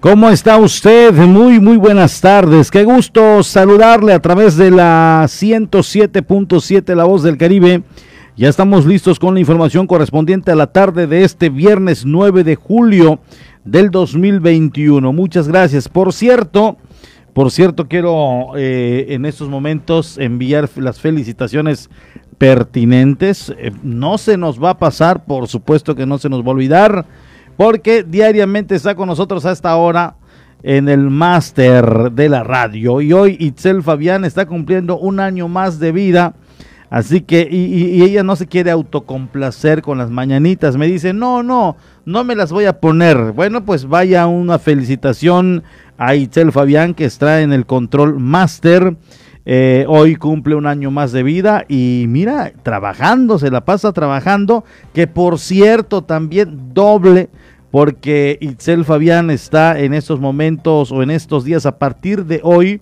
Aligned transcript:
¿Cómo 0.00 0.30
está 0.30 0.56
usted? 0.56 1.12
Muy, 1.12 1.60
muy 1.60 1.76
buenas 1.76 2.22
tardes. 2.22 2.70
Qué 2.70 2.84
gusto 2.84 3.42
saludarle 3.42 4.14
a 4.14 4.18
través 4.18 4.56
de 4.56 4.70
la 4.70 5.26
107.7 5.26 6.94
La 6.94 7.04
Voz 7.04 7.22
del 7.22 7.36
Caribe. 7.36 7.82
Ya 8.34 8.48
estamos 8.48 8.86
listos 8.86 9.18
con 9.18 9.34
la 9.34 9.40
información 9.40 9.86
correspondiente 9.86 10.50
a 10.50 10.54
la 10.54 10.68
tarde 10.68 11.06
de 11.06 11.22
este 11.24 11.50
viernes 11.50 12.06
9 12.06 12.44
de 12.44 12.56
julio 12.56 13.20
del 13.66 13.90
2021. 13.90 15.12
Muchas 15.12 15.46
gracias. 15.46 15.86
Por 15.86 16.14
cierto, 16.14 16.78
por 17.34 17.50
cierto, 17.50 17.86
quiero 17.86 18.52
eh, 18.56 19.08
en 19.10 19.26
estos 19.26 19.50
momentos 19.50 20.16
enviar 20.16 20.70
las 20.76 20.98
felicitaciones 20.98 21.90
pertinentes. 22.38 23.52
Eh, 23.58 23.70
no 23.82 24.16
se 24.16 24.38
nos 24.38 24.58
va 24.58 24.70
a 24.70 24.78
pasar, 24.78 25.26
por 25.26 25.46
supuesto 25.46 25.94
que 25.94 26.06
no 26.06 26.16
se 26.16 26.30
nos 26.30 26.40
va 26.40 26.46
a 26.46 26.52
olvidar 26.52 27.06
porque 27.60 28.04
diariamente 28.04 28.74
está 28.74 28.94
con 28.94 29.06
nosotros 29.06 29.44
a 29.44 29.52
esta 29.52 29.76
hora 29.76 30.14
en 30.62 30.88
el 30.88 31.10
máster 31.10 32.10
de 32.10 32.30
la 32.30 32.42
radio. 32.42 33.02
Y 33.02 33.12
hoy 33.12 33.36
Itzel 33.38 33.82
Fabián 33.82 34.24
está 34.24 34.46
cumpliendo 34.46 34.96
un 34.98 35.20
año 35.20 35.46
más 35.46 35.78
de 35.78 35.92
vida. 35.92 36.32
Así 36.88 37.20
que, 37.20 37.46
y, 37.50 38.02
ella 38.02 38.22
no 38.22 38.34
se 38.34 38.46
quiere 38.46 38.70
autocomplacer 38.70 39.82
con 39.82 39.98
las 39.98 40.08
mañanitas. 40.08 40.78
Me 40.78 40.86
dice, 40.86 41.12
no, 41.12 41.42
no, 41.42 41.76
no 42.06 42.24
me 42.24 42.34
las 42.34 42.50
voy 42.50 42.64
a 42.64 42.80
poner. 42.80 43.32
Bueno, 43.32 43.62
pues 43.62 43.86
vaya 43.86 44.26
una 44.26 44.58
felicitación 44.58 45.62
a 45.98 46.14
Itzel 46.14 46.52
Fabián 46.52 46.94
que 46.94 47.04
está 47.04 47.42
en 47.42 47.52
el 47.52 47.66
control 47.66 48.18
máster. 48.20 48.96
Eh, 49.44 49.84
hoy 49.86 50.16
cumple 50.16 50.54
un 50.54 50.66
año 50.66 50.90
más 50.90 51.12
de 51.12 51.22
vida 51.22 51.64
y 51.68 52.06
mira, 52.08 52.52
trabajando, 52.62 53.38
se 53.38 53.50
la 53.50 53.64
pasa 53.64 53.92
trabajando, 53.92 54.64
que 54.94 55.06
por 55.06 55.38
cierto 55.38 56.04
también 56.04 56.72
doble 56.72 57.30
porque 57.70 58.38
Itzel 58.40 58.84
Fabián 58.84 59.30
está 59.30 59.78
en 59.78 59.94
estos 59.94 60.20
momentos 60.20 60.90
o 60.92 61.02
en 61.02 61.10
estos 61.10 61.44
días 61.44 61.66
a 61.66 61.78
partir 61.78 62.24
de 62.26 62.40
hoy 62.42 62.80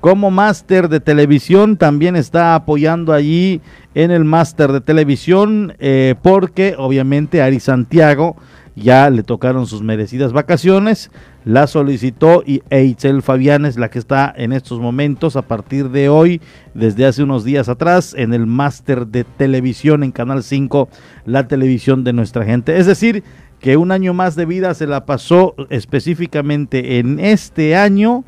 como 0.00 0.30
máster 0.30 0.90
de 0.90 1.00
televisión, 1.00 1.78
también 1.78 2.14
está 2.14 2.54
apoyando 2.54 3.14
allí 3.14 3.62
en 3.94 4.10
el 4.10 4.24
máster 4.24 4.70
de 4.70 4.82
televisión 4.82 5.74
eh, 5.78 6.14
porque 6.20 6.74
obviamente 6.76 7.40
Ari 7.40 7.58
Santiago 7.58 8.36
ya 8.76 9.08
le 9.08 9.22
tocaron 9.22 9.66
sus 9.66 9.82
merecidas 9.82 10.32
vacaciones, 10.32 11.10
la 11.44 11.66
solicitó 11.66 12.42
y 12.44 12.62
Itzel 12.70 13.22
Fabián 13.22 13.66
es 13.66 13.78
la 13.78 13.88
que 13.88 13.98
está 13.98 14.32
en 14.36 14.52
estos 14.52 14.80
momentos 14.80 15.36
a 15.36 15.42
partir 15.42 15.90
de 15.90 16.08
hoy, 16.08 16.40
desde 16.74 17.06
hace 17.06 17.22
unos 17.22 17.44
días 17.44 17.68
atrás, 17.68 18.14
en 18.16 18.34
el 18.34 18.46
máster 18.46 19.06
de 19.06 19.24
televisión 19.24 20.02
en 20.02 20.10
Canal 20.10 20.42
5, 20.42 20.88
la 21.24 21.46
televisión 21.46 22.02
de 22.02 22.12
nuestra 22.12 22.44
gente. 22.44 22.76
Es 22.78 22.86
decir, 22.86 23.22
que 23.64 23.78
un 23.78 23.92
año 23.92 24.12
más 24.12 24.36
de 24.36 24.44
vida 24.44 24.74
se 24.74 24.86
la 24.86 25.06
pasó 25.06 25.54
específicamente 25.70 26.98
en 26.98 27.18
este 27.18 27.76
año 27.76 28.22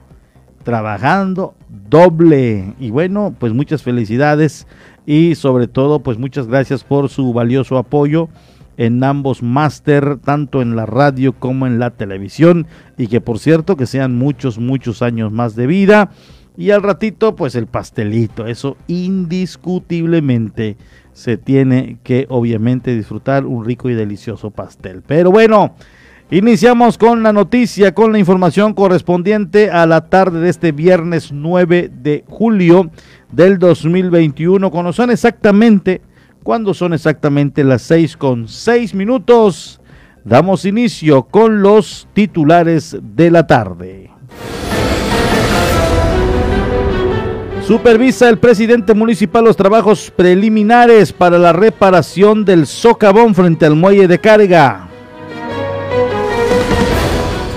trabajando 0.65 1.55
doble. 1.91 2.73
Y 2.81 2.89
bueno, 2.89 3.35
pues 3.39 3.53
muchas 3.53 3.83
felicidades 3.83 4.67
y 5.05 5.35
sobre 5.35 5.69
todo 5.69 6.01
pues 6.01 6.17
muchas 6.17 6.47
gracias 6.47 6.85
por 6.85 7.11
su 7.11 7.35
valioso 7.35 7.77
apoyo 7.77 8.31
en 8.79 9.05
ambos 9.05 9.43
máster, 9.43 10.17
tanto 10.25 10.63
en 10.63 10.75
la 10.75 10.87
radio 10.87 11.35
como 11.35 11.67
en 11.67 11.79
la 11.79 11.91
televisión. 11.91 12.67
Y 12.97 13.09
que 13.09 13.21
por 13.21 13.39
cierto 13.39 13.77
que 13.77 13.85
sean 13.85 14.17
muchos, 14.17 14.59
muchos 14.59 15.03
años 15.03 15.33
más 15.33 15.55
de 15.55 15.67
vida. 15.67 16.13
Y 16.57 16.71
al 16.71 16.83
ratito 16.83 17.37
pues 17.37 17.57
el 17.57 17.67
pastelito, 17.67 18.47
eso 18.47 18.79
indiscutiblemente 18.87 20.79
se 21.17 21.39
tiene 21.39 21.97
que 22.03 22.27
obviamente 22.29 22.95
disfrutar 22.95 23.47
un 23.47 23.65
rico 23.65 23.89
y 23.89 23.95
delicioso 23.95 24.51
pastel. 24.51 25.03
Pero 25.07 25.31
bueno, 25.31 25.75
iniciamos 26.31 26.99
con 26.99 27.23
la 27.23 27.33
noticia, 27.33 27.95
con 27.95 28.13
la 28.13 28.19
información 28.19 28.75
correspondiente 28.75 29.71
a 29.71 29.87
la 29.87 30.11
tarde 30.11 30.41
de 30.41 30.51
este 30.51 30.73
viernes 30.73 31.33
9 31.33 31.91
de 31.91 32.23
julio 32.29 32.91
del 33.33 33.59
2021, 33.59 34.71
cuando 34.71 34.93
son 34.93 35.11
exactamente, 35.11 36.03
cuando 36.43 36.75
son 36.75 36.93
exactamente 36.93 37.65
las 37.65 37.81
6 37.81 38.19
con 38.19 38.47
6 38.47 38.95
minutos, 38.95 39.81
damos 40.23 40.67
inicio 40.67 41.23
con 41.23 41.63
los 41.63 42.09
titulares 42.13 42.95
de 43.01 43.31
la 43.31 43.47
tarde. 43.47 44.11
Supervisa 47.67 48.29
el 48.29 48.39
presidente 48.39 48.95
municipal 48.95 49.43
los 49.43 49.57
trabajos 49.57 50.13
preliminares 50.15 51.13
para 51.13 51.37
la 51.37 51.53
reparación 51.53 52.45
del 52.45 52.65
socavón 52.65 53.35
frente 53.35 53.67
al 53.67 53.75
muelle 53.75 54.07
de 54.07 54.21
carga. 54.21 54.87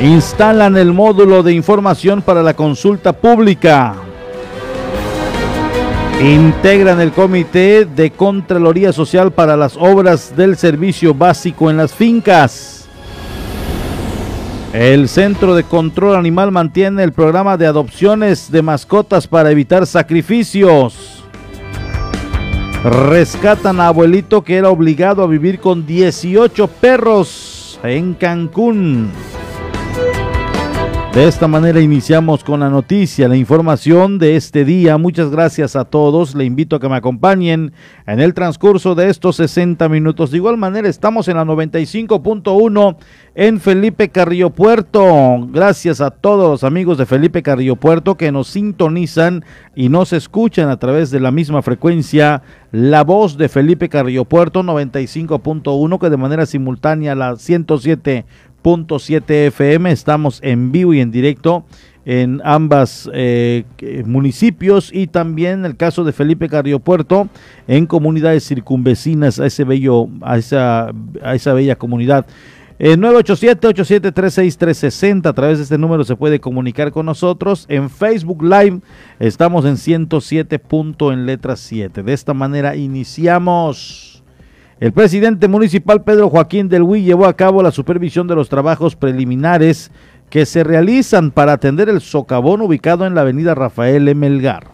Instalan 0.01 0.77
el 0.77 0.93
módulo 0.93 1.43
de 1.43 1.53
información 1.53 2.23
para 2.23 2.41
la 2.41 2.55
consulta 2.55 3.13
pública. 3.13 3.97
Integran 6.19 6.99
el 7.01 7.11
comité 7.11 7.85
de 7.85 8.09
Contraloría 8.09 8.91
Social 8.91 9.31
para 9.31 9.55
las 9.55 9.77
obras 9.77 10.35
del 10.35 10.57
servicio 10.57 11.13
básico 11.13 11.69
en 11.69 11.77
las 11.77 11.93
fincas. 11.93 12.78
El 14.74 15.09
Centro 15.09 15.56
de 15.56 15.63
Control 15.63 16.16
Animal 16.16 16.52
mantiene 16.52 17.03
el 17.03 17.12
programa 17.12 17.57
de 17.57 17.66
adopciones 17.66 18.52
de 18.52 18.62
mascotas 18.62 19.25
para 19.25 19.50
evitar 19.50 19.88
sacrificios. 19.88 21.24
Rescatan 22.84 23.80
a 23.80 23.88
abuelito 23.88 24.44
que 24.44 24.57
era 24.57 24.69
obligado 24.69 25.24
a 25.24 25.28
vivir 25.28 25.59
con 25.59 25.88
18 25.88 26.68
perros 26.68 27.80
en 27.84 28.13
Cancún. 28.13 29.12
De 31.13 31.27
esta 31.27 31.47
manera 31.47 31.81
iniciamos 31.81 32.43
con 32.43 32.59
la 32.59 32.69
noticia, 32.69 33.27
la 33.27 33.35
información 33.35 34.19
de 34.19 34.35
este 34.35 34.63
día. 34.63 34.99
Muchas 34.99 35.31
gracias 35.31 35.75
a 35.75 35.83
todos. 35.83 36.35
Le 36.35 36.45
invito 36.45 36.75
a 36.75 36.79
que 36.79 36.87
me 36.87 36.95
acompañen 36.95 37.73
en 38.05 38.19
el 38.19 38.35
transcurso 38.35 38.93
de 38.93 39.09
estos 39.09 39.37
60 39.37 39.89
minutos. 39.89 40.29
De 40.29 40.37
igual 40.37 40.57
manera, 40.57 40.87
estamos 40.87 41.27
en 41.27 41.37
la 41.37 41.45
95.1 41.45 42.95
en 43.33 43.59
Felipe 43.59 44.09
Carrillo 44.09 44.51
Puerto. 44.51 45.47
Gracias 45.51 45.99
a 45.99 46.11
todos 46.11 46.47
los 46.51 46.63
amigos 46.63 46.99
de 46.99 47.07
Felipe 47.07 47.41
Carrillo 47.41 47.75
Puerto 47.75 48.15
que 48.15 48.31
nos 48.31 48.47
sintonizan 48.47 49.43
y 49.75 49.89
nos 49.89 50.13
escuchan 50.13 50.69
a 50.69 50.77
través 50.77 51.09
de 51.09 51.19
la 51.19 51.31
misma 51.31 51.63
frecuencia. 51.63 52.43
La 52.71 53.03
voz 53.03 53.35
de 53.35 53.49
Felipe 53.49 53.89
Carrillo 53.89 54.25
Puerto 54.25 54.61
95.1 54.61 55.99
que 55.99 56.09
de 56.11 56.17
manera 56.17 56.45
simultánea 56.45 57.15
la 57.15 57.35
107 57.35 58.25
siete 58.99 59.47
FM. 59.47 59.91
Estamos 59.91 60.39
en 60.43 60.71
vivo 60.71 60.93
y 60.93 60.99
en 60.99 61.11
directo 61.11 61.65
en 62.05 62.41
ambas 62.43 63.09
eh, 63.13 63.63
municipios 64.05 64.91
y 64.93 65.07
también 65.07 65.65
el 65.65 65.77
caso 65.77 66.03
de 66.03 66.11
Felipe 66.11 66.49
Carriopuerto 66.49 67.29
en 67.67 67.85
comunidades 67.85 68.47
circunvecinas 68.47 69.39
a 69.39 69.45
ese 69.45 69.63
bello 69.63 70.07
a 70.21 70.37
esa 70.37 70.91
a 71.21 71.35
esa 71.35 71.53
bella 71.53 71.75
comunidad. 71.75 72.25
Eh, 72.81 72.97
987-8736-360, 72.97 75.27
a 75.27 75.33
través 75.33 75.57
de 75.57 75.65
este 75.65 75.77
número 75.77 76.05
se 76.05 76.15
puede 76.15 76.39
comunicar 76.39 76.93
con 76.93 77.05
nosotros. 77.05 77.65
En 77.67 77.89
Facebook 77.89 78.41
Live 78.41 78.79
estamos 79.19 79.65
en 79.65 79.75
107 79.75 80.59
punto 80.59 81.11
en 81.11 81.25
letra 81.25 81.57
7. 81.57 82.03
De 82.03 82.13
esta 82.13 82.33
manera 82.33 82.77
iniciamos. 82.77 84.19
El 84.79 84.94
presidente 84.94 85.50
municipal 85.50 86.03
Pedro 86.03 86.29
Joaquín 86.29 86.69
del 86.69 86.84
Huy 86.84 87.03
llevó 87.03 87.25
a 87.25 87.35
cabo 87.35 87.62
la 87.62 87.72
supervisión 87.72 88.28
de 88.28 88.35
los 88.35 88.47
trabajos 88.47 88.95
preliminares 88.95 89.91
que 90.29 90.45
se 90.45 90.63
realizan 90.63 91.31
para 91.31 91.53
atender 91.53 91.90
el 91.90 92.00
socavón 92.00 92.62
ubicado 92.62 93.06
en 93.06 93.13
la 93.13 93.22
avenida 93.22 93.56
Rafael 93.56 94.07
Emelgar. 94.07 94.68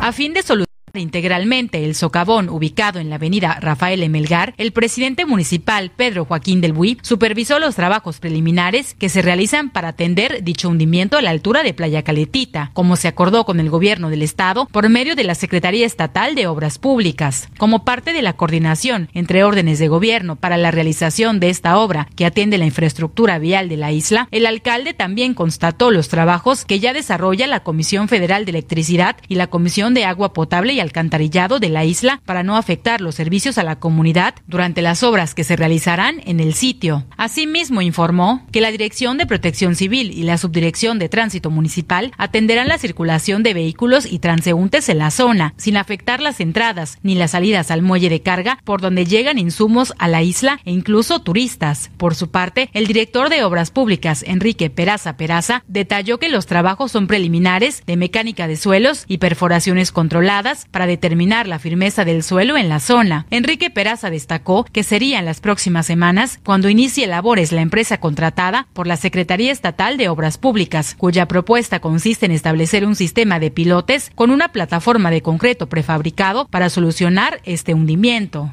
A 0.00 0.12
fin 0.12 0.32
de 0.32 0.42
solucionar 0.42 0.67
integralmente 0.98 1.84
el 1.84 1.94
socavón 1.94 2.48
ubicado 2.48 2.98
en 2.98 3.10
la 3.10 3.16
avenida 3.16 3.58
Rafael 3.60 4.02
Emelgar, 4.02 4.54
el 4.56 4.72
presidente 4.72 5.26
municipal 5.26 5.90
Pedro 5.94 6.24
Joaquín 6.24 6.60
del 6.60 6.72
Buí 6.72 6.98
supervisó 7.02 7.58
los 7.58 7.74
trabajos 7.74 8.18
preliminares 8.20 8.94
que 8.94 9.08
se 9.08 9.22
realizan 9.22 9.70
para 9.70 9.88
atender 9.88 10.42
dicho 10.42 10.68
hundimiento 10.68 11.16
a 11.16 11.22
la 11.22 11.30
altura 11.30 11.62
de 11.62 11.74
Playa 11.74 12.02
Caletita, 12.02 12.70
como 12.74 12.96
se 12.96 13.08
acordó 13.08 13.44
con 13.44 13.60
el 13.60 13.70
gobierno 13.70 14.10
del 14.10 14.22
estado 14.22 14.66
por 14.66 14.88
medio 14.88 15.14
de 15.14 15.24
la 15.24 15.34
Secretaría 15.34 15.86
Estatal 15.86 16.34
de 16.34 16.46
Obras 16.46 16.78
Públicas. 16.78 17.48
Como 17.58 17.84
parte 17.84 18.12
de 18.12 18.22
la 18.22 18.34
coordinación 18.34 19.08
entre 19.14 19.44
órdenes 19.44 19.78
de 19.78 19.88
gobierno 19.88 20.36
para 20.36 20.56
la 20.56 20.70
realización 20.70 21.40
de 21.40 21.50
esta 21.50 21.78
obra 21.78 22.08
que 22.16 22.26
atiende 22.26 22.58
la 22.58 22.66
infraestructura 22.66 23.38
vial 23.38 23.68
de 23.68 23.76
la 23.76 23.92
isla, 23.92 24.28
el 24.30 24.46
alcalde 24.46 24.94
también 24.94 25.34
constató 25.34 25.90
los 25.90 26.08
trabajos 26.08 26.64
que 26.64 26.80
ya 26.80 26.92
desarrolla 26.92 27.46
la 27.46 27.60
Comisión 27.60 28.08
Federal 28.08 28.44
de 28.44 28.50
Electricidad 28.50 29.16
y 29.28 29.34
la 29.36 29.48
Comisión 29.48 29.94
de 29.94 30.04
Agua 30.04 30.32
Potable 30.32 30.72
y 30.72 30.80
alcantarillado 30.88 31.60
de 31.60 31.68
la 31.68 31.84
isla 31.84 32.20
para 32.24 32.42
no 32.42 32.56
afectar 32.56 33.00
los 33.00 33.14
servicios 33.14 33.58
a 33.58 33.62
la 33.62 33.78
comunidad 33.78 34.34
durante 34.46 34.82
las 34.82 35.02
obras 35.02 35.34
que 35.34 35.44
se 35.44 35.56
realizarán 35.56 36.20
en 36.24 36.40
el 36.40 36.54
sitio. 36.54 37.04
Asimismo, 37.16 37.82
informó 37.82 38.46
que 38.50 38.60
la 38.60 38.70
Dirección 38.70 39.18
de 39.18 39.26
Protección 39.26 39.74
Civil 39.74 40.10
y 40.12 40.22
la 40.22 40.38
Subdirección 40.38 40.98
de 40.98 41.08
Tránsito 41.08 41.50
Municipal 41.50 42.12
atenderán 42.16 42.68
la 42.68 42.78
circulación 42.78 43.42
de 43.42 43.54
vehículos 43.54 44.06
y 44.10 44.18
transeúntes 44.18 44.88
en 44.88 44.98
la 44.98 45.10
zona, 45.10 45.54
sin 45.56 45.76
afectar 45.76 46.20
las 46.20 46.40
entradas 46.40 46.98
ni 47.02 47.14
las 47.14 47.32
salidas 47.32 47.70
al 47.70 47.82
muelle 47.82 48.08
de 48.08 48.22
carga 48.22 48.58
por 48.64 48.80
donde 48.80 49.04
llegan 49.04 49.38
insumos 49.38 49.92
a 49.98 50.08
la 50.08 50.22
isla 50.22 50.60
e 50.64 50.70
incluso 50.70 51.20
turistas. 51.20 51.90
Por 51.96 52.14
su 52.14 52.30
parte, 52.30 52.70
el 52.72 52.86
director 52.86 53.28
de 53.28 53.44
Obras 53.44 53.70
Públicas, 53.70 54.24
Enrique 54.26 54.70
Peraza 54.70 55.16
Peraza, 55.16 55.62
detalló 55.68 56.18
que 56.18 56.28
los 56.28 56.46
trabajos 56.46 56.92
son 56.92 57.06
preliminares 57.06 57.82
de 57.86 57.96
mecánica 57.96 58.48
de 58.48 58.56
suelos 58.56 59.04
y 59.06 59.18
perforaciones 59.18 59.92
controladas 59.92 60.66
para 60.70 60.86
determinar 60.86 61.46
la 61.46 61.58
firmeza 61.58 62.04
del 62.04 62.22
suelo 62.22 62.56
en 62.56 62.68
la 62.68 62.80
zona. 62.80 63.26
Enrique 63.30 63.70
Peraza 63.70 64.10
destacó 64.10 64.64
que 64.64 64.82
sería 64.82 65.18
en 65.18 65.24
las 65.24 65.40
próximas 65.40 65.86
semanas 65.86 66.40
cuando 66.44 66.68
inicie 66.68 67.06
labores 67.06 67.52
la 67.52 67.62
empresa 67.62 67.98
contratada 67.98 68.66
por 68.72 68.86
la 68.86 68.96
Secretaría 68.96 69.52
Estatal 69.52 69.96
de 69.96 70.08
Obras 70.08 70.38
Públicas, 70.38 70.94
cuya 70.96 71.26
propuesta 71.26 71.80
consiste 71.80 72.26
en 72.26 72.32
establecer 72.32 72.86
un 72.86 72.96
sistema 72.96 73.38
de 73.38 73.50
pilotes 73.50 74.10
con 74.14 74.30
una 74.30 74.48
plataforma 74.48 75.10
de 75.10 75.22
concreto 75.22 75.68
prefabricado 75.68 76.46
para 76.48 76.70
solucionar 76.70 77.40
este 77.44 77.74
hundimiento. 77.74 78.52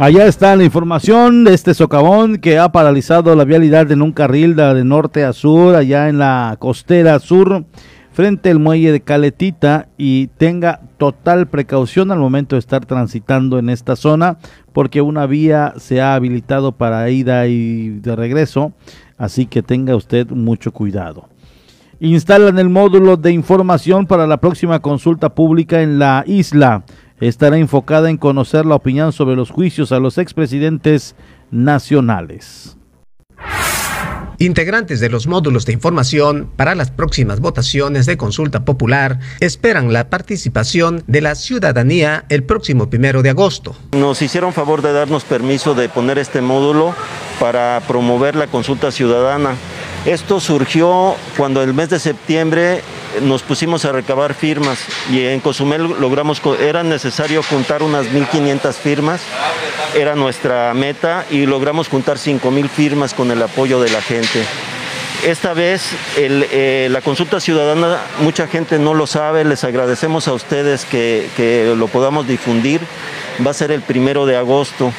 Allá 0.00 0.24
está 0.24 0.56
la 0.56 0.64
información 0.64 1.44
de 1.44 1.52
este 1.52 1.74
socavón 1.74 2.38
que 2.38 2.58
ha 2.58 2.72
paralizado 2.72 3.36
la 3.36 3.44
vialidad 3.44 3.92
en 3.92 4.00
un 4.00 4.12
carril 4.12 4.56
de 4.56 4.82
norte 4.82 5.24
a 5.24 5.34
sur, 5.34 5.74
allá 5.74 6.08
en 6.08 6.16
la 6.16 6.56
costera 6.58 7.18
sur, 7.18 7.66
frente 8.10 8.48
al 8.48 8.60
muelle 8.60 8.92
de 8.92 9.02
Caletita 9.02 9.88
y 9.98 10.28
tenga 10.38 10.80
total 10.96 11.48
precaución 11.48 12.10
al 12.10 12.18
momento 12.18 12.56
de 12.56 12.60
estar 12.60 12.86
transitando 12.86 13.58
en 13.58 13.68
esta 13.68 13.94
zona 13.94 14.38
porque 14.72 15.02
una 15.02 15.26
vía 15.26 15.74
se 15.76 16.00
ha 16.00 16.14
habilitado 16.14 16.72
para 16.72 17.10
ida 17.10 17.46
y 17.46 17.90
de 17.90 18.16
regreso, 18.16 18.72
así 19.18 19.44
que 19.44 19.62
tenga 19.62 19.96
usted 19.96 20.30
mucho 20.30 20.72
cuidado. 20.72 21.28
Instalan 22.02 22.58
el 22.58 22.70
módulo 22.70 23.18
de 23.18 23.32
información 23.32 24.06
para 24.06 24.26
la 24.26 24.38
próxima 24.38 24.80
consulta 24.80 25.34
pública 25.34 25.82
en 25.82 25.98
la 25.98 26.24
isla 26.26 26.84
estará 27.20 27.58
enfocada 27.58 28.10
en 28.10 28.16
conocer 28.16 28.66
la 28.66 28.74
opinión 28.74 29.12
sobre 29.12 29.36
los 29.36 29.50
juicios 29.50 29.92
a 29.92 29.98
los 29.98 30.18
expresidentes 30.18 31.14
nacionales. 31.50 32.76
Integrantes 34.42 35.00
de 35.00 35.10
los 35.10 35.26
módulos 35.26 35.66
de 35.66 35.74
información 35.74 36.50
para 36.56 36.74
las 36.74 36.90
próximas 36.90 37.40
votaciones 37.40 38.06
de 38.06 38.16
consulta 38.16 38.64
popular 38.64 39.18
esperan 39.40 39.92
la 39.92 40.08
participación 40.08 41.04
de 41.06 41.20
la 41.20 41.34
ciudadanía 41.34 42.24
el 42.30 42.44
próximo 42.44 42.88
primero 42.88 43.22
de 43.22 43.28
agosto. 43.28 43.76
Nos 43.92 44.22
hicieron 44.22 44.54
favor 44.54 44.80
de 44.80 44.94
darnos 44.94 45.24
permiso 45.24 45.74
de 45.74 45.90
poner 45.90 46.16
este 46.16 46.40
módulo 46.40 46.94
para 47.38 47.82
promover 47.86 48.34
la 48.34 48.46
consulta 48.46 48.90
ciudadana. 48.90 49.56
Esto 50.06 50.40
surgió 50.40 51.14
cuando 51.36 51.62
el 51.62 51.74
mes 51.74 51.90
de 51.90 51.98
septiembre 51.98 52.82
nos 53.20 53.42
pusimos 53.42 53.84
a 53.84 53.92
recabar 53.92 54.32
firmas 54.32 54.78
y 55.10 55.24
en 55.24 55.40
Cozumel 55.40 55.82
logramos, 56.00 56.40
era 56.58 56.82
necesario 56.82 57.42
juntar 57.42 57.82
unas 57.82 58.06
1.500 58.06 58.72
firmas, 58.72 59.20
era 59.94 60.14
nuestra 60.14 60.72
meta 60.72 61.26
y 61.30 61.44
logramos 61.44 61.88
juntar 61.88 62.16
5.000 62.16 62.68
firmas 62.70 63.12
con 63.12 63.30
el 63.30 63.42
apoyo 63.42 63.78
de 63.80 63.90
la 63.90 64.00
gente. 64.00 64.42
Esta 65.26 65.52
vez 65.52 65.82
eh, 66.16 66.88
la 66.90 67.02
consulta 67.02 67.38
ciudadana, 67.38 67.98
mucha 68.20 68.46
gente 68.46 68.78
no 68.78 68.94
lo 68.94 69.06
sabe, 69.06 69.44
les 69.44 69.64
agradecemos 69.64 70.28
a 70.28 70.32
ustedes 70.32 70.86
que, 70.86 71.28
que 71.36 71.74
lo 71.76 71.88
podamos 71.88 72.26
difundir, 72.26 72.80
va 73.46 73.50
a 73.50 73.54
ser 73.54 73.70
el 73.70 73.82
primero 73.82 74.24
de 74.24 74.38
agosto. 74.38 74.94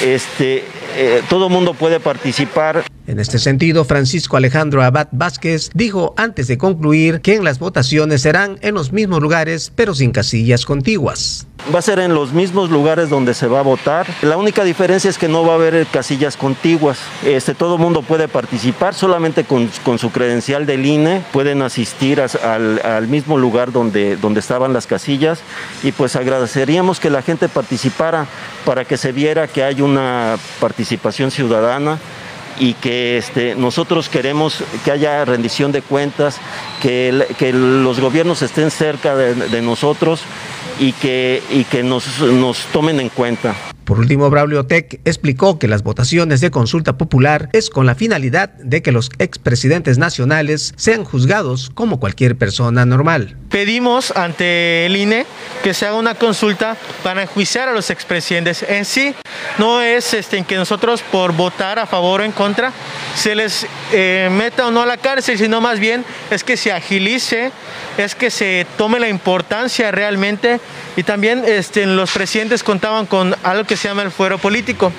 Este, 0.00 0.64
eh, 0.96 1.22
todo 1.28 1.48
mundo 1.48 1.74
puede 1.74 2.00
participar. 2.00 2.84
En 3.06 3.18
este 3.18 3.38
sentido, 3.38 3.84
Francisco 3.84 4.36
Alejandro 4.36 4.82
Abad 4.82 5.08
Vázquez 5.10 5.70
dijo 5.74 6.14
antes 6.16 6.46
de 6.46 6.56
concluir 6.56 7.20
que 7.20 7.34
en 7.34 7.44
las 7.44 7.58
votaciones 7.58 8.22
serán 8.22 8.58
en 8.62 8.74
los 8.74 8.92
mismos 8.92 9.20
lugares, 9.20 9.72
pero 9.74 9.94
sin 9.94 10.12
casillas 10.12 10.64
contiguas. 10.64 11.48
Va 11.72 11.78
a 11.78 11.82
ser 11.82 12.00
en 12.00 12.14
los 12.14 12.32
mismos 12.32 12.70
lugares 12.70 13.08
donde 13.08 13.34
se 13.34 13.46
va 13.46 13.60
a 13.60 13.62
votar. 13.62 14.06
La 14.22 14.36
única 14.36 14.64
diferencia 14.64 15.08
es 15.08 15.16
que 15.16 15.28
no 15.28 15.44
va 15.44 15.52
a 15.52 15.56
haber 15.56 15.86
casillas 15.86 16.36
contiguas. 16.36 16.98
Este, 17.24 17.54
todo 17.54 17.78
mundo 17.78 18.02
puede 18.02 18.26
participar, 18.26 18.94
solamente 18.94 19.44
con, 19.44 19.70
su 19.98 20.10
credencial 20.10 20.66
del 20.66 20.84
INE 20.84 21.22
pueden 21.32 21.62
asistir 21.62 22.20
al, 22.20 22.80
al, 22.84 23.06
mismo 23.06 23.38
lugar 23.38 23.70
donde, 23.70 24.16
donde 24.16 24.40
estaban 24.40 24.72
las 24.72 24.88
casillas 24.88 25.40
y 25.84 25.92
pues 25.92 26.16
agradeceríamos 26.16 26.98
que 26.98 27.10
la 27.10 27.22
gente 27.22 27.48
participara 27.48 28.26
para 28.64 28.84
que 28.84 28.96
se 28.96 29.12
viera 29.12 29.46
que 29.46 29.62
hay 29.62 29.82
una 29.82 30.36
participación 30.58 30.81
ciudadana 30.84 31.98
y 32.58 32.74
que 32.74 33.16
este, 33.16 33.54
nosotros 33.54 34.08
queremos 34.08 34.62
que 34.84 34.90
haya 34.90 35.24
rendición 35.24 35.72
de 35.72 35.82
cuentas, 35.82 36.38
que, 36.80 37.26
que 37.38 37.52
los 37.52 38.00
gobiernos 38.00 38.42
estén 38.42 38.70
cerca 38.70 39.16
de, 39.16 39.34
de 39.34 39.62
nosotros 39.62 40.22
y 40.78 40.92
que, 40.92 41.42
y 41.50 41.64
que 41.64 41.82
nos, 41.82 42.20
nos 42.20 42.66
tomen 42.66 43.00
en 43.00 43.08
cuenta. 43.08 43.54
Por 43.84 43.98
último, 43.98 44.30
Braulio 44.30 44.66
Tech 44.66 45.00
explicó 45.04 45.58
que 45.58 45.68
las 45.68 45.82
votaciones 45.82 46.40
de 46.40 46.50
consulta 46.50 46.96
popular 46.96 47.48
es 47.52 47.70
con 47.70 47.86
la 47.86 47.94
finalidad 47.94 48.50
de 48.50 48.82
que 48.82 48.92
los 48.92 49.10
expresidentes 49.18 49.98
nacionales 49.98 50.72
sean 50.76 51.04
juzgados 51.04 51.70
como 51.74 51.98
cualquier 51.98 52.36
persona 52.36 52.86
normal. 52.86 53.36
Pedimos 53.50 54.12
ante 54.12 54.86
el 54.86 54.96
INE 54.96 55.26
que 55.62 55.74
se 55.74 55.86
haga 55.86 55.96
una 55.96 56.14
consulta 56.14 56.76
para 57.02 57.22
enjuiciar 57.22 57.68
a 57.68 57.72
los 57.72 57.90
expresidentes. 57.90 58.64
En 58.68 58.84
sí, 58.84 59.14
no 59.58 59.82
es 59.82 60.14
este, 60.14 60.42
que 60.44 60.56
nosotros 60.56 61.02
por 61.02 61.32
votar 61.32 61.78
a 61.78 61.86
favor 61.86 62.20
o 62.20 62.24
en 62.24 62.32
contra 62.32 62.72
se 63.14 63.34
les 63.34 63.66
eh, 63.92 64.28
meta 64.32 64.66
o 64.66 64.70
no 64.70 64.82
a 64.82 64.86
la 64.86 64.96
cárcel, 64.96 65.38
sino 65.38 65.60
más 65.60 65.78
bien 65.78 66.04
es 66.30 66.44
que 66.44 66.56
se 66.56 66.72
agilice, 66.72 67.52
es 67.98 68.14
que 68.14 68.30
se 68.30 68.66
tome 68.76 69.00
la 69.00 69.08
importancia 69.08 69.90
realmente 69.90 70.60
y 70.96 71.02
también 71.02 71.44
este, 71.46 71.86
los 71.86 72.10
presidentes 72.12 72.62
contaban 72.62 73.06
con 73.06 73.34
algo 73.42 73.64
que 73.64 73.76
se 73.76 73.88
llama 73.88 74.02
el 74.02 74.10
fuero 74.10 74.38
político. 74.38 74.92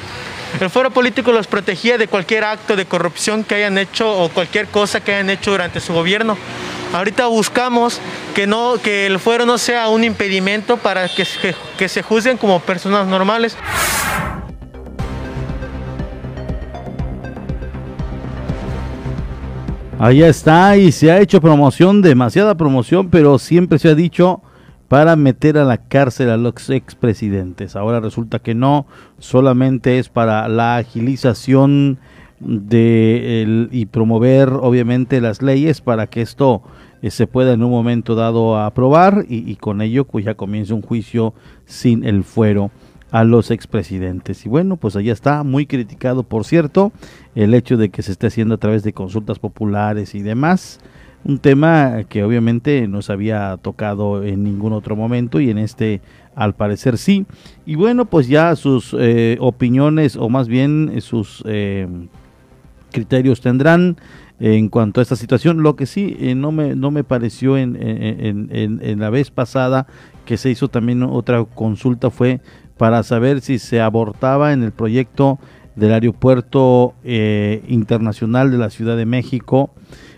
El 0.59 0.69
fuero 0.69 0.91
político 0.91 1.31
los 1.31 1.47
protegía 1.47 1.97
de 1.97 2.07
cualquier 2.07 2.43
acto 2.43 2.75
de 2.75 2.85
corrupción 2.85 3.43
que 3.43 3.55
hayan 3.55 3.77
hecho 3.79 4.11
o 4.15 4.29
cualquier 4.29 4.67
cosa 4.67 5.01
que 5.01 5.13
hayan 5.13 5.31
hecho 5.31 5.51
durante 5.51 5.79
su 5.79 5.93
gobierno. 5.93 6.37
Ahorita 6.93 7.25
buscamos 7.25 7.99
que, 8.35 8.45
no, 8.45 8.75
que 8.81 9.07
el 9.07 9.19
fuero 9.19 9.47
no 9.47 9.57
sea 9.57 9.87
un 9.87 10.03
impedimento 10.03 10.77
para 10.77 11.09
que, 11.09 11.25
que, 11.41 11.55
que 11.77 11.89
se 11.89 12.03
juzguen 12.03 12.37
como 12.37 12.59
personas 12.59 13.07
normales. 13.07 13.57
Ahí 19.99 20.21
está, 20.23 20.75
y 20.75 20.91
se 20.91 21.11
ha 21.11 21.21
hecho 21.21 21.39
promoción, 21.39 22.01
demasiada 22.01 22.57
promoción, 22.57 23.09
pero 23.09 23.37
siempre 23.39 23.79
se 23.79 23.89
ha 23.89 23.95
dicho 23.95 24.41
para 24.87 25.15
meter 25.15 25.57
a 25.57 25.63
la 25.63 25.77
cárcel 25.77 26.29
a 26.29 26.37
los 26.37 26.69
expresidentes. 26.69 27.75
Ahora 27.75 27.99
resulta 27.99 28.39
que 28.39 28.53
no, 28.53 28.85
solamente 29.19 29.99
es 29.99 30.09
para 30.09 30.47
la 30.49 30.77
agilización 30.77 31.99
de 32.39 33.67
y 33.71 33.85
promover 33.85 34.49
obviamente 34.49 35.21
las 35.21 35.41
leyes 35.41 35.79
para 35.79 36.07
que 36.07 36.21
esto 36.21 36.61
eh, 37.01 37.09
se 37.09 37.25
pueda 37.25 37.53
en 37.53 37.63
un 37.63 37.71
momento 37.71 38.15
dado 38.15 38.57
aprobar 38.57 39.25
y, 39.29 39.49
y 39.49 39.55
con 39.55 39.81
ello 39.81 40.05
pues 40.05 40.25
ya 40.25 40.35
comience 40.35 40.73
un 40.73 40.81
juicio 40.81 41.33
sin 41.65 42.03
el 42.03 42.25
fuero 42.25 42.69
a 43.13 43.23
los 43.23 43.51
expresidentes. 43.51 44.43
Y 44.43 44.49
bueno, 44.49 44.75
pues 44.75 44.95
allá 44.95 45.13
está, 45.13 45.43
muy 45.43 45.67
criticado 45.67 46.23
por 46.23 46.45
cierto, 46.45 46.91
el 47.35 47.53
hecho 47.53 47.77
de 47.77 47.89
que 47.89 48.01
se 48.01 48.11
esté 48.11 48.25
haciendo 48.27 48.55
a 48.55 48.57
través 48.57 48.81
de 48.81 48.91
consultas 48.91 49.37
populares 49.37 50.15
y 50.15 50.23
demás 50.23 50.79
un 51.23 51.37
tema 51.37 52.03
que 52.09 52.23
obviamente 52.23 52.87
no 52.87 53.03
se 53.03 53.13
había 53.13 53.57
tocado 53.61 54.23
en 54.23 54.43
ningún 54.43 54.73
otro 54.73 54.95
momento 54.95 55.39
y 55.39 55.51
en 55.51 55.59
este 55.59 56.01
al 56.35 56.55
parecer 56.55 56.97
sí. 56.97 57.27
Y 57.67 57.75
bueno, 57.75 58.05
pues 58.05 58.27
ya 58.27 58.55
sus 58.55 58.95
eh, 58.99 59.37
opiniones 59.39 60.15
o 60.15 60.27
más 60.27 60.47
bien 60.47 60.91
eh, 60.91 61.01
sus 61.01 61.43
eh, 61.45 61.87
criterios 62.91 63.41
tendrán 63.41 63.95
en 64.39 64.69
cuanto 64.69 64.99
a 64.99 65.03
esta 65.03 65.15
situación. 65.15 65.61
Lo 65.61 65.75
que 65.75 65.85
sí 65.85 66.17
no, 66.35 66.51
me, 66.51 66.75
no 66.75 66.89
me 66.89 67.03
pareció 67.03 67.57
en, 67.57 67.77
en, 67.79 68.49
en, 68.81 68.99
la 68.99 69.11
vez 69.11 69.29
pasada 69.29 69.85
que 70.25 70.37
se 70.37 70.49
hizo 70.49 70.67
también 70.67 71.03
otra 71.03 71.45
consulta 71.45 72.09
fue 72.09 72.41
para 72.77 73.03
saber 73.03 73.41
si 73.41 73.59
se 73.59 73.81
abortaba 73.81 74.53
en 74.53 74.63
el 74.63 74.71
proyecto 74.71 75.39
del 75.75 75.93
aeropuerto 75.93 76.93
internacional 77.03 78.51
de 78.51 78.57
la 78.57 78.69
Ciudad 78.69 78.95
de 78.95 79.07
México 79.07 79.71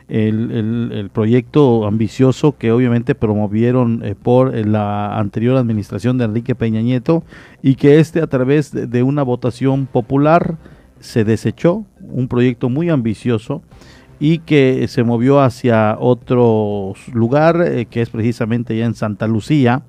el, 0.08 1.10
proyecto 1.14 1.86
ambicioso 1.88 2.58
que 2.58 2.72
obviamente 2.72 3.16
promovieron 3.16 4.04
eh, 4.04 4.16
por 4.16 4.56
eh, 4.56 4.64
la 4.64 5.18
anterior 5.18 5.58
administración 5.58 6.18
de 6.18 6.26
Enrique 6.26 6.56
Peña 6.56 6.82
Nieto 6.82 7.24
y 7.64 7.76
que 7.76 8.00
este 8.00 8.22
a 8.22 8.28
través 8.28 8.72
de, 8.72 9.04
una 9.04 9.24
votación 9.24 9.88
popular 9.88 10.58
se 11.00 11.24
desechó, 11.24 11.86
un 12.02 12.28
proyecto 12.28 12.70
muy 12.70 12.90
ambicioso 12.90 13.64
y 14.20 14.40
que 14.40 14.88
se 14.88 15.04
movió 15.04 15.42
hacia 15.42 15.98
otro 16.00 16.94
lugar 17.12 17.62
eh, 17.62 17.86
que 17.86 18.02
es 18.02 18.10
precisamente 18.10 18.78
ya 18.78 18.86
en 18.86 18.94
Santa 18.94 19.28
Lucía. 19.28 19.84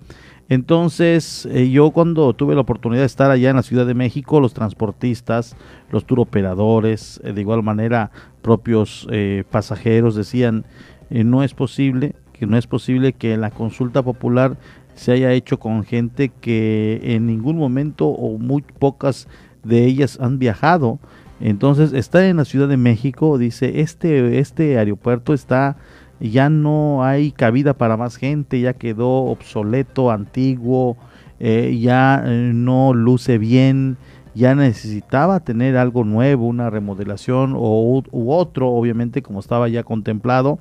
Entonces 0.49 1.47
eh, 1.51 1.71
yo 1.71 1.91
cuando 1.91 2.33
tuve 2.33 2.55
la 2.55 2.61
oportunidad 2.61 3.03
de 3.03 3.07
estar 3.07 3.31
allá 3.31 3.51
en 3.51 3.57
la 3.57 3.63
Ciudad 3.63 3.87
de 3.87 3.95
México, 3.95 4.41
los 4.41 4.55
transportistas, 4.55 5.57
los 5.91 6.05
turoperadores, 6.05 7.21
de 7.23 7.41
igual 7.41 7.63
manera 7.63 8.11
propios 8.43 9.09
pasajeros 9.51 10.15
decían, 10.15 10.65
no 11.11 11.43
es 11.43 11.53
posible 11.53 12.15
que 12.39 12.47
no 12.47 12.57
es 12.57 12.67
posible 12.67 13.13
que 13.13 13.37
la 13.37 13.51
consulta 13.51 14.03
popular 14.03 14.57
se 14.95 15.13
haya 15.13 15.33
hecho 15.33 15.59
con 15.59 15.85
gente 15.85 16.31
que 16.41 17.01
en 17.03 17.27
ningún 17.27 17.57
momento 17.57 18.07
o 18.09 18.39
muy 18.39 18.63
pocas 18.63 19.29
de 19.63 19.85
ellas 19.85 20.19
han 20.21 20.39
viajado. 20.39 20.99
Entonces 21.41 21.93
está 21.93 22.29
en 22.29 22.39
la 22.39 22.45
Ciudad 22.45 22.69
de 22.69 22.79
México, 22.79 23.37
dice, 23.37 23.81
este, 23.81 24.39
este 24.39 24.79
aeropuerto 24.79 25.35
está, 25.35 25.77
ya 26.21 26.49
no 26.49 27.05
hay 27.05 27.33
cabida 27.33 27.75
para 27.75 27.97
más 27.97 28.17
gente, 28.17 28.61
ya 28.61 28.73
quedó 28.73 29.25
obsoleto, 29.25 30.11
antiguo, 30.11 30.97
eh, 31.39 31.79
ya 31.81 32.23
eh, 32.25 32.51
no 32.55 32.95
luce 32.95 33.39
bien, 33.39 33.97
ya 34.35 34.55
necesitaba 34.55 35.41
tener 35.41 35.77
algo 35.77 36.05
nuevo, 36.05 36.47
una 36.47 36.71
remodelación 36.71 37.55
o, 37.57 38.03
u 38.11 38.33
otro, 38.33 38.69
obviamente 38.69 39.23
como 39.23 39.41
estaba 39.41 39.69
ya 39.69 39.83
contemplado. 39.83 40.59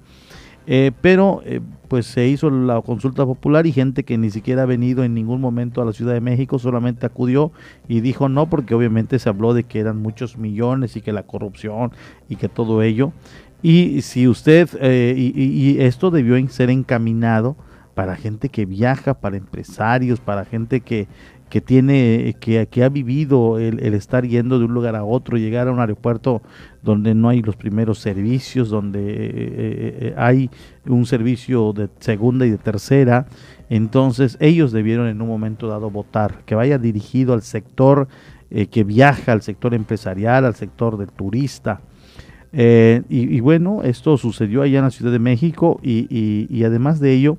Eh, 0.67 0.91
pero 1.01 1.41
eh, 1.45 1.61
pues 1.87 2.07
se 2.07 2.27
hizo 2.27 2.49
la 2.49 2.81
consulta 2.81 3.23
popular 3.23 3.67
y 3.67 3.71
gente 3.71 4.03
que 4.03 4.17
ni 4.17 4.31
siquiera 4.31 4.63
ha 4.63 4.65
venido 4.65 5.03
en 5.03 5.13
ningún 5.13 5.39
momento 5.39 5.79
a 5.79 5.85
la 5.85 5.93
Ciudad 5.93 6.13
de 6.13 6.21
México 6.21 6.57
solamente 6.57 7.05
acudió 7.05 7.51
y 7.87 8.01
dijo 8.01 8.29
no 8.29 8.49
porque 8.49 8.73
obviamente 8.73 9.19
se 9.19 9.29
habló 9.29 9.53
de 9.53 9.65
que 9.65 9.79
eran 9.79 10.01
muchos 10.01 10.39
millones 10.39 10.95
y 10.95 11.01
que 11.01 11.13
la 11.13 11.21
corrupción 11.21 11.91
y 12.29 12.37
que 12.37 12.49
todo 12.49 12.81
ello 12.81 13.13
y 13.61 14.01
si 14.01 14.27
usted 14.27 14.69
eh, 14.81 15.15
y, 15.17 15.81
esto 15.81 16.11
debió 16.11 16.35
ser 16.49 16.69
encaminado 16.69 17.55
para 17.93 18.15
gente 18.15 18.49
que 18.49 18.65
viaja, 18.65 19.13
para 19.13 19.37
empresarios, 19.37 20.19
para 20.19 20.45
gente 20.45 20.81
que, 20.81 21.07
que 21.49 21.61
tiene, 21.61 22.35
que, 22.39 22.67
que 22.67 22.83
ha 22.83 22.89
vivido 22.89 23.59
el, 23.59 23.79
estar 23.93 24.25
yendo 24.25 24.59
de 24.59 24.65
un 24.65 24.73
lugar 24.73 24.95
a 24.95 25.03
otro, 25.03 25.37
llegar 25.37 25.67
a 25.67 25.71
un 25.71 25.79
aeropuerto 25.79 26.41
donde 26.81 27.13
no 27.13 27.29
hay 27.29 27.41
los 27.41 27.55
primeros 27.55 27.99
servicios, 27.99 28.69
donde 28.69 28.99
eh, 28.99 29.15
eh, 29.15 29.97
eh, 30.01 30.13
hay 30.17 30.49
un 30.85 31.05
servicio 31.05 31.71
de 31.73 31.89
segunda 31.99 32.45
y 32.45 32.49
de 32.49 32.57
tercera. 32.57 33.27
Entonces 33.69 34.37
ellos 34.39 34.71
debieron 34.71 35.07
en 35.07 35.21
un 35.21 35.27
momento 35.27 35.67
dado 35.67 35.89
votar, 35.89 36.43
que 36.45 36.55
vaya 36.55 36.77
dirigido 36.77 37.33
al 37.33 37.41
sector 37.41 38.07
que 38.71 38.83
viaja, 38.83 39.33
al 39.33 39.41
sector 39.41 39.73
empresarial, 39.73 40.45
al 40.45 40.55
sector 40.55 40.97
del 40.97 41.11
turista. 41.11 41.81
Y, 42.57 43.39
bueno, 43.41 43.83
esto 43.83 44.17
sucedió 44.17 44.61
allá 44.61 44.79
en 44.79 44.85
la 44.85 44.91
Ciudad 44.91 45.11
de 45.11 45.19
México 45.19 45.79
y, 45.83 46.47
y 46.49 46.63
además 46.63 46.99
de 46.99 47.11
ello, 47.11 47.37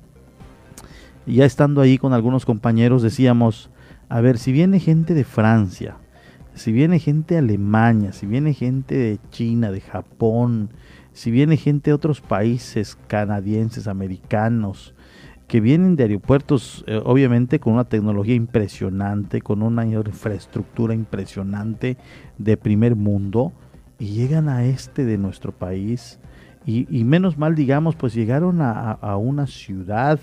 ya 1.25 1.45
estando 1.45 1.81
ahí 1.81 1.97
con 1.97 2.13
algunos 2.13 2.45
compañeros 2.45 3.01
decíamos, 3.01 3.69
a 4.09 4.21
ver, 4.21 4.37
si 4.37 4.51
viene 4.51 4.79
gente 4.79 5.13
de 5.13 5.23
Francia, 5.23 5.97
si 6.53 6.71
viene 6.71 6.99
gente 6.99 7.35
de 7.35 7.39
Alemania, 7.39 8.13
si 8.13 8.25
viene 8.25 8.53
gente 8.53 8.95
de 8.95 9.19
China, 9.31 9.71
de 9.71 9.81
Japón, 9.81 10.69
si 11.13 11.31
viene 11.31 11.57
gente 11.57 11.89
de 11.89 11.95
otros 11.95 12.21
países 12.21 12.97
canadienses, 13.07 13.87
americanos, 13.87 14.93
que 15.47 15.61
vienen 15.61 15.95
de 15.95 16.03
aeropuertos, 16.03 16.83
eh, 16.87 17.01
obviamente 17.03 17.59
con 17.59 17.73
una 17.73 17.85
tecnología 17.85 18.35
impresionante, 18.35 19.41
con 19.41 19.61
una 19.61 19.85
infraestructura 19.85 20.93
impresionante 20.93 21.97
de 22.37 22.57
primer 22.57 22.95
mundo, 22.95 23.53
y 23.99 24.07
llegan 24.07 24.49
a 24.49 24.65
este 24.65 25.05
de 25.05 25.17
nuestro 25.17 25.51
país, 25.51 26.19
y, 26.69 27.05
menos 27.05 27.37
mal, 27.37 27.55
digamos, 27.55 27.95
pues 27.95 28.13
llegaron 28.13 28.59
a, 28.61 29.15
una 29.15 29.47
ciudad 29.47 30.19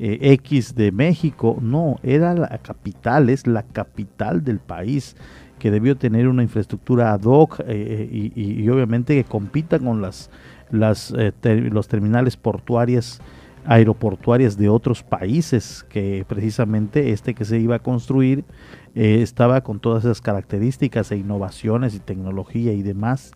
eh, 0.00 0.18
X 0.32 0.74
de 0.74 0.90
México, 0.90 1.56
no, 1.60 2.00
era 2.02 2.34
la 2.34 2.58
capital, 2.58 3.30
es 3.30 3.46
la 3.46 3.62
capital 3.62 4.42
del 4.42 4.58
país 4.58 5.14
que 5.60 5.70
debió 5.70 5.96
tener 5.96 6.26
una 6.26 6.42
infraestructura 6.42 7.12
ad 7.12 7.22
hoc 7.22 7.60
eh, 7.60 7.64
eh, 7.68 8.32
y, 8.34 8.68
obviamente 8.68 9.14
que 9.14 9.22
compita 9.22 9.78
con 9.78 10.02
las, 10.02 10.30
las 10.72 11.14
los 11.46 11.86
terminales 11.86 12.36
portuarias 12.36 13.20
aeroportuarias 13.66 14.56
de 14.56 14.68
otros 14.68 15.02
países 15.02 15.84
que 15.88 16.24
precisamente 16.28 17.10
este 17.10 17.34
que 17.34 17.44
se 17.44 17.58
iba 17.58 17.76
a 17.76 17.78
construir 17.78 18.44
estaba 18.94 19.62
con 19.62 19.80
todas 19.80 20.04
esas 20.04 20.20
características 20.20 21.10
e 21.10 21.16
innovaciones 21.16 21.94
y 21.94 21.98
tecnología 21.98 22.72
y 22.72 22.82
demás 22.82 23.32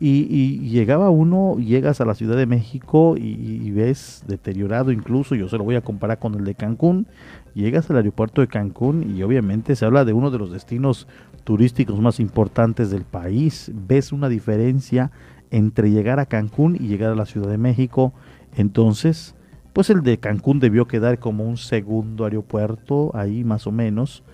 y, 0.00 0.60
llegaba 0.68 1.10
uno, 1.10 1.56
llegas 1.58 2.00
a 2.00 2.04
la 2.04 2.14
Ciudad 2.14 2.36
de 2.36 2.46
México 2.46 3.16
y, 3.16 3.70
ves 3.72 4.22
deteriorado 4.26 4.92
incluso, 4.92 5.34
yo 5.34 5.48
se 5.48 5.58
lo 5.58 5.64
voy 5.64 5.74
a 5.74 5.80
comparar 5.80 6.20
con 6.20 6.34
el 6.34 6.44
de 6.44 6.54
Cancún, 6.54 7.08
llegas 7.54 7.90
al 7.90 7.96
aeropuerto 7.96 8.40
de 8.40 8.46
Cancún 8.46 9.16
y 9.16 9.22
obviamente 9.22 9.74
se 9.74 9.84
habla 9.84 10.04
de 10.04 10.12
uno 10.12 10.30
de 10.30 10.38
los 10.38 10.52
destinos 10.52 11.08
turísticos 11.42 11.98
más 12.00 12.20
importantes 12.20 12.90
del 12.90 13.04
país. 13.04 13.72
Ves 13.74 14.12
una 14.12 14.28
diferencia 14.28 15.10
entre 15.50 15.90
llegar 15.90 16.20
a 16.20 16.26
Cancún 16.26 16.76
y 16.76 16.86
llegar 16.86 17.10
a 17.10 17.16
la 17.16 17.26
Ciudad 17.26 17.48
de 17.48 17.58
México. 17.58 18.12
Entonces, 18.56 19.34
pues 19.78 19.90
el 19.90 20.02
de 20.02 20.18
Cancún 20.18 20.58
debió 20.58 20.88
quedar 20.88 21.20
como 21.20 21.44
un 21.44 21.56
segundo 21.56 22.24
aeropuerto, 22.24 23.12
ahí 23.14 23.44
más 23.44 23.68
o 23.68 23.70
menos. 23.70 24.24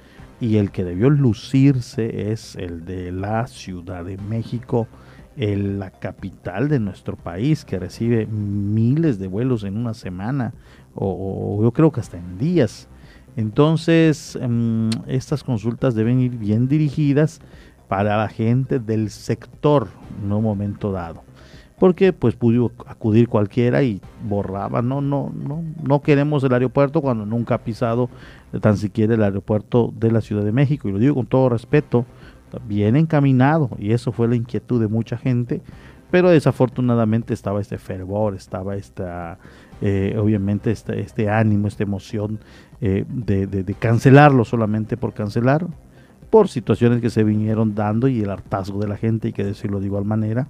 Y 0.40 0.56
el 0.56 0.70
que 0.70 0.84
debió 0.84 1.10
lucirse 1.10 2.32
es 2.32 2.56
el 2.56 2.86
de 2.86 3.12
la 3.12 3.46
Ciudad 3.46 4.06
de 4.06 4.16
México, 4.16 4.88
la 5.36 5.90
capital 5.90 6.70
de 6.70 6.80
nuestro 6.80 7.16
país, 7.16 7.66
que 7.66 7.78
recibe 7.78 8.24
miles 8.24 9.18
de 9.18 9.26
vuelos 9.26 9.64
en 9.64 9.76
una 9.76 9.92
semana, 9.92 10.54
o 10.94 11.60
yo 11.62 11.72
creo 11.72 11.92
que 11.92 12.00
hasta 12.00 12.16
en 12.16 12.38
días. 12.38 12.88
Entonces, 13.36 14.38
em, 14.40 14.88
estas 15.06 15.44
consultas 15.44 15.94
deben 15.94 16.20
ir 16.20 16.38
bien 16.38 16.68
dirigidas 16.68 17.42
para 17.86 18.16
la 18.16 18.28
gente 18.28 18.78
del 18.78 19.10
sector 19.10 19.88
en 20.24 20.32
un 20.32 20.42
momento 20.42 20.90
dado. 20.90 21.22
Porque 21.78 22.12
pues 22.12 22.37
pudo 22.37 22.71
acudir 22.87 23.28
cualquiera 23.28 23.83
y 23.83 24.00
borraba, 24.28 24.81
no, 24.81 25.00
no, 25.00 25.33
no, 25.35 25.62
no 25.83 26.02
queremos 26.02 26.45
el 26.45 26.52
aeropuerto 26.52 27.02
cuando 27.02 27.26
nunca 27.26 27.57
ha 27.57 27.59
pisado 27.59 28.09
tan 28.61 28.76
siquiera 28.76 29.14
el 29.14 29.23
aeropuerto 29.23 29.93
de 29.97 30.12
la 30.12 30.21
Ciudad 30.21 30.45
de 30.45 30.52
México. 30.52 30.88
Y 30.88 30.93
lo 30.93 30.99
digo 30.99 31.14
con 31.14 31.26
todo 31.26 31.49
respeto, 31.49 32.07
bien 32.66 32.97
encaminado, 32.97 33.71
y 33.78 33.93
eso 33.93 34.12
fue 34.12 34.28
la 34.28 34.37
inquietud 34.37 34.81
de 34.81 34.88
mucha 34.88 35.16
gente, 35.16 35.61
pero 36.11 36.31
desafortunadamente 36.31 37.35
estaba 37.35 37.61
este 37.61 37.78
fervor, 37.78 38.35
estaba 38.35 38.76
esta, 38.76 39.38
eh, 39.81 40.16
obviamente 40.19 40.71
este, 40.71 41.00
este 41.00 41.28
ánimo, 41.28 41.69
esta 41.69 41.83
emoción 41.83 42.38
eh, 42.81 43.04
de, 43.09 43.75
cancelarlo 43.78 44.45
solamente 44.45 44.97
por 44.97 45.12
cancelar, 45.12 45.66
por 46.31 46.49
situaciones 46.49 47.00
que 47.00 47.11
se 47.11 47.25
vinieron 47.25 47.75
dando 47.75 48.09
y 48.09 48.21
el 48.21 48.31
hartazgo 48.31 48.81
de 48.81 48.88
la 48.88 48.97
gente, 48.97 49.28
y 49.28 49.33
que 49.33 49.45
decirlo 49.45 49.81
de 49.81 49.87
igual 49.87 50.04
manera. 50.04 50.49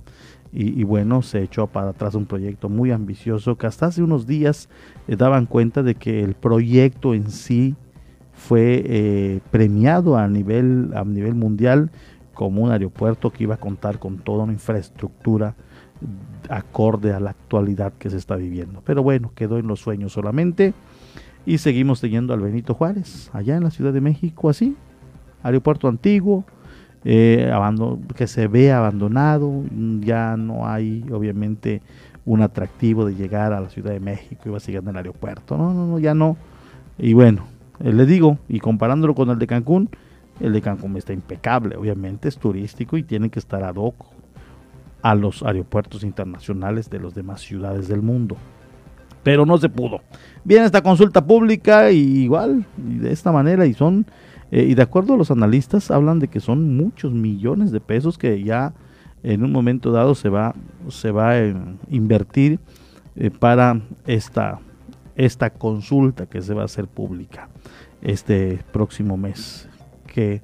Y, 0.56 0.84
bueno, 0.84 1.22
se 1.22 1.42
echó 1.42 1.66
para 1.66 1.88
atrás 1.90 2.14
un 2.14 2.26
proyecto 2.26 2.68
muy 2.68 2.92
ambicioso 2.92 3.56
que 3.56 3.66
hasta 3.66 3.86
hace 3.86 4.04
unos 4.04 4.24
días 4.24 4.68
eh, 5.08 5.16
daban 5.16 5.46
cuenta 5.46 5.82
de 5.82 5.96
que 5.96 6.22
el 6.22 6.34
proyecto 6.34 7.12
en 7.12 7.28
sí 7.32 7.74
fue 8.32 8.84
eh, 8.86 9.40
premiado 9.50 10.16
a 10.16 10.28
nivel, 10.28 10.92
a 10.94 11.04
nivel 11.04 11.34
mundial 11.34 11.90
como 12.34 12.62
un 12.62 12.70
aeropuerto 12.70 13.30
que 13.30 13.42
iba 13.42 13.56
a 13.56 13.58
contar 13.58 13.98
con 13.98 14.18
toda 14.18 14.44
una 14.44 14.52
infraestructura 14.52 15.56
acorde 16.48 17.12
a 17.12 17.18
la 17.18 17.30
actualidad 17.30 17.92
que 17.98 18.10
se 18.10 18.16
está 18.16 18.36
viviendo. 18.36 18.80
Pero 18.84 19.02
bueno, 19.02 19.32
quedó 19.34 19.58
en 19.58 19.66
los 19.66 19.80
sueños 19.80 20.12
solamente. 20.12 20.72
Y 21.46 21.58
seguimos 21.58 22.00
teniendo 22.00 22.32
al 22.32 22.40
Benito 22.40 22.74
Juárez, 22.74 23.28
allá 23.32 23.56
en 23.56 23.64
la 23.64 23.70
Ciudad 23.70 23.92
de 23.92 24.00
México, 24.00 24.48
así, 24.48 24.76
aeropuerto 25.42 25.88
antiguo, 25.88 26.44
eh, 27.04 27.52
que 28.16 28.26
se 28.26 28.48
ve 28.48 28.72
abandonado, 28.72 29.62
ya 30.00 30.36
no 30.36 30.66
hay 30.66 31.04
obviamente 31.12 31.82
un 32.24 32.42
atractivo 32.42 33.04
de 33.04 33.14
llegar 33.14 33.52
a 33.52 33.60
la 33.60 33.68
Ciudad 33.68 33.92
de 33.92 34.00
México 34.00 34.42
y 34.46 34.48
va 34.50 34.60
siguiendo 34.60 34.90
el 34.90 34.96
aeropuerto, 34.96 35.56
no, 35.56 35.74
no, 35.74 35.86
no, 35.86 35.98
ya 35.98 36.14
no. 36.14 36.36
Y 36.98 37.12
bueno, 37.12 37.44
eh, 37.80 37.92
le 37.92 38.06
digo, 38.06 38.38
y 38.48 38.60
comparándolo 38.60 39.14
con 39.14 39.30
el 39.30 39.38
de 39.38 39.46
Cancún, 39.46 39.90
el 40.40 40.52
de 40.52 40.62
Cancún 40.62 40.96
está 40.96 41.12
impecable, 41.12 41.76
obviamente 41.76 42.28
es 42.28 42.38
turístico 42.38 42.96
y 42.96 43.02
tiene 43.02 43.28
que 43.28 43.38
estar 43.38 43.62
ad 43.62 43.76
hoc 43.76 43.94
a 45.02 45.14
los 45.14 45.42
aeropuertos 45.42 46.02
internacionales 46.02 46.88
de 46.88 47.00
las 47.00 47.14
demás 47.14 47.42
ciudades 47.42 47.88
del 47.88 48.00
mundo 48.00 48.36
pero 49.24 49.44
no 49.44 49.58
se 49.58 49.68
pudo. 49.68 50.02
Viene 50.44 50.66
esta 50.66 50.82
consulta 50.82 51.26
pública 51.26 51.90
y 51.90 51.98
igual, 51.98 52.64
y 52.78 52.98
de 52.98 53.10
esta 53.10 53.32
manera, 53.32 53.66
y 53.66 53.74
son, 53.74 54.06
eh, 54.54 54.66
y 54.68 54.76
de 54.76 54.82
acuerdo 54.82 55.14
a 55.14 55.16
los 55.16 55.32
analistas, 55.32 55.90
hablan 55.90 56.20
de 56.20 56.28
que 56.28 56.38
son 56.38 56.76
muchos 56.76 57.12
millones 57.12 57.72
de 57.72 57.80
pesos 57.80 58.18
que 58.18 58.40
ya 58.44 58.72
en 59.24 59.42
un 59.42 59.50
momento 59.50 59.90
dado 59.90 60.14
se 60.14 60.28
va, 60.28 60.54
se 60.90 61.10
va 61.10 61.30
a 61.30 61.40
eh, 61.40 61.56
invertir 61.90 62.60
eh, 63.16 63.32
para 63.32 63.80
esta, 64.06 64.60
esta 65.16 65.50
consulta 65.50 66.26
que 66.26 66.40
se 66.40 66.54
va 66.54 66.62
a 66.62 66.66
hacer 66.66 66.86
pública 66.86 67.48
este 68.00 68.60
próximo 68.72 69.16
mes. 69.16 69.68
Que 70.06 70.40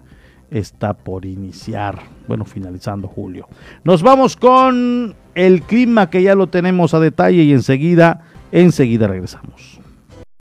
está 0.50 0.92
por 0.92 1.24
iniciar, 1.24 2.00
bueno, 2.26 2.44
finalizando 2.44 3.06
julio. 3.06 3.46
Nos 3.84 4.02
vamos 4.02 4.34
con 4.34 5.14
el 5.36 5.62
clima 5.62 6.10
que 6.10 6.24
ya 6.24 6.34
lo 6.34 6.48
tenemos 6.48 6.94
a 6.94 6.98
detalle 6.98 7.44
y 7.44 7.52
enseguida, 7.52 8.24
enseguida 8.50 9.06
regresamos. 9.06 9.79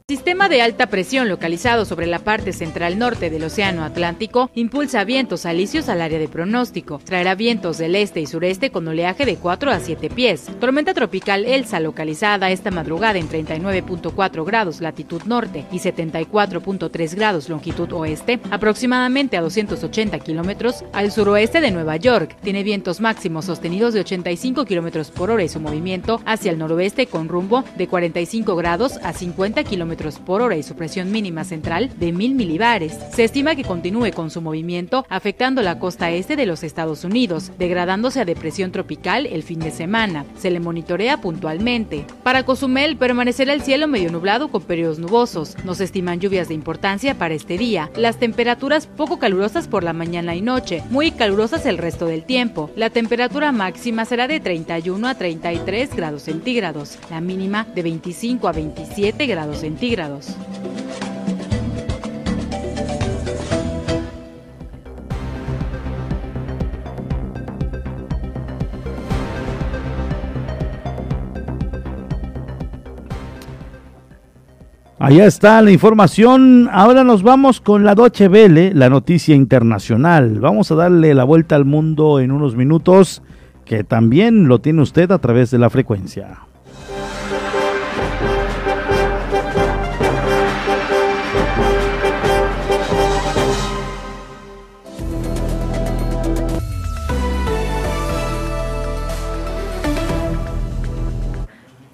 Sistema 0.10 0.50
de 0.50 0.64
alta 0.64 0.88
presión 0.88 1.30
localizado 1.30 1.86
sobre 1.86 2.08
la 2.08 2.18
parte 2.18 2.52
central 2.52 2.98
norte 2.98 3.30
del 3.30 3.44
Océano 3.44 3.84
Atlántico 3.84 4.50
impulsa 4.56 5.04
vientos 5.04 5.46
alisios 5.46 5.88
al 5.88 6.02
área 6.02 6.18
de 6.18 6.28
pronóstico. 6.28 7.00
Traerá 7.06 7.36
vientos 7.36 7.78
del 7.78 7.94
este 7.94 8.20
y 8.20 8.26
sureste 8.26 8.72
con 8.72 8.88
oleaje 8.88 9.28
de 9.28 9.36
4 9.36 9.70
a 9.70 9.80
7 9.80 10.10
pies. 10.10 10.48
Tormenta 10.60 10.96
tropical 10.96 11.46
Elsa 11.46 11.80
localizada 11.80 12.50
esta 12.50 12.72
madrugada 12.72 13.20
en 13.20 13.30
39.4 13.30 14.44
grados 14.44 14.82
latitud 14.82 15.22
norte 15.26 15.66
y 15.72 15.78
74.3 15.78 17.16
grados 17.16 17.48
longitud 17.48 17.94
oeste, 17.94 18.40
aproximadamente 18.50 19.38
a 19.38 19.42
280 19.42 20.18
kilómetros 20.18 20.86
al 20.92 21.12
suroeste 21.12 21.62
de 21.62 21.70
Nueva 21.70 21.98
York. 21.98 22.36
Tiene 22.42 22.64
vientos 22.64 23.00
máximos 23.00 23.46
sostenidos 23.46 23.94
de 23.94 24.00
85 24.00 24.66
kilómetros 24.66 25.12
por 25.12 25.30
hora 25.30 25.44
y 25.44 25.50
su 25.50 25.60
movimiento 25.60 26.20
hacia 26.26 26.52
el 26.52 26.58
noroeste 26.58 27.06
con 27.06 27.28
rumbo 27.30 27.64
de 27.78 27.88
45 27.88 28.56
grados 28.56 28.98
a 29.04 29.14
50 29.14 29.64
kilómetros 29.66 29.99
por 30.26 30.42
hora 30.42 30.56
y 30.56 30.64
su 30.64 30.76
presión 30.76 31.12
mínima 31.12 31.44
central 31.44 31.92
de 32.00 32.14
1000 32.14 32.36
milibares. 32.36 32.98
Se 33.14 33.26
estima 33.26 33.56
que 33.56 33.66
continúe 33.66 34.12
con 34.16 34.32
su 34.32 34.42
movimiento 34.42 35.06
afectando 35.10 35.62
la 35.62 35.78
costa 35.78 36.10
este 36.12 36.38
de 36.38 36.46
los 36.46 36.64
Estados 36.64 37.04
Unidos, 37.04 37.52
degradándose 37.60 38.22
a 38.22 38.26
depresión 38.26 38.72
tropical 38.72 39.26
el 39.26 39.44
fin 39.44 39.60
de 39.60 39.72
semana. 39.72 40.26
Se 40.38 40.52
le 40.52 40.62
monitorea 40.62 41.20
puntualmente. 41.20 42.06
Para 42.24 42.44
Cozumel 42.44 42.96
permanecerá 42.96 43.54
el 43.54 43.62
cielo 43.62 43.88
medio 43.88 44.10
nublado 44.10 44.48
con 44.48 44.64
periodos 44.64 45.00
nubosos. 45.00 45.58
No 45.66 45.76
se 45.76 45.84
estiman 45.84 46.22
lluvias 46.22 46.48
de 46.48 46.54
importancia 46.54 47.16
para 47.16 47.34
este 47.34 47.58
día. 47.58 47.90
Las 47.98 48.18
temperaturas 48.18 48.88
poco 48.88 49.20
calurosas 49.20 49.68
por 49.68 49.84
la 49.84 49.92
mañana 49.92 50.34
y 50.34 50.42
noche, 50.42 50.82
muy 50.90 51.12
calurosas 51.12 51.66
el 51.66 51.78
resto 51.78 52.06
del 52.06 52.24
tiempo. 52.24 52.72
La 52.78 52.90
temperatura 52.90 53.52
máxima 53.52 54.06
será 54.06 54.30
de 54.30 54.40
31 54.40 55.08
a 55.08 55.16
33 55.16 55.94
grados 55.94 56.24
centígrados, 56.24 56.98
la 57.10 57.20
mínima 57.20 57.68
de 57.76 57.84
25 57.84 58.48
a 58.48 58.54
27 58.54 59.26
grados 59.26 59.58
centígrados. 59.58 59.89
Allá 75.00 75.26
está 75.26 75.60
la 75.64 75.72
información. 75.72 76.70
Ahora 76.72 77.04
nos 77.04 77.24
vamos 77.24 77.60
con 77.60 77.84
la 77.84 77.96
Doche 77.96 78.28
Vele, 78.28 78.74
la 78.76 78.92
noticia 78.92 79.34
internacional. 79.34 80.40
Vamos 80.40 80.72
a 80.72 80.76
darle 80.76 81.16
la 81.16 81.24
vuelta 81.24 81.56
al 81.56 81.66
mundo 81.66 82.20
en 82.20 82.32
unos 82.32 82.56
minutos, 82.56 83.24
que 83.66 83.84
también 83.84 84.48
lo 84.48 84.60
tiene 84.60 84.84
usted 84.84 85.10
a 85.10 85.18
través 85.18 85.50
de 85.50 85.58
la 85.58 85.72
frecuencia. 85.72 86.49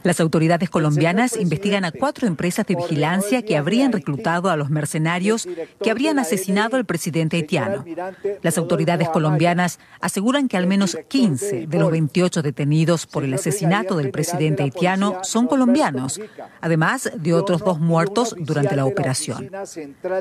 Las 0.05 0.19
autoridades 0.19 0.69
colombianas 0.69 1.35
investigan 1.35 1.83
a 1.83 1.91
cuatro 1.91 2.27
empresas 2.27 2.67
de 2.67 2.75
vigilancia 2.75 3.41
que 3.41 3.57
habrían 3.57 3.91
reclutado 3.91 4.51
a 4.51 4.55
los 4.55 4.69
mercenarios 4.69 5.47
que 5.81 5.89
habrían 5.89 6.19
asesinado 6.19 6.77
al 6.77 6.85
presidente 6.85 7.37
haitiano. 7.37 7.83
Las 8.43 8.59
autoridades 8.59 9.09
colombianas 9.09 9.79
aseguran 9.99 10.47
que 10.47 10.57
al 10.57 10.67
menos 10.67 10.95
15 11.07 11.65
de 11.65 11.79
los 11.79 11.89
28 11.89 12.43
detenidos 12.43 13.07
por 13.07 13.23
el 13.23 13.33
asesinato 13.33 13.97
del 13.97 14.11
presidente 14.11 14.61
haitiano 14.61 15.23
son 15.23 15.47
colombianos, 15.47 16.21
además 16.61 17.11
de 17.15 17.33
otros 17.33 17.61
dos 17.61 17.79
muertos 17.79 18.35
durante 18.37 18.75
la 18.75 18.85
operación. 18.85 19.49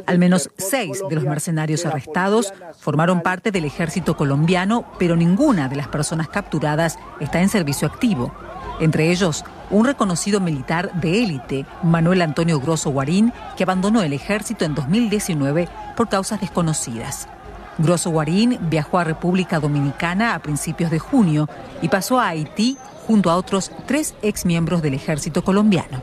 Al 0.06 0.18
menos 0.18 0.48
seis 0.56 1.02
de 1.06 1.14
los 1.14 1.24
mercenarios 1.24 1.84
arrestados 1.84 2.54
formaron 2.80 3.20
parte 3.20 3.50
del 3.50 3.66
ejército 3.66 4.16
colombiano, 4.16 4.86
pero 4.98 5.14
ninguna 5.14 5.68
de 5.68 5.76
las 5.76 5.88
personas 5.88 6.28
capturadas 6.28 6.98
está 7.20 7.42
en 7.42 7.50
servicio 7.50 7.86
activo. 7.86 8.32
Entre 8.80 9.10
ellos, 9.10 9.44
un 9.70 9.86
reconocido 9.86 10.40
militar 10.40 10.92
de 11.00 11.22
élite, 11.22 11.66
Manuel 11.82 12.22
Antonio 12.22 12.60
Grosso 12.60 12.90
Guarín, 12.90 13.32
que 13.56 13.62
abandonó 13.62 14.02
el 14.02 14.12
ejército 14.12 14.64
en 14.64 14.74
2019 14.74 15.68
por 15.96 16.08
causas 16.08 16.40
desconocidas. 16.40 17.28
Grosso 17.78 18.10
Guarín 18.10 18.58
viajó 18.62 18.98
a 18.98 19.04
República 19.04 19.60
Dominicana 19.60 20.34
a 20.34 20.38
principios 20.40 20.90
de 20.90 20.98
junio 20.98 21.48
y 21.82 21.88
pasó 21.88 22.20
a 22.20 22.28
Haití 22.28 22.76
junto 23.06 23.30
a 23.30 23.36
otros 23.36 23.70
tres 23.86 24.14
exmiembros 24.22 24.82
del 24.82 24.94
ejército 24.94 25.42
colombiano. 25.42 26.02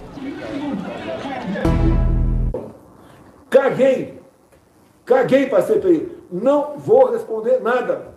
Caguei, 3.50 4.19
caguei 5.04 5.50
para. 5.50 5.65
No 6.32 6.74
voy 6.86 7.10
a 7.10 7.12
responder 7.17 7.62
nada. 7.62 8.11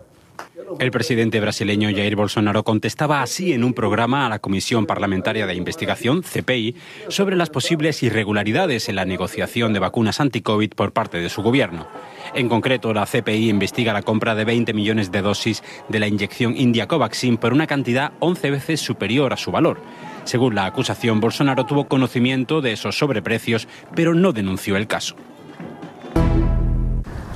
El 0.78 0.92
presidente 0.92 1.40
brasileño 1.40 1.88
Jair 1.90 2.14
Bolsonaro 2.14 2.62
contestaba 2.62 3.22
así 3.22 3.52
en 3.52 3.64
un 3.64 3.74
programa 3.74 4.24
a 4.24 4.28
la 4.28 4.38
Comisión 4.38 4.86
Parlamentaria 4.86 5.46
de 5.46 5.54
Investigación, 5.54 6.22
CPI, 6.22 6.76
sobre 7.08 7.34
las 7.34 7.50
posibles 7.50 8.02
irregularidades 8.04 8.88
en 8.88 8.96
la 8.96 9.04
negociación 9.04 9.72
de 9.72 9.80
vacunas 9.80 10.20
anti-COVID 10.20 10.70
por 10.74 10.92
parte 10.92 11.18
de 11.18 11.28
su 11.28 11.42
gobierno. 11.42 11.88
En 12.34 12.48
concreto, 12.48 12.94
la 12.94 13.06
CPI 13.06 13.48
investiga 13.48 13.92
la 13.92 14.02
compra 14.02 14.36
de 14.36 14.44
20 14.44 14.72
millones 14.74 15.10
de 15.10 15.22
dosis 15.22 15.62
de 15.88 15.98
la 15.98 16.06
inyección 16.06 16.56
India 16.56 16.86
Covaxin 16.86 17.36
por 17.36 17.52
una 17.52 17.66
cantidad 17.66 18.12
11 18.20 18.50
veces 18.52 18.80
superior 18.80 19.32
a 19.32 19.36
su 19.36 19.50
valor. 19.50 19.80
Según 20.24 20.54
la 20.54 20.66
acusación, 20.66 21.20
Bolsonaro 21.20 21.66
tuvo 21.66 21.88
conocimiento 21.88 22.60
de 22.60 22.72
esos 22.72 22.96
sobreprecios, 22.96 23.66
pero 23.94 24.14
no 24.14 24.32
denunció 24.32 24.76
el 24.76 24.86
caso. 24.86 25.16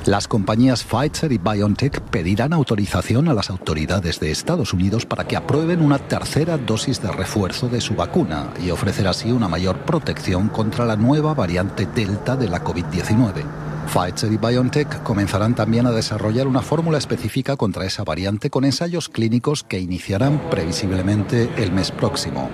Las 0.09 0.27
compañías 0.27 0.85
Pfizer 0.85 1.33
y 1.33 1.37
BioNTech 1.37 2.01
pedirán 2.01 2.55
autorización 2.55 3.29
a 3.29 3.35
las 3.35 3.51
autoridades 3.51 4.18
de 4.21 4.31
Estados 4.31 4.73
Unidos 4.73 5.05
para 5.05 5.29
que 5.29 5.37
aprueben 5.37 5.83
una 5.83 5.99
tercera 5.99 6.57
dosis 6.57 7.03
de 7.03 7.12
refuerzo 7.12 7.68
de 7.68 7.83
su 7.83 7.94
vacuna 7.94 8.55
y 8.59 8.71
ofrecer 8.71 9.07
así 9.07 9.31
una 9.31 9.49
mayor 9.49 9.81
protección 9.81 10.49
contra 10.49 10.87
la 10.87 10.97
nueva 10.97 11.35
variante 11.35 11.85
Delta 11.85 12.37
de 12.37 12.49
la 12.49 12.64
COVID-19. 12.64 13.44
Pfizer 13.92 14.33
y 14.33 14.38
BioNTech 14.38 15.03
comenzarán 15.03 15.55
también 15.55 15.85
a 15.85 15.90
desarrollar 15.90 16.47
una 16.47 16.62
fórmula 16.62 16.97
específica 16.97 17.57
contra 17.57 17.85
esa 17.85 18.03
variante 18.03 18.49
con 18.49 18.64
ensayos 18.64 19.11
clínicos 19.11 19.62
que 19.62 19.79
iniciarán 19.79 20.40
previsiblemente 20.49 21.51
el 21.59 21.71
mes 21.71 21.90
próximo. 21.90 22.49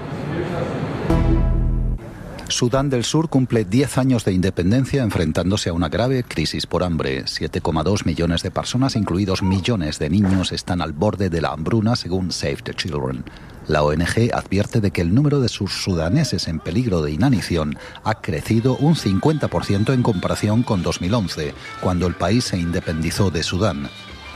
Sudán 2.48 2.90
del 2.90 3.04
Sur 3.04 3.30
cumple 3.30 3.64
10 3.64 3.98
años 3.98 4.24
de 4.24 4.32
independencia 4.32 5.02
enfrentándose 5.02 5.70
a 5.70 5.72
una 5.72 5.88
grave 5.88 6.24
crisis 6.24 6.66
por 6.66 6.84
hambre. 6.84 7.24
7,2 7.24 8.04
millones 8.04 8.42
de 8.42 8.50
personas, 8.50 8.96
incluidos 8.96 9.42
millones 9.42 9.98
de 9.98 10.10
niños, 10.10 10.52
están 10.52 10.82
al 10.82 10.92
borde 10.92 11.30
de 11.30 11.40
la 11.40 11.52
hambruna 11.52 11.96
según 11.96 12.30
Save 12.30 12.58
the 12.64 12.74
Children. 12.74 13.24
La 13.66 13.82
ONG 13.82 14.30
advierte 14.34 14.82
de 14.82 14.90
que 14.90 15.00
el 15.00 15.14
número 15.14 15.40
de 15.40 15.48
sus 15.48 15.72
sudaneses 15.72 16.46
en 16.46 16.60
peligro 16.60 17.00
de 17.00 17.12
inanición 17.12 17.78
ha 18.04 18.20
crecido 18.20 18.76
un 18.76 18.94
50% 18.94 19.94
en 19.94 20.02
comparación 20.02 20.62
con 20.62 20.82
2011, 20.82 21.54
cuando 21.80 22.06
el 22.06 22.14
país 22.14 22.44
se 22.44 22.58
independizó 22.58 23.30
de 23.30 23.42
Sudán. 23.42 23.88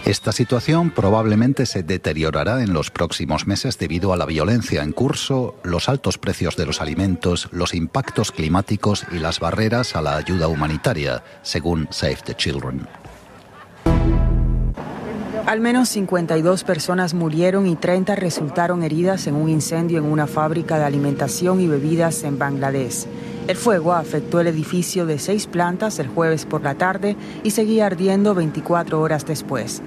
Esta 0.09 0.33
situación 0.33 0.91
probablemente 0.91 1.67
se 1.67 1.83
deteriorará 1.83 2.63
en 2.63 2.73
los 2.73 2.91
próximos 2.91 3.47
meses 3.47 3.77
debido 3.77 4.15
a 4.15 4.17
la 4.17 4.25
violencia 4.25 4.83
en 4.83 4.93
curso, 4.93 5.57
los 5.65 5.91
altos 5.91 6.17
precios 6.17 6.57
de 6.57 6.65
los 6.65 6.81
alimentos, 6.81 7.51
los 7.53 7.75
impactos 7.75 8.33
climáticos 8.33 9.05
y 9.13 9.19
las 9.19 9.39
barreras 9.39 9.95
a 9.97 10.01
la 10.01 10.17
ayuda 10.17 10.49
humanitaria, 10.49 11.23
según 11.43 11.89
Save 11.91 12.21
the 12.25 12.35
Children. 12.35 12.89
Al 15.45 15.61
menos 15.61 15.91
52 15.91 16.65
personas 16.65 17.13
murieron 17.13 17.67
y 17.67 17.77
30 17.77 18.15
resultaron 18.17 18.83
heridas 18.83 19.27
en 19.27 19.35
un 19.35 19.51
incendio 19.51 19.99
en 19.99 20.05
una 20.05 20.27
fábrica 20.27 20.79
de 20.79 20.85
alimentación 20.85 21.61
y 21.61 21.69
bebidas 21.69 22.23
en 22.25 22.39
Bangladesh. 22.39 23.07
El 23.47 23.57
fuego 23.57 23.95
afectó 23.95 24.41
el 24.41 24.47
edificio 24.47 25.07
de 25.07 25.19
seis 25.19 25.47
plantas 25.47 25.99
el 25.99 26.09
jueves 26.09 26.45
por 26.45 26.63
la 26.63 26.75
tarde 26.75 27.17
y 27.45 27.53
seguía 27.53 27.87
ardiendo 27.87 28.35
24 28.35 29.01
horas 29.01 29.25
después. 29.25 29.81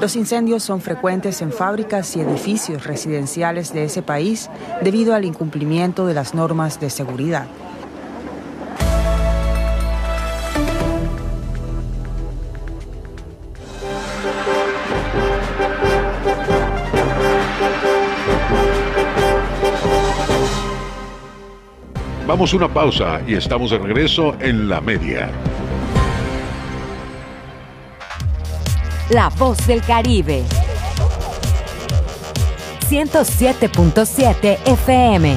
Los 0.00 0.16
incendios 0.16 0.62
son 0.62 0.80
frecuentes 0.80 1.40
en 1.40 1.50
fábricas 1.50 2.14
y 2.16 2.20
edificios 2.20 2.84
residenciales 2.84 3.72
de 3.72 3.84
ese 3.84 4.02
país 4.02 4.50
debido 4.82 5.14
al 5.14 5.24
incumplimiento 5.24 6.06
de 6.06 6.14
las 6.14 6.34
normas 6.34 6.78
de 6.80 6.90
seguridad. 6.90 7.46
Vamos 22.26 22.52
a 22.52 22.56
una 22.56 22.68
pausa 22.68 23.20
y 23.26 23.34
estamos 23.34 23.70
de 23.70 23.78
regreso 23.78 24.34
en 24.40 24.68
la 24.68 24.80
media. 24.80 25.30
La 29.10 29.28
voz 29.30 29.66
del 29.66 29.82
Caribe. 29.82 30.44
107.7 32.88 34.58
FM. 34.64 35.36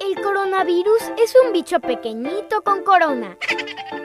El 0.00 0.22
coronavirus 0.22 1.02
es 1.22 1.34
un 1.44 1.52
bicho 1.52 1.80
pequeñito 1.80 2.62
con 2.62 2.82
corona 2.82 3.36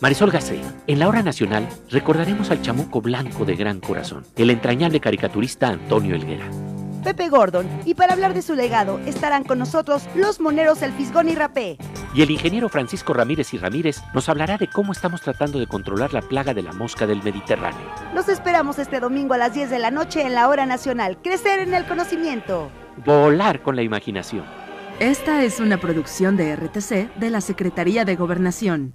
Marisol 0.00 0.30
Gacé, 0.30 0.60
en 0.86 1.00
la 1.00 1.08
hora 1.08 1.24
nacional 1.24 1.68
recordaremos 1.90 2.52
al 2.52 2.62
chamuco 2.62 3.00
blanco 3.00 3.44
de 3.44 3.56
gran 3.56 3.80
corazón, 3.80 4.24
el 4.36 4.50
entrañable 4.50 5.00
caricaturista 5.00 5.68
Antonio 5.68 6.14
Elguera. 6.14 6.48
Pepe 7.02 7.28
Gordon, 7.28 7.66
y 7.84 7.94
para 7.94 8.12
hablar 8.12 8.32
de 8.32 8.42
su 8.42 8.54
legado 8.54 9.00
estarán 9.06 9.42
con 9.42 9.58
nosotros 9.58 10.04
los 10.14 10.38
moneros 10.38 10.82
El 10.82 10.92
Fisgón 10.92 11.28
y 11.28 11.34
Rapé. 11.34 11.78
Y 12.14 12.22
el 12.22 12.30
ingeniero 12.30 12.68
Francisco 12.68 13.12
Ramírez 13.12 13.52
y 13.54 13.58
Ramírez 13.58 14.00
nos 14.14 14.28
hablará 14.28 14.56
de 14.56 14.68
cómo 14.68 14.92
estamos 14.92 15.20
tratando 15.20 15.58
de 15.58 15.66
controlar 15.66 16.12
la 16.12 16.22
plaga 16.22 16.54
de 16.54 16.62
la 16.62 16.72
mosca 16.72 17.04
del 17.04 17.22
Mediterráneo. 17.24 17.80
Los 18.14 18.28
esperamos 18.28 18.78
este 18.78 19.00
domingo 19.00 19.34
a 19.34 19.38
las 19.38 19.54
10 19.54 19.68
de 19.68 19.80
la 19.80 19.90
noche 19.90 20.22
en 20.22 20.34
la 20.34 20.48
hora 20.48 20.64
nacional. 20.64 21.18
Crecer 21.22 21.58
en 21.58 21.74
el 21.74 21.86
conocimiento. 21.86 22.70
Volar 23.04 23.62
con 23.62 23.74
la 23.74 23.82
imaginación. 23.82 24.44
Esta 25.00 25.42
es 25.42 25.58
una 25.58 25.78
producción 25.78 26.36
de 26.36 26.54
RTC 26.54 27.14
de 27.16 27.30
la 27.30 27.40
Secretaría 27.40 28.04
de 28.04 28.14
Gobernación. 28.14 28.94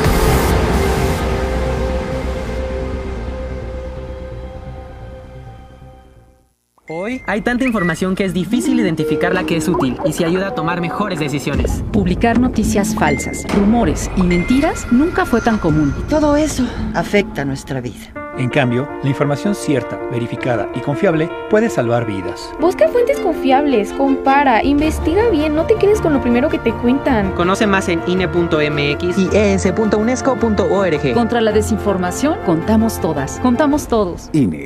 Hoy 6.93 7.21
hay 7.25 7.41
tanta 7.41 7.63
información 7.63 8.15
que 8.15 8.25
es 8.25 8.33
difícil 8.33 8.77
identificar 8.77 9.33
la 9.33 9.45
que 9.45 9.55
es 9.55 9.69
útil 9.69 9.97
y 10.05 10.11
si 10.11 10.25
ayuda 10.25 10.49
a 10.49 10.55
tomar 10.55 10.81
mejores 10.81 11.19
decisiones. 11.19 11.83
Publicar 11.93 12.37
noticias 12.37 12.95
falsas, 12.95 13.45
rumores 13.55 14.11
y 14.17 14.23
mentiras 14.23 14.85
nunca 14.91 15.25
fue 15.25 15.39
tan 15.39 15.57
común. 15.57 15.93
Y 15.97 16.09
todo 16.09 16.35
eso 16.35 16.67
afecta 16.93 17.45
nuestra 17.45 17.79
vida. 17.79 18.20
En 18.41 18.49
cambio, 18.49 18.89
la 19.03 19.09
información 19.09 19.53
cierta, 19.53 19.99
verificada 20.11 20.67
y 20.73 20.79
confiable 20.79 21.29
puede 21.51 21.69
salvar 21.69 22.07
vidas. 22.07 22.51
Busca 22.59 22.87
fuentes 22.87 23.19
confiables, 23.19 23.93
compara, 23.93 24.63
investiga 24.63 25.29
bien, 25.29 25.53
no 25.53 25.67
te 25.67 25.75
quedes 25.75 26.01
con 26.01 26.11
lo 26.11 26.21
primero 26.21 26.49
que 26.49 26.57
te 26.57 26.73
cuentan. 26.73 27.33
Conoce 27.33 27.67
más 27.67 27.87
en 27.87 28.01
INE.mx 28.07 29.15
y 29.19 29.29
es.unesco.org. 29.31 31.13
Contra 31.13 31.39
la 31.39 31.51
desinformación, 31.51 32.39
contamos 32.43 32.99
todas, 32.99 33.39
contamos 33.41 33.87
todos. 33.87 34.31
INE. 34.33 34.65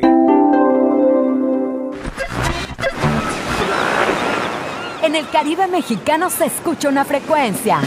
En 5.04 5.16
el 5.16 5.30
Caribe 5.30 5.68
mexicano 5.68 6.30
se 6.30 6.46
escucha 6.46 6.88
una 6.88 7.04
frecuencia. 7.04 7.82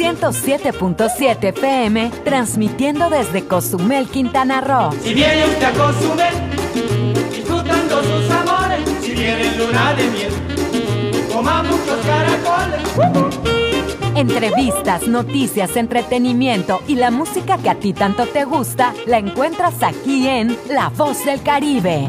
107.7 0.00 1.48
FM, 1.50 2.10
transmitiendo 2.24 3.10
desde 3.10 3.44
Cozumel, 3.44 4.06
Quintana 4.08 4.62
Roo. 4.62 4.92
Si 5.02 5.12
viene 5.12 5.44
usted 5.44 5.62
a 5.62 5.72
Cozumel, 5.72 6.34
disfrutando 7.30 8.02
sus 8.02 8.30
amores, 8.30 8.80
si 9.02 9.10
viene 9.10 9.54
luna 9.58 9.92
de 9.92 10.08
miel, 10.08 10.32
coma 11.30 11.62
muchos 11.62 11.98
caracoles. 12.06 12.80
Entrevistas, 14.16 15.06
noticias, 15.06 15.76
entretenimiento 15.76 16.80
y 16.88 16.94
la 16.94 17.10
música 17.10 17.58
que 17.58 17.68
a 17.68 17.74
ti 17.74 17.92
tanto 17.92 18.24
te 18.24 18.44
gusta, 18.44 18.94
la 19.06 19.18
encuentras 19.18 19.82
aquí 19.82 20.26
en 20.26 20.56
La 20.70 20.88
Voz 20.88 21.26
del 21.26 21.42
Caribe. 21.42 22.08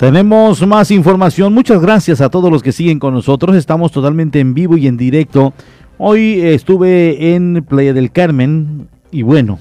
Tenemos 0.00 0.66
más 0.66 0.90
información. 0.90 1.52
Muchas 1.52 1.82
gracias 1.82 2.22
a 2.22 2.30
todos 2.30 2.50
los 2.50 2.62
que 2.62 2.72
siguen 2.72 2.98
con 2.98 3.12
nosotros. 3.12 3.54
Estamos 3.54 3.92
totalmente 3.92 4.40
en 4.40 4.54
vivo 4.54 4.78
y 4.78 4.86
en 4.86 4.96
directo. 4.96 5.52
Hoy 5.98 6.40
estuve 6.40 7.34
en 7.34 7.62
Playa 7.68 7.92
del 7.92 8.10
Carmen 8.10 8.88
y 9.10 9.20
bueno, 9.20 9.58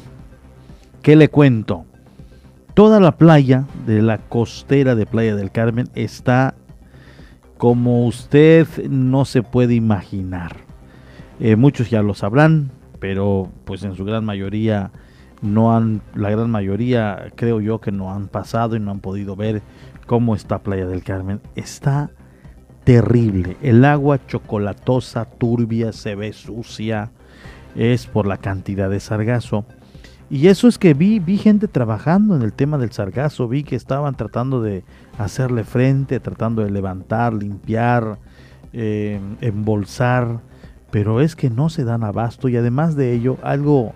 ¿qué 1.02 1.18
le 1.18 1.28
cuento? 1.28 1.84
Toda 2.74 3.02
la 3.02 3.18
playa 3.18 3.66
de 3.86 4.02
la 4.02 4.18
costera 4.18 4.96
de 4.96 5.06
Playa 5.06 5.36
del 5.36 5.52
Carmen 5.52 5.90
está 5.94 6.56
como 7.58 8.06
usted 8.08 8.66
no 8.90 9.26
se 9.26 9.44
puede 9.44 9.76
imaginar. 9.76 10.56
Eh, 11.42 11.58
muchos 11.58 11.90
ya 11.90 12.02
lo 12.02 12.14
sabrán, 12.14 12.72
pero 13.02 13.52
pues 13.66 13.84
en 13.84 13.94
su 13.98 14.06
gran 14.06 14.24
mayoría 14.24 14.92
no 15.42 15.76
han, 15.76 16.02
la 16.16 16.30
gran 16.30 16.50
mayoría 16.50 17.28
creo 17.36 17.60
yo 17.60 17.82
que 17.82 17.92
no 17.92 18.14
han 18.14 18.30
pasado 18.30 18.78
y 18.78 18.80
no 18.80 18.92
han 18.92 19.02
podido 19.02 19.36
ver 19.36 19.62
cómo 20.10 20.34
está 20.34 20.58
Playa 20.64 20.88
del 20.88 21.04
Carmen. 21.04 21.40
Está 21.56 22.10
terrible. 22.84 23.58
El 23.62 23.86
agua 23.86 24.20
chocolatosa, 24.26 25.26
turbia, 25.26 25.94
se 25.94 26.16
ve 26.16 26.34
sucia. 26.34 27.12
Es 27.76 28.08
por 28.08 28.26
la 28.26 28.38
cantidad 28.38 28.90
de 28.90 29.00
sargazo. 29.02 29.66
Y 30.28 30.48
eso 30.48 30.68
es 30.68 30.80
que 30.80 30.96
vi, 30.96 31.20
vi 31.20 31.38
gente 31.38 31.68
trabajando 31.68 32.36
en 32.36 32.42
el 32.42 32.54
tema 32.54 32.80
del 32.80 32.92
sargazo, 32.92 33.48
vi 33.48 33.62
que 33.64 33.76
estaban 33.76 34.16
tratando 34.16 34.64
de 34.64 34.84
hacerle 35.20 35.64
frente, 35.64 36.20
tratando 36.20 36.64
de 36.64 36.72
levantar, 36.72 37.32
limpiar, 37.36 38.18
eh, 38.74 39.20
embolsar, 39.42 40.40
pero 40.90 41.22
es 41.22 41.36
que 41.36 41.52
no 41.52 41.70
se 41.70 41.84
dan 41.84 42.04
abasto 42.04 42.50
y 42.50 42.58
además 42.58 42.96
de 42.96 43.14
ello, 43.14 43.38
algo, 43.44 43.94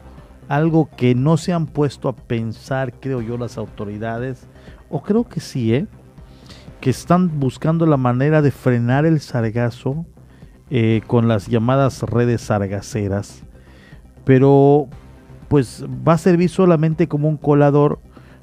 algo 0.48 0.90
que 0.96 1.16
no 1.16 1.38
se 1.38 1.54
han 1.54 1.66
puesto 1.66 2.08
a 2.08 2.16
pensar, 2.16 2.94
creo 3.00 3.20
yo, 3.22 3.36
las 3.36 3.58
autoridades, 3.58 4.48
o 4.92 5.02
creo 5.02 5.28
que 5.28 5.40
sí, 5.40 5.74
¿eh? 5.74 5.88
Que 6.84 6.90
están 6.90 7.40
buscando 7.40 7.86
la 7.86 7.96
manera 7.96 8.42
de 8.42 8.52
frenar 8.52 9.06
el 9.06 9.22
sargazo 9.22 10.06
eh, 10.70 11.00
con 11.08 11.30
las 11.30 11.48
llamadas 11.48 12.04
redes 12.04 12.42
sargaceras, 12.42 13.42
pero 14.26 14.90
pues 15.48 15.86
va 16.06 16.16
a 16.16 16.18
servir 16.18 16.50
solamente 16.50 17.08
como 17.08 17.30
un 17.30 17.38
colador 17.38 18.00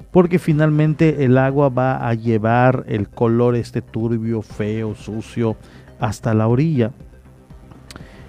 porque 0.09 0.39
finalmente 0.39 1.23
el 1.23 1.37
agua 1.37 1.69
va 1.69 2.07
a 2.07 2.15
llevar 2.15 2.83
el 2.87 3.09
color 3.09 3.55
este 3.55 3.83
turbio, 3.83 4.41
feo, 4.41 4.95
sucio 4.95 5.55
hasta 5.99 6.33
la 6.33 6.47
orilla. 6.47 6.93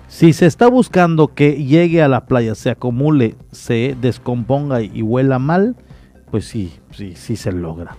Si 0.09 0.35
se 0.35 0.45
está 0.45 0.69
buscando 0.69 1.29
que 1.29 1.65
llegue 1.65 2.03
a 2.03 2.09
la 2.09 2.27
playa, 2.27 2.55
se 2.55 2.69
acumule, 2.69 3.37
se 3.51 3.97
descomponga 3.99 4.83
y 4.83 5.01
huela 5.01 5.39
mal, 5.39 5.75
pues 6.31 6.45
sí, 6.45 6.71
sí, 6.91 7.15
sí 7.17 7.37
se 7.37 7.51
logra. 7.51 7.97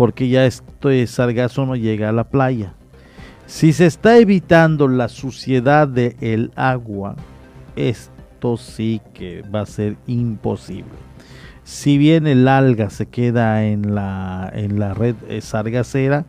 Porque 0.00 0.30
ya 0.30 0.46
este 0.46 1.06
sargazo 1.06 1.66
no 1.66 1.76
llega 1.76 2.08
a 2.08 2.12
la 2.12 2.24
playa. 2.24 2.72
Si 3.44 3.74
se 3.74 3.84
está 3.84 4.16
evitando 4.16 4.88
la 4.88 5.10
suciedad 5.10 5.86
del 5.86 6.52
agua, 6.56 7.16
es 7.76 8.10
sí 8.56 9.02
que 9.12 9.42
va 9.54 9.60
a 9.60 9.66
ser 9.66 9.96
imposible. 10.06 10.90
Si 11.64 11.98
bien 11.98 12.26
el 12.26 12.48
alga 12.48 12.88
se 12.88 13.04
queda 13.04 13.66
en 13.66 13.94
la, 13.94 14.50
en 14.54 14.78
la 14.78 14.94
red 14.94 15.16
eh, 15.28 15.42
sargacera, 15.42 16.24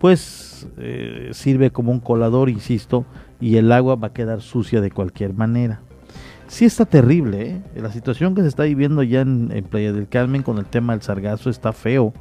pues 0.00 0.66
eh, 0.78 1.30
sirve 1.32 1.70
como 1.70 1.92
un 1.92 2.00
colador, 2.00 2.50
insisto, 2.50 3.06
y 3.40 3.56
el 3.56 3.70
agua 3.70 3.94
va 3.94 4.08
a 4.08 4.12
quedar 4.12 4.40
sucia 4.40 4.80
de 4.80 4.90
cualquier 4.90 5.32
manera. 5.32 5.80
Sí 6.48 6.64
está 6.64 6.86
terrible, 6.86 7.50
¿eh? 7.50 7.62
la 7.76 7.92
situación 7.92 8.34
que 8.34 8.42
se 8.42 8.48
está 8.48 8.64
viviendo 8.64 9.04
ya 9.04 9.20
en, 9.20 9.64
Playa 9.70 9.92
del 9.92 10.08
Carmen 10.08 10.42
con 10.42 10.58
el 10.58 10.66
tema 10.66 10.92
del 10.94 11.02
sargazo 11.02 11.48
está 11.48 11.72
feo, 11.72 12.12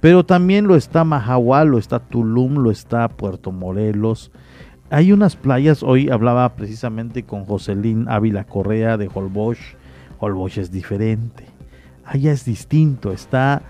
pero 0.00 0.24
también 0.24 0.66
lo 0.66 0.76
está 0.76 1.04
Mahahual, 1.04 1.68
lo 1.68 1.78
está 1.78 1.98
Tulum, 1.98 2.58
lo 2.58 2.70
está 2.70 3.08
Puerto 3.08 3.52
Morelos, 3.52 4.30
hay 4.90 5.12
unas 5.12 5.36
playas, 5.36 5.82
hoy 5.82 6.08
hablaba 6.08 6.48
precisamente 6.54 7.22
con 7.22 7.44
Jocelyn 7.44 8.08
Ávila 8.08 8.44
Correa 8.44 8.96
de 8.96 9.10
Holbox. 9.12 9.58
Holbox 10.18 10.56
es 10.56 10.70
diferente. 10.70 11.44
Allá 12.06 12.32
es 12.32 12.46
distinto, 12.46 13.12
está 13.12 13.60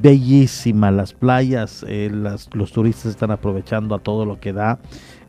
bellísima 0.00 0.92
las 0.92 1.14
playas, 1.14 1.84
eh, 1.88 2.08
los 2.52 2.72
turistas 2.72 3.06
están 3.06 3.32
aprovechando 3.32 3.96
a 3.96 3.98
todo 3.98 4.24
lo 4.24 4.38
que 4.38 4.52
da 4.52 4.78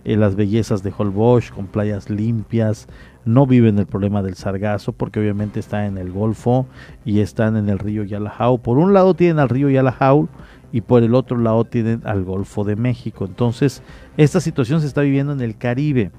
eh, 0.06 0.16
las 0.16 0.36
bellezas 0.36 0.84
de 0.84 0.94
Holbox 0.96 1.50
con 1.50 1.66
playas 1.66 2.12
limpias, 2.12 2.88
no 3.26 3.46
viven 3.46 3.80
el 3.80 3.86
problema 3.86 4.22
del 4.22 4.36
sargazo 4.36 4.94
porque 4.94 5.20
obviamente 5.20 5.60
está 5.60 5.86
en 5.86 5.98
el 5.98 6.12
Golfo 6.12 6.68
y 7.06 7.20
están 7.20 7.58
en 7.58 7.70
el 7.70 7.80
río 7.80 8.04
Yalajau. 8.04 8.62
Por 8.62 8.78
un 8.78 8.94
lado 8.94 9.14
tienen 9.14 9.40
al 9.40 9.50
río 9.50 9.70
Yalajau 9.70 10.28
y 10.72 10.82
por 10.82 11.04
el 11.04 11.14
otro 11.14 11.38
lado 11.38 11.66
tienen 11.66 12.02
al 12.04 12.24
Golfo 12.24 12.64
de 12.64 12.76
México. 12.76 13.26
Entonces, 13.26 13.84
esta 14.18 14.42
situación 14.42 14.82
se 14.82 14.88
está 14.88 15.02
viviendo 15.02 15.32
en 15.32 15.42
el 15.42 15.56
Caribe. 15.56 16.12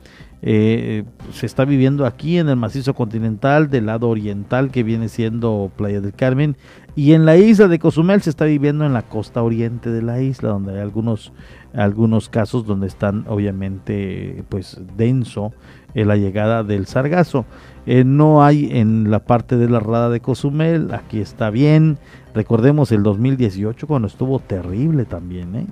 Eh, 0.46 1.04
se 1.32 1.46
está 1.46 1.64
viviendo 1.64 2.04
aquí 2.04 2.36
en 2.38 2.50
el 2.50 2.56
macizo 2.56 2.92
continental 2.94 3.70
del 3.70 3.86
lado 3.86 4.10
oriental 4.10 4.70
que 4.70 4.82
viene 4.82 5.08
siendo 5.08 5.72
Playa 5.74 6.02
del 6.02 6.12
Carmen 6.12 6.58
y 6.94 7.14
en 7.14 7.24
la 7.24 7.38
isla 7.38 7.66
de 7.66 7.78
Cozumel 7.78 8.20
se 8.20 8.28
está 8.28 8.44
viviendo 8.44 8.84
en 8.84 8.92
la 8.92 9.00
costa 9.00 9.42
oriente 9.42 9.88
de 9.88 10.02
la 10.02 10.20
isla 10.20 10.50
donde 10.50 10.74
hay 10.74 10.80
algunos 10.80 11.32
algunos 11.72 12.28
casos 12.28 12.66
donde 12.66 12.88
están 12.88 13.24
obviamente 13.26 14.44
pues 14.50 14.78
denso 14.98 15.54
en 15.94 16.08
la 16.08 16.16
llegada 16.16 16.64
del 16.64 16.86
sargazo 16.86 17.44
eh, 17.86 18.04
no 18.04 18.44
hay 18.44 18.68
en 18.72 19.10
la 19.10 19.20
parte 19.20 19.56
de 19.56 19.68
la 19.68 19.80
rada 19.80 20.10
de 20.10 20.20
Cozumel 20.20 20.92
aquí 20.92 21.20
está 21.20 21.50
bien 21.50 21.98
Recordemos 22.34 22.90
el 22.90 23.04
2018 23.04 23.86
cuando 23.86 24.08
estuvo 24.08 24.40
terrible 24.40 25.04
también, 25.04 25.54
¿eh? 25.54 25.66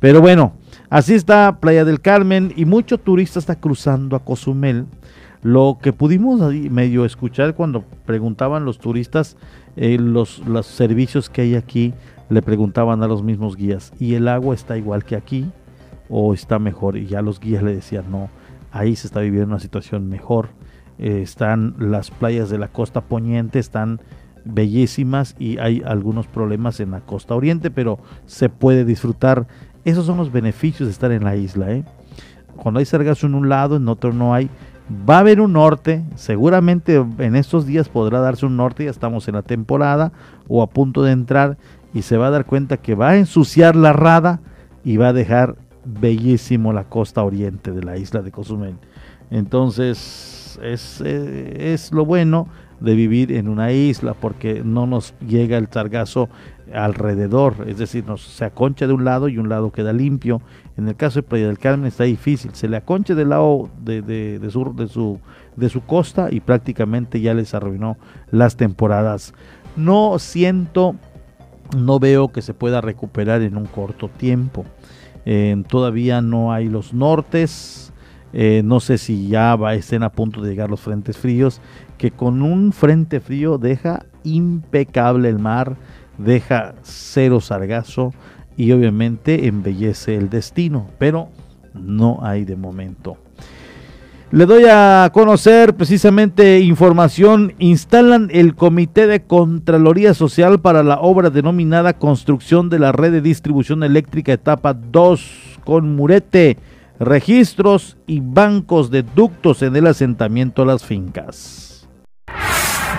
Pero 0.00 0.20
bueno, 0.20 0.54
así 0.88 1.14
está 1.14 1.58
Playa 1.60 1.84
del 1.84 2.00
Carmen 2.00 2.52
y 2.56 2.64
mucho 2.64 2.98
turista 2.98 3.38
está 3.38 3.56
cruzando 3.56 4.16
a 4.16 4.24
Cozumel. 4.24 4.86
Lo 5.42 5.78
que 5.82 5.92
pudimos 5.92 6.40
medio 6.70 7.04
escuchar 7.04 7.54
cuando 7.54 7.84
preguntaban 8.06 8.64
los 8.64 8.78
turistas 8.78 9.36
eh, 9.76 9.98
los, 10.00 10.38
los 10.46 10.66
servicios 10.66 11.28
que 11.28 11.42
hay 11.42 11.54
aquí, 11.56 11.94
le 12.30 12.42
preguntaban 12.42 13.02
a 13.02 13.06
los 13.06 13.22
mismos 13.22 13.56
guías, 13.56 13.92
¿y 14.00 14.14
el 14.14 14.28
agua 14.28 14.54
está 14.54 14.76
igual 14.76 15.04
que 15.04 15.14
aquí 15.14 15.50
o 16.08 16.32
está 16.32 16.58
mejor? 16.58 16.96
Y 16.96 17.06
ya 17.06 17.22
los 17.22 17.38
guías 17.38 17.62
le 17.62 17.74
decían, 17.74 18.10
no, 18.10 18.30
ahí 18.72 18.96
se 18.96 19.06
está 19.06 19.20
viviendo 19.20 19.48
una 19.48 19.60
situación 19.60 20.08
mejor. 20.08 20.50
Eh, 20.98 21.22
están 21.22 21.74
las 21.78 22.10
playas 22.10 22.50
de 22.50 22.58
la 22.58 22.68
costa 22.68 23.00
poniente, 23.02 23.58
están 23.58 24.00
bellísimas 24.44 25.36
y 25.38 25.58
hay 25.58 25.82
algunos 25.84 26.26
problemas 26.26 26.80
en 26.80 26.90
la 26.90 27.00
costa 27.00 27.34
oriente, 27.34 27.70
pero 27.70 27.98
se 28.26 28.48
puede 28.48 28.84
disfrutar. 28.84 29.46
Esos 29.84 30.06
son 30.06 30.16
los 30.16 30.32
beneficios 30.32 30.88
de 30.88 30.92
estar 30.92 31.12
en 31.12 31.24
la 31.24 31.36
isla. 31.36 31.70
¿eh? 31.70 31.84
Cuando 32.56 32.80
hay 32.80 32.86
sargazo 32.86 33.26
en 33.26 33.34
un 33.34 33.48
lado, 33.48 33.76
en 33.76 33.88
otro 33.88 34.12
no 34.12 34.34
hay. 34.34 34.50
Va 35.08 35.16
a 35.16 35.20
haber 35.20 35.40
un 35.40 35.52
norte, 35.52 36.02
seguramente 36.14 37.04
en 37.18 37.36
estos 37.36 37.66
días 37.66 37.90
podrá 37.90 38.20
darse 38.20 38.46
un 38.46 38.56
norte, 38.56 38.84
ya 38.84 38.90
estamos 38.90 39.28
en 39.28 39.34
la 39.34 39.42
temporada 39.42 40.12
o 40.48 40.62
a 40.62 40.66
punto 40.66 41.02
de 41.02 41.12
entrar 41.12 41.58
y 41.92 42.02
se 42.02 42.16
va 42.16 42.28
a 42.28 42.30
dar 42.30 42.46
cuenta 42.46 42.78
que 42.78 42.94
va 42.94 43.10
a 43.10 43.16
ensuciar 43.16 43.76
la 43.76 43.92
rada 43.92 44.40
y 44.84 44.96
va 44.96 45.08
a 45.08 45.12
dejar 45.12 45.56
bellísimo 46.00 46.72
la 46.72 46.84
costa 46.84 47.22
oriente 47.22 47.72
de 47.72 47.82
la 47.82 47.96
isla 47.96 48.22
de 48.22 48.30
Cozumel. 48.30 48.76
Entonces 49.30 50.58
es, 50.62 51.02
eh, 51.04 51.72
es 51.72 51.92
lo 51.92 52.04
bueno, 52.04 52.48
de 52.80 52.94
vivir 52.94 53.32
en 53.32 53.48
una 53.48 53.72
isla 53.72 54.14
porque 54.14 54.62
no 54.64 54.86
nos 54.86 55.14
llega 55.26 55.58
el 55.58 55.68
sargazo 55.68 56.28
alrededor, 56.72 57.64
es 57.66 57.78
decir, 57.78 58.04
nos, 58.06 58.22
se 58.22 58.44
aconcha 58.44 58.86
de 58.86 58.92
un 58.92 59.04
lado 59.04 59.28
y 59.28 59.38
un 59.38 59.48
lado 59.48 59.72
queda 59.72 59.92
limpio. 59.92 60.40
En 60.76 60.86
el 60.86 60.94
caso 60.94 61.20
de 61.20 61.22
Playa 61.24 61.46
del 61.46 61.58
Carmen 61.58 61.86
está 61.86 62.04
difícil, 62.04 62.54
se 62.54 62.68
le 62.68 62.76
aconcha 62.76 63.14
del 63.14 63.30
lado 63.30 63.68
de, 63.82 64.02
de, 64.02 64.38
de, 64.38 64.48
de, 64.48 64.50
su, 64.88 65.18
de 65.56 65.68
su 65.68 65.80
costa 65.82 66.28
y 66.30 66.40
prácticamente 66.40 67.20
ya 67.20 67.34
les 67.34 67.54
arruinó 67.54 67.96
las 68.30 68.56
temporadas. 68.56 69.34
No 69.76 70.18
siento, 70.18 70.94
no 71.76 71.98
veo 71.98 72.28
que 72.28 72.42
se 72.42 72.54
pueda 72.54 72.80
recuperar 72.80 73.42
en 73.42 73.56
un 73.56 73.66
corto 73.66 74.08
tiempo. 74.08 74.64
Eh, 75.24 75.62
todavía 75.68 76.20
no 76.20 76.52
hay 76.52 76.68
los 76.68 76.94
nortes, 76.94 77.92
eh, 78.32 78.62
no 78.64 78.80
sé 78.80 78.98
si 78.98 79.28
ya 79.28 79.56
va, 79.56 79.74
estén 79.74 80.02
a 80.02 80.12
punto 80.12 80.42
de 80.42 80.50
llegar 80.50 80.68
los 80.68 80.80
frentes 80.80 81.16
fríos 81.16 81.60
que 81.96 82.10
con 82.10 82.42
un 82.42 82.72
frente 82.72 83.20
frío 83.20 83.58
deja 83.58 84.06
impecable 84.22 85.28
el 85.28 85.38
mar, 85.38 85.76
deja 86.18 86.74
cero 86.82 87.40
sargazo 87.40 88.12
y 88.56 88.72
obviamente 88.72 89.46
embellece 89.46 90.16
el 90.16 90.30
destino, 90.30 90.88
pero 90.98 91.28
no 91.74 92.20
hay 92.22 92.44
de 92.44 92.56
momento. 92.56 93.16
Le 94.30 94.44
doy 94.44 94.64
a 94.70 95.10
conocer 95.14 95.74
precisamente 95.74 96.60
información. 96.60 97.54
Instalan 97.58 98.28
el 98.30 98.54
Comité 98.54 99.06
de 99.06 99.22
Contraloría 99.22 100.12
Social 100.12 100.60
para 100.60 100.82
la 100.82 101.00
obra 101.00 101.30
denominada 101.30 101.94
Construcción 101.94 102.68
de 102.68 102.78
la 102.78 102.92
Red 102.92 103.12
de 103.12 103.20
Distribución 103.22 103.82
Eléctrica 103.82 104.34
Etapa 104.34 104.74
2 104.74 105.60
con 105.64 105.96
Murete, 105.96 106.58
registros 107.00 107.96
y 108.06 108.20
bancos 108.20 108.90
de 108.90 109.02
ductos 109.02 109.62
en 109.62 109.74
el 109.76 109.86
asentamiento 109.86 110.66
las 110.66 110.84
fincas 110.84 111.77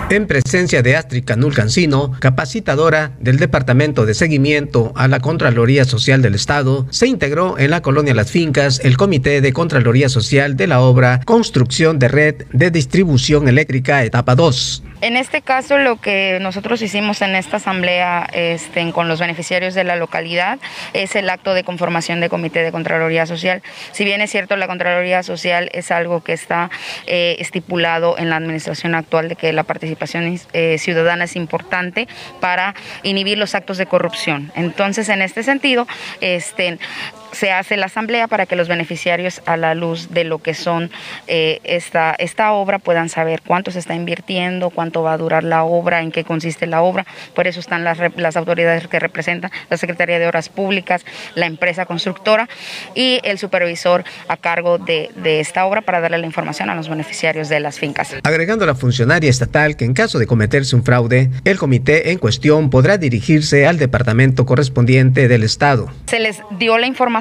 en 0.10 0.26
presencia 0.26 0.82
de 0.82 0.96
Astrid 0.96 1.24
Canul 1.24 1.54
Cancino, 1.54 2.12
capacitadora 2.20 3.12
del 3.20 3.38
Departamento 3.38 4.06
de 4.06 4.16
Seguimiento 4.16 4.92
a 4.96 5.08
la 5.08 5.20
Contraloría 5.20 5.86
Social 5.86 6.22
del 6.22 6.36
Estado, 6.36 6.88
se 6.90 7.08
integró 7.08 7.60
en 7.60 7.70
la 7.70 7.82
colonia 7.82 8.16
Las 8.16 8.32
Fincas 8.32 8.82
el 8.84 8.98
Comité 8.98 9.42
de 9.42 9.54
Contraloría 9.54 10.10
Social 10.10 10.58
de 10.58 10.68
la 10.68 10.82
obra 10.82 11.22
Construcción 11.26 12.00
de 12.00 12.08
Red 12.08 12.36
de 12.54 12.72
Distribución 12.72 13.48
Eléctrica 13.48 14.04
Etapa 14.04 14.36
2. 14.36 14.84
En 15.02 15.16
este 15.16 15.42
caso, 15.42 15.78
lo 15.78 16.02
que 16.02 16.40
nosotros 16.42 16.82
hicimos 16.82 17.22
en 17.22 17.36
esta 17.36 17.58
asamblea 17.58 18.28
este, 18.34 18.92
con 18.92 19.08
los 19.08 19.20
beneficiarios 19.20 19.74
de 19.74 19.86
la 19.86 19.96
localidad 19.96 20.60
es 20.94 21.16
el 21.16 21.30
acto 21.30 21.54
de 21.54 21.64
conformación 21.64 22.20
de 22.20 22.30
comité 22.30 22.64
de 22.64 22.72
Contraloría 22.72 23.26
Social. 23.26 23.62
Si 23.92 24.04
bien 24.04 24.20
es 24.22 24.30
cierto, 24.30 24.58
la 24.58 24.68
Contraloría 24.68 25.24
Social 25.24 25.70
es 25.74 25.92
algo 25.92 26.22
que 26.22 26.34
está 26.34 26.70
eh, 27.08 27.38
estipulado 27.40 28.18
en 28.18 28.30
la 28.30 28.36
administración 28.36 28.94
actual 28.94 29.30
de 29.30 29.36
que 29.36 29.54
la 29.54 29.64
participación 29.64 30.40
eh, 30.54 30.78
ciudadana 30.78 31.24
es 31.24 31.36
importante 31.36 32.08
para 32.42 32.76
inhibir 33.04 33.38
los 33.38 33.56
actos 33.56 33.78
de 33.78 33.86
corrupción. 33.86 34.52
Entonces, 34.56 35.08
en 35.10 35.22
este 35.22 35.44
sentido, 35.44 35.88
este, 36.20 36.78
se 37.32 37.52
hace 37.52 37.78
la 37.78 37.88
asamblea 37.88 38.28
para 38.28 38.46
que 38.46 38.56
los 38.56 38.68
beneficiarios 38.68 39.42
a 39.46 39.58
la 39.58 39.76
luz 39.76 40.10
de 40.12 40.24
lo 40.24 40.40
que 40.40 40.54
son 40.54 40.92
eh, 41.28 41.60
esta, 41.64 42.16
esta 42.18 42.54
obra 42.54 42.80
puedan 42.80 43.10
saber 43.10 43.42
cuánto 43.46 43.72
se 43.72 43.80
está 43.80 43.96
invirtiendo, 43.96 44.70
cuánto 44.70 45.04
va 45.04 45.14
a 45.14 45.18
durar 45.18 45.44
la 45.44 45.64
obra, 45.64 46.02
en 46.02 46.12
qué 46.12 46.24
consiste 46.24 46.68
la 46.68 46.82
obra. 46.82 47.06
Por 47.34 47.48
eso 47.48 47.60
están 47.60 47.84
las, 47.84 48.00
las 48.18 48.38
autoridades 48.38 48.88
que 48.88 49.00
representan, 49.00 49.52
la 49.70 49.78
Secretaría 49.78 50.20
de 50.20 50.28
Obras 50.28 50.50
Públicas, 50.50 51.06
la 51.36 51.46
empresa 51.46 51.86
constructora 51.86 52.50
y 52.96 53.20
el 53.24 53.38
supervisor 53.38 54.04
a 54.28 54.38
cargo 54.38 54.78
de, 54.78 55.10
de 55.16 55.40
esta 55.40 55.66
obra 55.66 55.82
para 55.82 56.02
darle 56.02 56.18
la 56.18 56.26
información 56.26 56.70
a 56.70 56.76
los 56.76 56.90
beneficiarios 56.90 57.50
de 57.50 57.60
las 57.60 57.80
fincas. 57.80 58.16
Agregando 58.24 58.64
a 58.64 58.68
la 58.68 58.76
funcionaria 58.76 59.30
estatal 59.30 59.76
que 59.76 59.86
en 59.86 59.94
caso 59.94 60.20
de 60.20 60.28
cometerse 60.28 60.76
un 60.76 60.84
fraude, 60.84 61.30
el 61.44 61.58
comité 61.58 62.12
en 62.12 62.18
cuestión 62.18 62.70
podrá 62.70 62.98
dirigirse 62.98 63.68
al 63.68 63.78
departamento 63.78 64.46
correspondiente 64.46 65.28
del 65.28 65.44
Estado. 65.44 65.92
Se 66.08 66.20
les 66.20 66.42
dio 66.58 66.78
la 66.78 66.88
información 66.88 67.19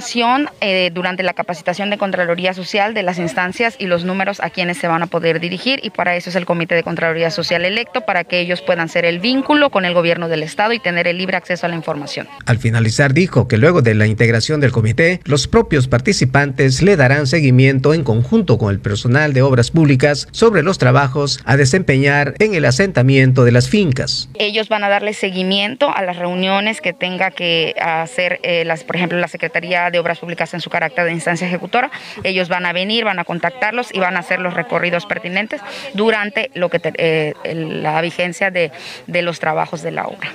eh, 0.61 0.91
durante 0.93 1.23
la 1.23 1.33
capacitación 1.33 1.91
de 1.91 1.99
Contraloría 1.99 2.55
Social 2.55 2.95
de 2.95 3.03
las 3.03 3.19
instancias 3.19 3.77
y 3.79 3.87
los 3.87 4.05
números 4.05 4.41
a 4.41 4.51
quienes 4.51 4.79
se 4.79 4.89
van 4.89 5.03
a 5.03 5.07
poder 5.07 5.41
dirigir 5.41 5.81
y 5.83 5.91
para 5.91 6.17
eso 6.17 6.31
es 6.31 6.37
el 6.37 6.47
Comité 6.47 6.75
de 6.75 6.83
Contraloría 6.83 7.31
Social 7.31 7.65
electo, 7.65 8.03
para 8.03 8.25
que 8.25 8.41
ellos 8.41 8.63
puedan 8.63 8.89
ser 8.89 9.05
el 9.05 9.19
vínculo 9.19 9.71
con 9.71 9.85
el 9.85 9.95
gobierno 9.95 10.29
del 10.29 10.43
Estado 10.43 10.73
y 10.73 10.79
tener 10.79 11.07
el 11.07 11.19
libre 11.19 11.37
acceso 11.37 11.67
a 11.67 11.69
la 11.69 11.75
información. 11.75 12.29
Al 12.47 12.59
finalizar 12.59 13.13
dijo 13.13 13.49
que 13.49 13.59
luego 13.59 13.83
de 13.83 13.95
la 13.95 14.07
integración 14.07 14.61
del 14.61 14.73
comité, 14.73 15.21
los 15.25 15.49
propios 15.49 15.89
participantes 15.89 16.83
le 16.83 16.97
darán 16.97 17.27
seguimiento 17.27 17.95
en 17.95 18.05
conjunto 18.05 18.59
con 18.59 18.71
el 18.71 18.81
personal 18.81 19.33
de 19.33 19.43
obras 19.43 19.71
públicas 19.71 20.29
sobre 20.31 20.63
los 20.63 20.79
trabajos 20.79 21.41
a 21.45 21.57
desempeñar 21.57 22.35
en 22.39 22.55
el 22.55 22.65
asentamiento 22.65 23.45
de 23.45 23.53
las 23.53 23.69
fincas. 23.69 24.29
Ellos 24.35 24.69
van 24.69 24.85
a 24.85 24.89
darle 24.89 25.13
seguimiento 25.13 25.95
a 25.95 26.03
las 26.03 26.17
reuniones 26.17 26.81
que 26.81 26.93
tenga 26.93 27.31
que 27.31 27.75
hacer, 27.81 28.41
eh, 28.43 28.65
las, 28.65 28.85
por 28.85 28.97
ejemplo, 28.97 29.19
la 29.19 29.29
Secretaría 29.29 29.88
de 29.91 29.99
Obras 29.99 30.19
Públicas 30.19 30.53
en 30.55 30.61
su 30.61 30.71
carácter 30.71 31.05
de 31.05 31.13
instancia 31.13 31.47
ejecutora. 31.47 31.91
Ellos 32.23 32.49
van 32.49 32.67
a 32.67 32.73
venir, 32.73 33.05
van 33.05 33.19
a 33.19 33.25
contactarlos 33.25 33.93
y 33.93 33.99
van 33.99 34.17
a 34.17 34.21
hacer 34.21 34.41
los 34.41 34.55
recorridos 34.55 35.07
pertinentes 35.07 35.61
durante 35.95 36.51
lo 36.55 36.69
que 36.69 36.81
eh, 36.83 37.35
la 37.55 38.01
vigencia 38.01 38.51
de, 38.51 38.73
de 39.07 39.23
los 39.23 39.41
trabajos 39.41 39.83
de 39.83 39.91
la 39.93 40.07
obra. 40.07 40.29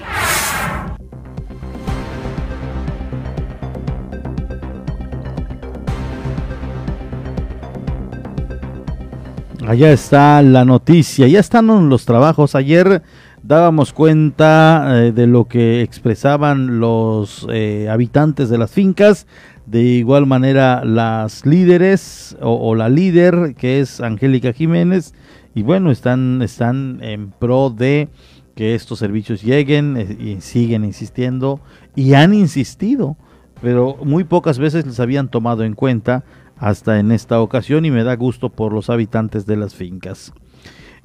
Allá 9.67 9.91
está 9.91 10.41
la 10.41 10.65
noticia, 10.65 11.25
ya 11.27 11.39
están 11.39 11.67
los 11.89 12.05
trabajos. 12.05 12.53
Ayer 12.53 13.01
dábamos 13.43 13.91
cuenta 13.91 15.05
eh, 15.05 15.11
de 15.11 15.27
lo 15.27 15.45
que 15.45 15.81
expresaban 15.81 16.79
los 16.79 17.45
eh, 17.51 17.89
habitantes 17.89 18.49
de 18.49 18.57
las 18.57 18.71
fincas, 18.71 19.27
de 19.65 19.81
igual 19.81 20.25
manera 20.25 20.83
las 20.83 21.45
líderes 21.45 22.35
o, 22.41 22.73
la 22.75 22.89
líder 22.89 23.55
que 23.55 23.79
es 23.79 24.01
Angélica 24.01 24.53
Jiménez 24.53 25.13
y 25.53 25.61
bueno, 25.63 25.91
están, 25.91 26.41
están 26.41 26.99
en 27.01 27.31
pro 27.31 27.69
de 27.69 28.09
que 28.55 28.75
estos 28.75 28.99
servicios 28.99 29.41
lleguen 29.41 29.97
eh, 29.97 30.17
y 30.19 30.41
siguen 30.41 30.85
insistiendo 30.85 31.59
y 31.95 32.13
han 32.13 32.33
insistido, 32.33 33.17
pero 33.61 33.97
muy 34.03 34.23
pocas 34.23 34.57
veces 34.57 34.85
les 34.85 34.99
habían 34.99 35.29
tomado 35.29 35.63
en 35.63 35.73
cuenta 35.75 36.23
hasta 36.57 36.99
en 36.99 37.11
esta 37.11 37.41
ocasión 37.41 37.85
y 37.85 37.91
me 37.91 38.03
da 38.03 38.15
gusto 38.15 38.49
por 38.49 38.71
los 38.71 38.89
habitantes 38.89 39.45
de 39.45 39.57
las 39.57 39.75
fincas. 39.75 40.33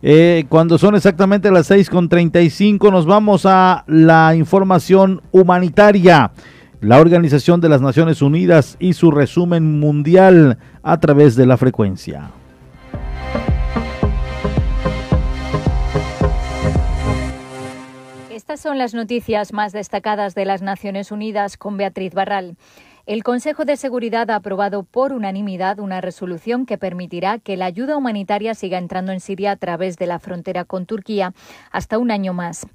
Eh, 0.00 0.44
cuando 0.48 0.78
son 0.78 0.94
exactamente 0.94 1.50
las 1.50 1.70
6.35 1.70 2.92
nos 2.92 3.04
vamos 3.04 3.46
a 3.46 3.84
la 3.88 4.34
información 4.37 5.22
humanitaria. 5.32 6.30
La 6.80 7.00
Organización 7.00 7.61
de 7.61 7.68
las 7.68 7.80
Naciones 7.80 8.22
Unidas 8.22 8.76
y 8.78 8.92
su 8.92 9.11
resumen 9.11 9.80
mundial 9.80 10.58
a 10.84 11.00
través 11.00 11.34
de 11.34 11.46
la 11.46 11.56
frecuencia. 11.56 12.30
Estas 18.30 18.61
son 18.61 18.78
las 18.78 18.94
noticias 18.94 19.52
más 19.52 19.72
destacadas 19.72 20.37
de 20.37 20.44
las 20.44 20.62
Naciones 20.62 21.11
Unidas 21.11 21.56
con 21.56 21.76
Beatriz 21.76 22.14
Barral. 22.14 22.56
El 23.09 23.25
Consejo 23.25 23.64
de 23.64 23.79
Seguridad 23.79 24.31
ha 24.31 24.35
aprobado 24.35 24.83
por 24.83 25.14
unanimidad 25.14 25.79
una 25.79 26.03
resolución 26.03 26.66
que 26.66 26.77
permitirá 26.77 27.38
que 27.38 27.57
la 27.57 27.64
ayuda 27.64 27.97
humanitaria 27.97 28.55
siga 28.55 28.77
entrando 28.77 29.12
en 29.12 29.21
Siria 29.21 29.53
a 29.53 29.57
través 29.57 29.97
de 29.97 30.07
la 30.07 30.18
frontera 30.18 30.66
con 30.66 30.85
Turquía 30.85 31.33
hasta 31.73 31.97
un 31.97 32.11
año 32.11 32.35
más. 32.35 32.66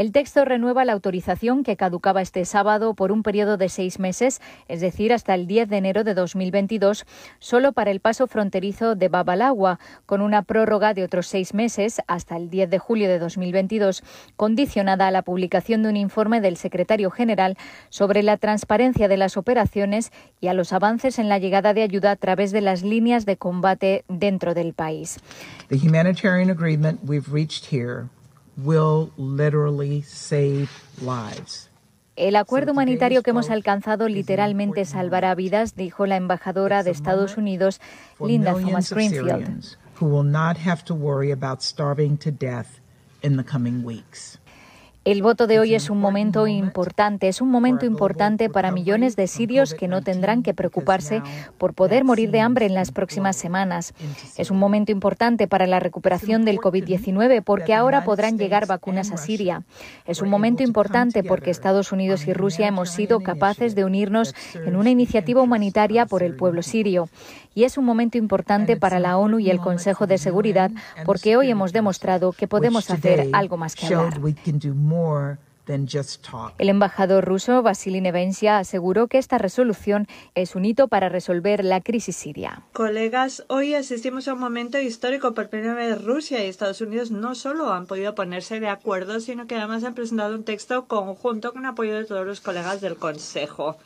El 0.00 0.12
texto 0.12 0.46
renueva 0.46 0.86
la 0.86 0.94
autorización 0.94 1.62
que 1.62 1.76
caducaba 1.76 2.22
este 2.22 2.46
sábado 2.46 2.94
por 2.94 3.12
un 3.12 3.22
periodo 3.22 3.58
de 3.58 3.68
seis 3.68 3.98
meses, 3.98 4.40
es 4.66 4.80
decir, 4.80 5.12
hasta 5.12 5.34
el 5.34 5.46
10 5.46 5.68
de 5.68 5.76
enero 5.76 6.04
de 6.04 6.14
2022, 6.14 7.04
solo 7.38 7.72
para 7.72 7.90
el 7.90 8.00
paso 8.00 8.26
fronterizo 8.26 8.94
de 8.94 9.10
Babalagua, 9.10 9.78
con 10.06 10.22
una 10.22 10.40
prórroga 10.40 10.94
de 10.94 11.04
otros 11.04 11.26
seis 11.26 11.52
meses 11.52 12.00
hasta 12.06 12.38
el 12.38 12.48
10 12.48 12.70
de 12.70 12.78
julio 12.78 13.10
de 13.10 13.18
2022, 13.18 14.02
condicionada 14.36 15.06
a 15.06 15.10
la 15.10 15.20
publicación 15.20 15.82
de 15.82 15.90
un 15.90 15.98
informe 15.98 16.40
del 16.40 16.56
secretario 16.56 17.10
general 17.10 17.58
sobre 17.90 18.22
la 18.22 18.38
transparencia 18.38 19.06
de 19.06 19.18
las 19.18 19.36
operaciones 19.36 20.12
y 20.40 20.46
a 20.46 20.54
los 20.54 20.72
avances 20.72 21.18
en 21.18 21.28
la 21.28 21.38
llegada 21.38 21.74
de 21.74 21.82
ayuda 21.82 22.12
a 22.12 22.16
través 22.16 22.52
de 22.52 22.62
las 22.62 22.82
líneas 22.82 23.26
de 23.26 23.36
combate 23.36 24.06
dentro 24.08 24.54
del 24.54 24.72
país. 24.72 25.18
Will 28.64 29.10
literally 29.16 30.02
save 30.02 30.68
lives. 31.00 31.68
El 32.16 32.36
acuerdo 32.36 32.72
humanitario 32.72 33.22
que 33.22 33.30
hemos 33.30 33.48
alcanzado 33.50 34.08
literalmente 34.08 34.84
salvará 34.84 35.34
vidas, 35.34 35.74
dijo 35.74 36.06
la 36.06 36.16
embajadora 36.16 36.82
de 36.82 36.90
Estados 36.90 37.36
Unidos, 37.36 37.80
Linda 38.20 38.52
Thomas 38.52 38.92
Greenfield. 38.92 39.76
Who 40.00 40.06
will 40.06 40.30
not 40.30 40.58
have 40.58 40.84
to 40.84 40.94
worry 40.94 41.30
about 41.30 41.62
starving 41.62 42.18
to 42.18 42.30
death 42.30 42.80
in 43.22 43.36
the 43.36 43.44
coming 43.44 43.84
weeks. 43.84 44.39
El 45.06 45.22
voto 45.22 45.46
de 45.46 45.58
hoy 45.58 45.74
es 45.74 45.88
un 45.88 45.98
momento 45.98 46.46
importante, 46.46 47.28
es 47.28 47.40
un 47.40 47.50
momento 47.50 47.86
importante 47.86 48.50
para 48.50 48.70
millones 48.70 49.16
de 49.16 49.28
sirios 49.28 49.72
que 49.72 49.88
no 49.88 50.02
tendrán 50.02 50.42
que 50.42 50.52
preocuparse 50.52 51.22
por 51.56 51.72
poder 51.72 52.04
morir 52.04 52.30
de 52.30 52.40
hambre 52.40 52.66
en 52.66 52.74
las 52.74 52.92
próximas 52.92 53.34
semanas. 53.34 53.94
Es 54.36 54.50
un 54.50 54.58
momento 54.58 54.92
importante 54.92 55.48
para 55.48 55.66
la 55.66 55.80
recuperación 55.80 56.44
del 56.44 56.58
COVID-19 56.58 57.42
porque 57.42 57.72
ahora 57.72 58.04
podrán 58.04 58.36
llegar 58.36 58.66
vacunas 58.66 59.10
a 59.10 59.16
Siria. 59.16 59.62
Es 60.06 60.20
un 60.20 60.28
momento 60.28 60.62
importante 60.62 61.24
porque 61.24 61.50
Estados 61.50 61.92
Unidos 61.92 62.26
y 62.26 62.34
Rusia 62.34 62.68
hemos 62.68 62.90
sido 62.90 63.20
capaces 63.20 63.74
de 63.74 63.86
unirnos 63.86 64.34
en 64.66 64.76
una 64.76 64.90
iniciativa 64.90 65.40
humanitaria 65.40 66.04
por 66.04 66.22
el 66.22 66.36
pueblo 66.36 66.62
sirio. 66.62 67.08
Y 67.54 67.64
es 67.64 67.78
un 67.78 67.84
momento 67.84 68.18
importante 68.18 68.76
para 68.76 69.00
la 69.00 69.18
ONU 69.18 69.38
y 69.40 69.50
el 69.50 69.60
Consejo 69.60 70.06
de 70.06 70.18
Seguridad 70.18 70.70
porque 71.04 71.36
hoy 71.36 71.50
hemos 71.50 71.72
demostrado 71.72 72.32
que 72.32 72.46
podemos 72.46 72.90
hacer 72.90 73.28
algo 73.32 73.56
más 73.56 73.74
que 73.74 73.86
hablar. 73.86 74.20
El 76.58 76.68
embajador 76.68 77.24
ruso 77.24 77.62
Vasily 77.62 78.00
Nevencia 78.00 78.58
aseguró 78.58 79.06
que 79.06 79.18
esta 79.18 79.38
resolución 79.38 80.08
es 80.34 80.56
un 80.56 80.64
hito 80.64 80.88
para 80.88 81.08
resolver 81.08 81.64
la 81.64 81.80
crisis 81.80 82.16
siria. 82.16 82.62
Colegas, 82.72 83.44
hoy 83.48 83.74
asistimos 83.74 84.26
a 84.26 84.34
un 84.34 84.40
momento 84.40 84.80
histórico. 84.80 85.32
Por 85.32 85.48
primera 85.48 85.74
vez 85.74 86.02
Rusia 86.02 86.44
y 86.44 86.48
Estados 86.48 86.80
Unidos 86.80 87.12
no 87.12 87.36
solo 87.36 87.72
han 87.72 87.86
podido 87.86 88.16
ponerse 88.16 88.58
de 88.58 88.68
acuerdo, 88.68 89.20
sino 89.20 89.46
que 89.46 89.54
además 89.54 89.84
han 89.84 89.94
presentado 89.94 90.34
un 90.34 90.44
texto 90.44 90.86
conjunto 90.86 91.52
con 91.52 91.66
apoyo 91.66 91.94
de 91.94 92.04
todos 92.04 92.26
los 92.26 92.40
colegas 92.40 92.80
del 92.80 92.96
Consejo. 92.96 93.76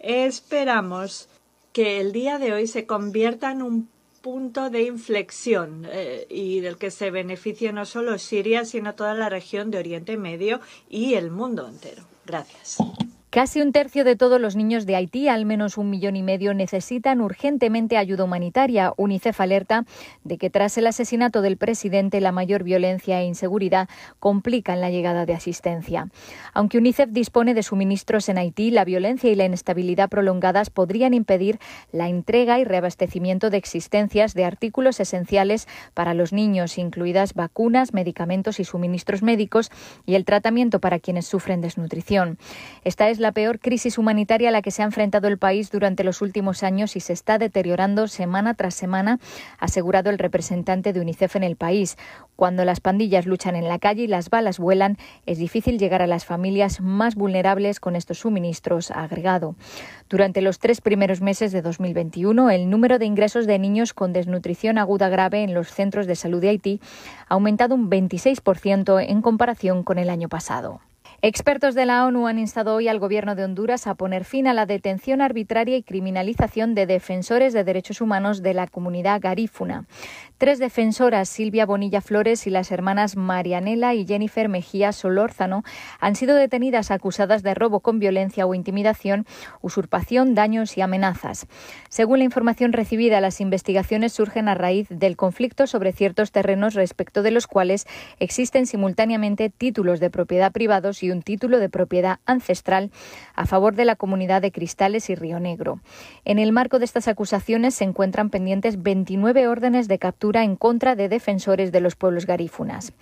Esperamos 0.00 1.28
que 1.72 2.00
el 2.00 2.12
día 2.12 2.38
de 2.38 2.52
hoy 2.52 2.66
se 2.66 2.86
convierta 2.86 3.50
en 3.50 3.62
un 3.62 3.88
punto 4.20 4.70
de 4.70 4.82
inflexión 4.82 5.86
eh, 5.90 6.26
y 6.30 6.60
del 6.60 6.78
que 6.78 6.90
se 6.90 7.10
beneficie 7.10 7.72
no 7.72 7.84
solo 7.84 8.18
Siria, 8.18 8.64
sino 8.64 8.94
toda 8.94 9.14
la 9.14 9.28
región 9.28 9.70
de 9.70 9.78
Oriente 9.78 10.16
Medio 10.16 10.60
y 10.88 11.14
el 11.14 11.30
mundo 11.30 11.68
entero. 11.68 12.04
Gracias. 12.24 12.78
Casi 13.32 13.62
un 13.62 13.72
tercio 13.72 14.04
de 14.04 14.14
todos 14.14 14.38
los 14.38 14.56
niños 14.56 14.84
de 14.84 14.94
Haití, 14.94 15.26
al 15.26 15.46
menos 15.46 15.78
un 15.78 15.88
millón 15.88 16.16
y 16.16 16.22
medio, 16.22 16.52
necesitan 16.52 17.22
urgentemente 17.22 17.96
ayuda 17.96 18.24
humanitaria. 18.24 18.92
UNICEF 18.98 19.40
alerta 19.40 19.86
de 20.22 20.36
que 20.36 20.50
tras 20.50 20.76
el 20.76 20.86
asesinato 20.86 21.40
del 21.40 21.56
presidente, 21.56 22.20
la 22.20 22.30
mayor 22.30 22.62
violencia 22.62 23.22
e 23.22 23.24
inseguridad 23.24 23.88
complican 24.20 24.82
la 24.82 24.90
llegada 24.90 25.24
de 25.24 25.32
asistencia. 25.32 26.10
Aunque 26.52 26.76
UNICEF 26.76 27.08
dispone 27.08 27.54
de 27.54 27.62
suministros 27.62 28.28
en 28.28 28.36
Haití, 28.36 28.70
la 28.70 28.84
violencia 28.84 29.30
y 29.30 29.34
la 29.34 29.46
inestabilidad 29.46 30.10
prolongadas 30.10 30.68
podrían 30.68 31.14
impedir 31.14 31.58
la 31.90 32.10
entrega 32.10 32.58
y 32.58 32.64
reabastecimiento 32.64 33.48
de 33.48 33.56
existencias 33.56 34.34
de 34.34 34.44
artículos 34.44 35.00
esenciales 35.00 35.68
para 35.94 36.12
los 36.12 36.34
niños, 36.34 36.76
incluidas 36.76 37.32
vacunas, 37.32 37.94
medicamentos 37.94 38.60
y 38.60 38.64
suministros 38.64 39.22
médicos 39.22 39.70
y 40.04 40.16
el 40.16 40.26
tratamiento 40.26 40.80
para 40.80 40.98
quienes 40.98 41.26
sufren 41.26 41.62
desnutrición. 41.62 42.36
Esta 42.84 43.08
es 43.08 43.21
la 43.22 43.32
peor 43.32 43.60
crisis 43.60 43.96
humanitaria 43.96 44.50
a 44.50 44.52
la 44.52 44.60
que 44.60 44.70
se 44.70 44.82
ha 44.82 44.84
enfrentado 44.84 45.28
el 45.28 45.38
país 45.38 45.70
durante 45.70 46.04
los 46.04 46.20
últimos 46.20 46.62
años 46.62 46.96
y 46.96 47.00
se 47.00 47.14
está 47.14 47.38
deteriorando 47.38 48.08
semana 48.08 48.52
tras 48.52 48.74
semana, 48.74 49.18
asegurado 49.58 50.10
el 50.10 50.18
representante 50.18 50.92
de 50.92 51.00
UNICEF 51.00 51.36
en 51.36 51.44
el 51.44 51.56
país. 51.56 51.96
Cuando 52.36 52.64
las 52.64 52.80
pandillas 52.80 53.24
luchan 53.24 53.56
en 53.56 53.68
la 53.68 53.78
calle 53.78 54.02
y 54.02 54.06
las 54.08 54.28
balas 54.28 54.58
vuelan, 54.58 54.98
es 55.24 55.38
difícil 55.38 55.78
llegar 55.78 56.02
a 56.02 56.06
las 56.06 56.26
familias 56.26 56.80
más 56.80 57.14
vulnerables 57.14 57.80
con 57.80 57.96
estos 57.96 58.18
suministros, 58.18 58.90
ha 58.90 59.04
agregado. 59.04 59.54
Durante 60.10 60.42
los 60.42 60.58
tres 60.58 60.80
primeros 60.80 61.22
meses 61.22 61.52
de 61.52 61.62
2021, 61.62 62.50
el 62.50 62.68
número 62.68 62.98
de 62.98 63.06
ingresos 63.06 63.46
de 63.46 63.58
niños 63.58 63.94
con 63.94 64.12
desnutrición 64.12 64.76
aguda 64.76 65.08
grave 65.08 65.42
en 65.42 65.54
los 65.54 65.68
centros 65.68 66.06
de 66.06 66.16
salud 66.16 66.40
de 66.40 66.48
Haití 66.48 66.80
ha 67.28 67.34
aumentado 67.34 67.74
un 67.74 67.88
26% 67.88 69.04
en 69.08 69.22
comparación 69.22 69.84
con 69.84 69.98
el 69.98 70.10
año 70.10 70.28
pasado. 70.28 70.80
Expertos 71.24 71.76
de 71.76 71.86
la 71.86 72.04
ONU 72.04 72.26
han 72.26 72.40
instado 72.40 72.74
hoy 72.74 72.88
al 72.88 72.98
Gobierno 72.98 73.36
de 73.36 73.44
Honduras 73.44 73.86
a 73.86 73.94
poner 73.94 74.24
fin 74.24 74.48
a 74.48 74.54
la 74.54 74.66
detención 74.66 75.20
arbitraria 75.20 75.76
y 75.76 75.84
criminalización 75.84 76.74
de 76.74 76.84
defensores 76.84 77.52
de 77.52 77.62
derechos 77.62 78.00
humanos 78.00 78.42
de 78.42 78.54
la 78.54 78.66
comunidad 78.66 79.20
garífuna. 79.20 79.86
Tres 80.36 80.58
defensoras, 80.58 81.28
Silvia 81.28 81.64
Bonilla 81.64 82.00
Flores 82.00 82.48
y 82.48 82.50
las 82.50 82.72
hermanas 82.72 83.16
Marianela 83.16 83.94
y 83.94 84.04
Jennifer 84.04 84.48
Mejía 84.48 84.90
Solórzano, 84.90 85.62
han 86.00 86.16
sido 86.16 86.34
detenidas 86.34 86.90
acusadas 86.90 87.44
de 87.44 87.54
robo 87.54 87.78
con 87.78 88.00
violencia 88.00 88.44
o 88.44 88.52
intimidación, 88.52 89.24
usurpación, 89.60 90.34
daños 90.34 90.76
y 90.76 90.80
amenazas. 90.80 91.46
Según 91.88 92.18
la 92.18 92.24
información 92.24 92.72
recibida, 92.72 93.20
las 93.20 93.40
investigaciones 93.40 94.12
surgen 94.12 94.48
a 94.48 94.56
raíz 94.56 94.88
del 94.90 95.16
conflicto 95.16 95.68
sobre 95.68 95.92
ciertos 95.92 96.32
terrenos 96.32 96.74
respecto 96.74 97.22
de 97.22 97.30
los 97.30 97.46
cuales 97.46 97.86
existen 98.18 98.66
simultáneamente 98.66 99.50
títulos 99.50 100.00
de 100.00 100.10
propiedad 100.10 100.50
privados 100.50 101.04
y 101.04 101.11
un 101.12 101.22
título 101.22 101.58
de 101.58 101.68
propiedad 101.68 102.18
ancestral 102.26 102.90
a 103.34 103.46
favor 103.46 103.74
de 103.74 103.84
la 103.84 103.96
comunidad 103.96 104.42
de 104.42 104.52
Cristales 104.52 105.10
y 105.10 105.14
Río 105.14 105.40
Negro. 105.40 105.80
En 106.24 106.38
el 106.38 106.52
marco 106.52 106.78
de 106.78 106.84
estas 106.84 107.08
acusaciones 107.08 107.74
se 107.74 107.84
encuentran 107.84 108.30
pendientes 108.30 108.82
29 108.82 109.48
órdenes 109.48 109.88
de 109.88 109.98
captura 109.98 110.44
en 110.44 110.56
contra 110.56 110.96
de 110.96 111.08
defensores 111.08 111.72
de 111.72 111.80
los 111.80 111.96
pueblos 111.96 112.26
garífunas. 112.26 112.92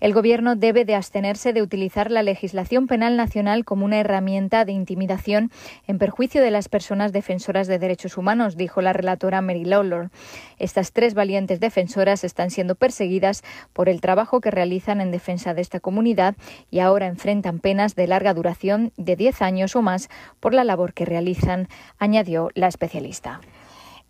El 0.00 0.14
Gobierno 0.14 0.54
debe 0.54 0.84
de 0.84 0.94
abstenerse 0.94 1.52
de 1.52 1.60
utilizar 1.60 2.10
la 2.10 2.22
legislación 2.22 2.86
penal 2.86 3.16
nacional 3.16 3.64
como 3.64 3.84
una 3.84 3.98
herramienta 3.98 4.64
de 4.64 4.72
intimidación 4.72 5.50
en 5.88 5.98
perjuicio 5.98 6.40
de 6.40 6.52
las 6.52 6.68
personas 6.68 7.12
defensoras 7.12 7.66
de 7.66 7.80
derechos 7.80 8.16
humanos, 8.16 8.56
dijo 8.56 8.80
la 8.80 8.92
relatora 8.92 9.40
Mary 9.40 9.64
Lawlor. 9.64 10.10
Estas 10.58 10.92
tres 10.92 11.14
valientes 11.14 11.58
defensoras 11.58 12.22
están 12.22 12.50
siendo 12.50 12.76
perseguidas 12.76 13.42
por 13.72 13.88
el 13.88 14.00
trabajo 14.00 14.40
que 14.40 14.52
realizan 14.52 15.00
en 15.00 15.10
defensa 15.10 15.52
de 15.52 15.62
esta 15.62 15.80
comunidad 15.80 16.36
y 16.70 16.78
ahora 16.78 17.06
enfrentan 17.06 17.58
penas 17.58 17.96
de 17.96 18.06
larga 18.06 18.34
duración 18.34 18.92
de 18.96 19.16
10 19.16 19.42
años 19.42 19.74
o 19.74 19.82
más 19.82 20.08
por 20.38 20.54
la 20.54 20.62
labor 20.62 20.94
que 20.94 21.06
realizan, 21.06 21.68
añadió 21.98 22.50
la 22.54 22.68
especialista. 22.68 23.40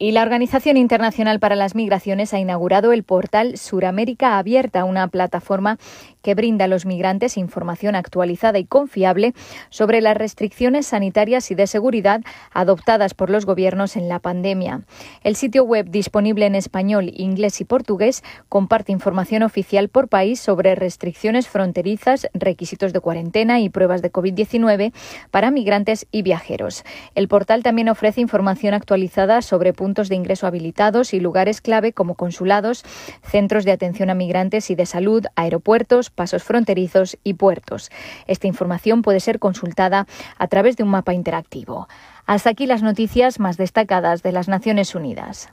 Y 0.00 0.12
la 0.12 0.22
Organización 0.22 0.76
Internacional 0.76 1.40
para 1.40 1.56
las 1.56 1.74
Migraciones 1.74 2.32
ha 2.32 2.38
inaugurado 2.38 2.92
el 2.92 3.02
portal 3.02 3.58
Suramérica 3.58 4.38
Abierta, 4.38 4.84
una 4.84 5.08
plataforma 5.08 5.76
que 6.22 6.36
brinda 6.36 6.66
a 6.66 6.68
los 6.68 6.86
migrantes 6.86 7.36
información 7.36 7.96
actualizada 7.96 8.60
y 8.60 8.64
confiable 8.64 9.34
sobre 9.70 10.00
las 10.00 10.16
restricciones 10.16 10.86
sanitarias 10.86 11.50
y 11.50 11.56
de 11.56 11.66
seguridad 11.66 12.20
adoptadas 12.52 13.14
por 13.14 13.28
los 13.28 13.44
gobiernos 13.44 13.96
en 13.96 14.08
la 14.08 14.20
pandemia. 14.20 14.82
El 15.24 15.34
sitio 15.34 15.64
web 15.64 15.90
disponible 15.90 16.46
en 16.46 16.54
español, 16.54 17.10
inglés 17.16 17.60
y 17.60 17.64
portugués 17.64 18.22
comparte 18.48 18.92
información 18.92 19.42
oficial 19.42 19.88
por 19.88 20.06
país 20.06 20.38
sobre 20.38 20.76
restricciones 20.76 21.48
fronterizas, 21.48 22.28
requisitos 22.34 22.92
de 22.92 23.00
cuarentena 23.00 23.58
y 23.58 23.68
pruebas 23.68 24.00
de 24.00 24.12
COVID-19 24.12 24.92
para 25.32 25.50
migrantes 25.50 26.06
y 26.12 26.22
viajeros. 26.22 26.84
El 27.16 27.26
portal 27.26 27.64
también 27.64 27.88
ofrece 27.88 28.20
información 28.20 28.74
actualizada 28.74 29.42
sobre 29.42 29.72
puntos 29.72 29.87
de 29.94 30.14
ingreso 30.14 30.46
habilitados 30.46 31.14
y 31.14 31.20
lugares 31.20 31.60
clave 31.60 31.92
como 31.92 32.14
consulados, 32.14 32.84
centros 33.22 33.64
de 33.64 33.72
atención 33.72 34.10
a 34.10 34.14
migrantes 34.14 34.70
y 34.70 34.74
de 34.74 34.84
salud, 34.84 35.24
aeropuertos, 35.34 36.10
pasos 36.10 36.44
fronterizos 36.44 37.16
y 37.24 37.34
puertos. 37.34 37.90
Esta 38.26 38.46
información 38.46 39.00
puede 39.02 39.20
ser 39.20 39.38
consultada 39.38 40.06
a 40.36 40.46
través 40.48 40.76
de 40.76 40.82
un 40.82 40.90
mapa 40.90 41.14
interactivo. 41.14 41.88
Hasta 42.26 42.50
aquí 42.50 42.66
las 42.66 42.82
noticias 42.82 43.40
más 43.40 43.56
destacadas 43.56 44.22
de 44.22 44.32
las 44.32 44.46
Naciones 44.48 44.94
Unidas. 44.94 45.48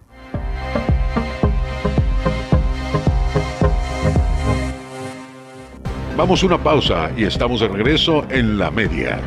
Vamos 6.17 6.43
a 6.43 6.45
una 6.45 6.61
pausa 6.61 7.11
y 7.15 7.23
estamos 7.23 7.61
de 7.61 7.69
regreso 7.69 8.25
en 8.29 8.57
la 8.57 8.71
media. 8.71 9.19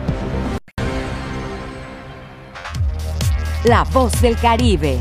La 3.69 3.85
voz 3.85 4.23
del 4.23 4.35
Caribe. 4.39 4.97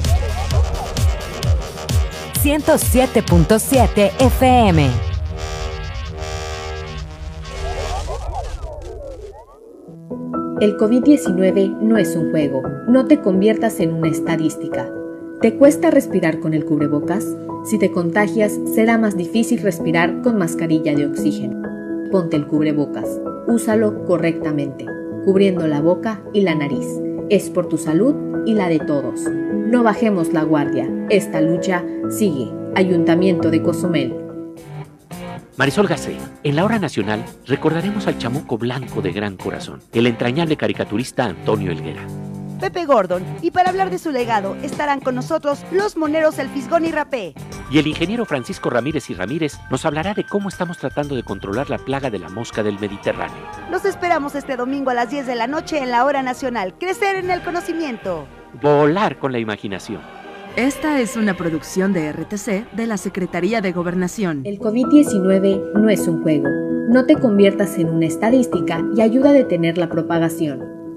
107.7 2.44 4.12
FM. 4.20 4.90
El 10.60 10.76
COVID-19 10.76 11.80
no 11.80 11.98
es 11.98 12.14
un 12.18 12.32
juego. 12.32 12.62
No 12.90 13.06
te 13.06 13.22
conviertas 13.22 13.80
en 13.80 13.94
una 13.94 14.10
estadística. 14.10 14.92
¿Te 15.40 15.56
cuesta 15.56 15.90
respirar 15.90 16.42
con 16.42 16.54
el 16.54 16.66
cubrebocas? 16.66 17.26
Si 17.64 17.80
te 17.80 17.94
contagias, 17.94 18.60
será 18.76 18.98
más 18.98 19.16
difícil 19.16 19.62
respirar 19.62 20.22
con 20.24 20.38
mascarilla 20.38 20.94
de 20.94 21.06
oxígeno. 21.06 21.62
Ponte 22.12 22.36
el 22.36 22.46
cubrebocas. 22.48 23.08
Úsalo 23.48 24.04
correctamente, 24.04 24.86
cubriendo 25.24 25.68
la 25.68 25.80
boca 25.80 26.22
y 26.34 26.42
la 26.42 26.54
nariz. 26.54 27.07
Es 27.30 27.50
por 27.50 27.68
tu 27.68 27.78
salud 27.78 28.16
y 28.46 28.54
la 28.54 28.70
de 28.70 28.80
todos. 28.80 29.20
No 29.22 29.84
bajemos 29.84 30.32
la 30.32 30.44
guardia. 30.44 30.90
Esta 31.10 31.42
lucha 31.42 31.84
sigue. 32.10 32.50
Ayuntamiento 32.74 33.52
de 33.52 33.62
Cozumel. 33.62 34.16
Marisol 35.58 35.88
Gacé, 35.88 36.16
en 36.44 36.56
la 36.56 36.64
hora 36.64 36.80
nacional 36.80 37.26
recordaremos 37.46 38.08
al 38.08 38.18
chamuco 38.18 38.58
blanco 38.58 39.02
de 39.02 39.12
gran 39.12 39.36
corazón, 39.36 39.82
el 39.92 40.08
entrañable 40.08 40.56
caricaturista 40.56 41.26
Antonio 41.26 41.72
Elguera. 41.72 42.06
Pepe 42.58 42.86
Gordon, 42.86 43.24
y 43.42 43.52
para 43.52 43.70
hablar 43.70 43.90
de 43.90 44.00
su 44.00 44.12
legado 44.12 44.56
estarán 44.64 45.00
con 45.00 45.16
nosotros 45.16 45.64
los 45.72 45.96
moneros 45.98 46.40
El 46.40 46.50
Fisgón 46.50 46.86
y 46.86 46.92
Rapé. 46.92 47.34
Y 47.70 47.80
el 47.80 47.88
ingeniero 47.88 48.26
Francisco 48.26 48.70
Ramírez 48.70 49.10
y 49.10 49.14
Ramírez 49.14 49.58
nos 49.70 49.86
hablará 49.86 50.14
de 50.14 50.24
cómo 50.24 50.50
estamos 50.50 50.78
tratando 50.78 51.16
de 51.16 51.24
controlar 51.24 51.70
la 51.70 51.78
plaga 51.78 52.10
de 52.10 52.20
la 52.20 52.30
mosca 52.30 52.64
del 52.64 52.80
Mediterráneo. 52.80 53.38
Los 53.70 53.86
esperamos 53.86 54.36
este 54.36 54.56
domingo 54.56 54.90
a 54.90 54.94
las 54.94 55.10
10 55.10 55.28
de 55.28 55.36
la 55.36 55.48
noche 55.48 55.80
en 55.80 55.92
la 55.92 56.06
hora 56.06 56.24
nacional. 56.24 56.76
Crecer 56.80 57.16
en 57.18 57.30
el 57.30 57.42
conocimiento. 57.42 58.26
Volar 58.62 59.20
con 59.20 59.32
la 59.32 59.40
imaginación. 59.40 60.02
Esta 60.56 61.00
es 61.00 61.16
una 61.16 61.36
producción 61.36 61.94
de 61.94 62.12
RTC 62.12 62.72
de 62.72 62.88
la 62.88 62.98
Secretaría 62.98 63.62
de 63.62 63.74
Gobernación. 63.74 64.42
El 64.44 64.60
COVID-19 64.60 65.74
no 65.74 65.90
es 65.90 66.08
un 66.08 66.24
juego. 66.24 66.48
No 66.90 67.06
te 67.06 67.16
conviertas 67.16 67.78
en 67.78 67.90
una 67.90 68.08
estadística 68.08 68.82
y 68.96 69.02
ayuda 69.02 69.30
a 69.30 69.34
detener 69.34 69.78
la 69.78 69.90
propagación. 69.90 70.77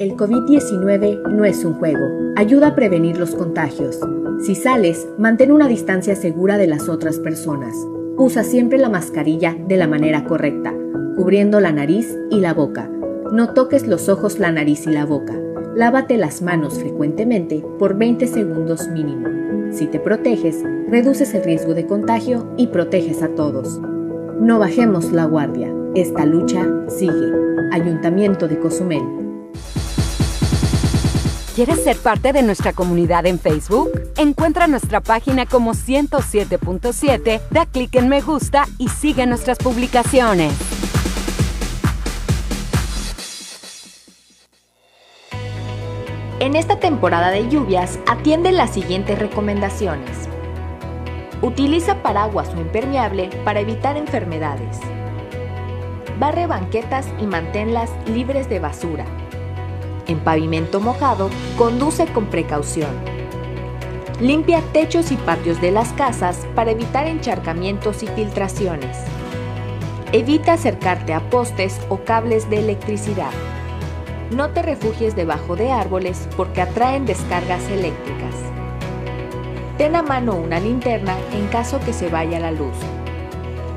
El 0.00 0.16
COVID-19 0.16 1.28
no 1.28 1.44
es 1.44 1.62
un 1.62 1.74
juego. 1.74 2.00
Ayuda 2.36 2.68
a 2.68 2.74
prevenir 2.74 3.18
los 3.18 3.34
contagios. 3.34 4.00
Si 4.42 4.54
sales, 4.54 5.06
mantén 5.18 5.52
una 5.52 5.68
distancia 5.68 6.16
segura 6.16 6.56
de 6.56 6.66
las 6.66 6.88
otras 6.88 7.18
personas. 7.18 7.74
Usa 8.16 8.42
siempre 8.42 8.78
la 8.78 8.88
mascarilla 8.88 9.54
de 9.68 9.76
la 9.76 9.86
manera 9.86 10.24
correcta, 10.24 10.74
cubriendo 11.16 11.60
la 11.60 11.72
nariz 11.72 12.16
y 12.30 12.40
la 12.40 12.54
boca. 12.54 12.90
No 13.30 13.52
toques 13.52 13.86
los 13.86 14.08
ojos, 14.08 14.38
la 14.38 14.50
nariz 14.50 14.86
y 14.86 14.90
la 14.90 15.04
boca. 15.04 15.34
Lávate 15.74 16.16
las 16.16 16.42
manos 16.42 16.80
frecuentemente 16.80 17.64
por 17.78 17.96
20 17.96 18.26
segundos 18.26 18.88
mínimo. 18.88 19.28
Si 19.72 19.86
te 19.86 20.00
proteges, 20.00 20.56
reduces 20.88 21.32
el 21.32 21.44
riesgo 21.44 21.74
de 21.74 21.86
contagio 21.86 22.52
y 22.56 22.66
proteges 22.66 23.22
a 23.22 23.28
todos. 23.28 23.80
No 24.40 24.58
bajemos 24.58 25.12
la 25.12 25.26
guardia. 25.26 25.72
Esta 25.94 26.26
lucha 26.26 26.66
sigue. 26.88 27.32
Ayuntamiento 27.70 28.48
de 28.48 28.58
Cozumel. 28.58 29.02
¿Quieres 31.54 31.84
ser 31.84 31.96
parte 31.98 32.32
de 32.32 32.42
nuestra 32.42 32.72
comunidad 32.72 33.26
en 33.26 33.38
Facebook? 33.38 33.90
Encuentra 34.16 34.66
nuestra 34.66 35.00
página 35.00 35.46
como 35.46 35.74
107.7, 35.74 37.40
da 37.50 37.66
clic 37.66 37.94
en 37.94 38.08
me 38.08 38.22
gusta 38.22 38.66
y 38.78 38.88
sigue 38.88 39.24
nuestras 39.26 39.58
publicaciones. 39.58 40.52
En 46.40 46.56
esta 46.56 46.80
temporada 46.80 47.30
de 47.30 47.50
lluvias, 47.50 47.98
atiende 48.06 48.50
las 48.50 48.70
siguientes 48.70 49.18
recomendaciones. 49.18 50.26
Utiliza 51.42 52.02
paraguas 52.02 52.48
o 52.56 52.58
impermeable 52.58 53.28
para 53.44 53.60
evitar 53.60 53.98
enfermedades. 53.98 54.80
Barre 56.18 56.46
banquetas 56.46 57.06
y 57.20 57.26
manténlas 57.26 57.90
libres 58.06 58.48
de 58.48 58.58
basura. 58.58 59.04
En 60.06 60.18
pavimento 60.20 60.80
mojado, 60.80 61.28
conduce 61.58 62.06
con 62.06 62.24
precaución. 62.24 62.96
Limpia 64.18 64.62
techos 64.72 65.12
y 65.12 65.16
patios 65.16 65.60
de 65.60 65.72
las 65.72 65.92
casas 65.92 66.46
para 66.54 66.70
evitar 66.70 67.06
encharcamientos 67.06 68.02
y 68.02 68.06
filtraciones. 68.06 68.96
Evita 70.12 70.54
acercarte 70.54 71.12
a 71.12 71.20
postes 71.28 71.78
o 71.90 71.98
cables 71.98 72.48
de 72.48 72.60
electricidad. 72.60 73.30
No 74.30 74.50
te 74.50 74.62
refugies 74.62 75.16
debajo 75.16 75.56
de 75.56 75.72
árboles 75.72 76.28
porque 76.36 76.62
atraen 76.62 77.04
descargas 77.04 77.68
eléctricas. 77.68 78.34
Ten 79.76 79.96
a 79.96 80.02
mano 80.02 80.36
una 80.36 80.60
linterna 80.60 81.16
en 81.32 81.48
caso 81.48 81.80
que 81.80 81.92
se 81.92 82.10
vaya 82.10 82.38
la 82.38 82.52
luz. 82.52 82.76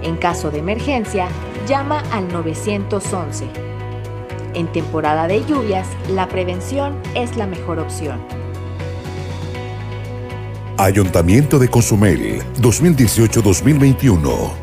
En 0.04 0.16
caso 0.16 0.52
de 0.52 0.60
emergencia, 0.60 1.28
llama 1.68 2.04
al 2.12 2.32
911. 2.32 3.48
En 4.54 4.72
temporada 4.72 5.28
de 5.28 5.44
lluvias, 5.46 5.88
la 6.10 6.28
prevención 6.28 6.96
es 7.16 7.36
la 7.36 7.48
mejor 7.48 7.80
opción. 7.80 8.22
Ayuntamiento 10.78 11.58
de 11.58 11.68
Cozumel, 11.70 12.44
2018-2021. 12.62 14.63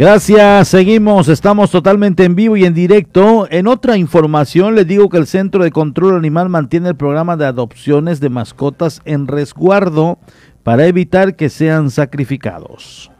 Gracias, 0.00 0.68
seguimos, 0.68 1.28
estamos 1.28 1.70
totalmente 1.70 2.24
en 2.24 2.34
vivo 2.34 2.56
y 2.56 2.64
en 2.64 2.72
directo. 2.72 3.46
En 3.50 3.66
otra 3.66 3.98
información 3.98 4.74
les 4.74 4.86
digo 4.86 5.10
que 5.10 5.18
el 5.18 5.26
Centro 5.26 5.62
de 5.62 5.70
Control 5.70 6.16
Animal 6.16 6.48
mantiene 6.48 6.88
el 6.88 6.96
programa 6.96 7.36
de 7.36 7.44
adopciones 7.44 8.18
de 8.18 8.30
mascotas 8.30 9.02
en 9.04 9.28
resguardo 9.28 10.18
para 10.62 10.86
evitar 10.86 11.36
que 11.36 11.50
sean 11.50 11.90
sacrificados. 11.90 13.10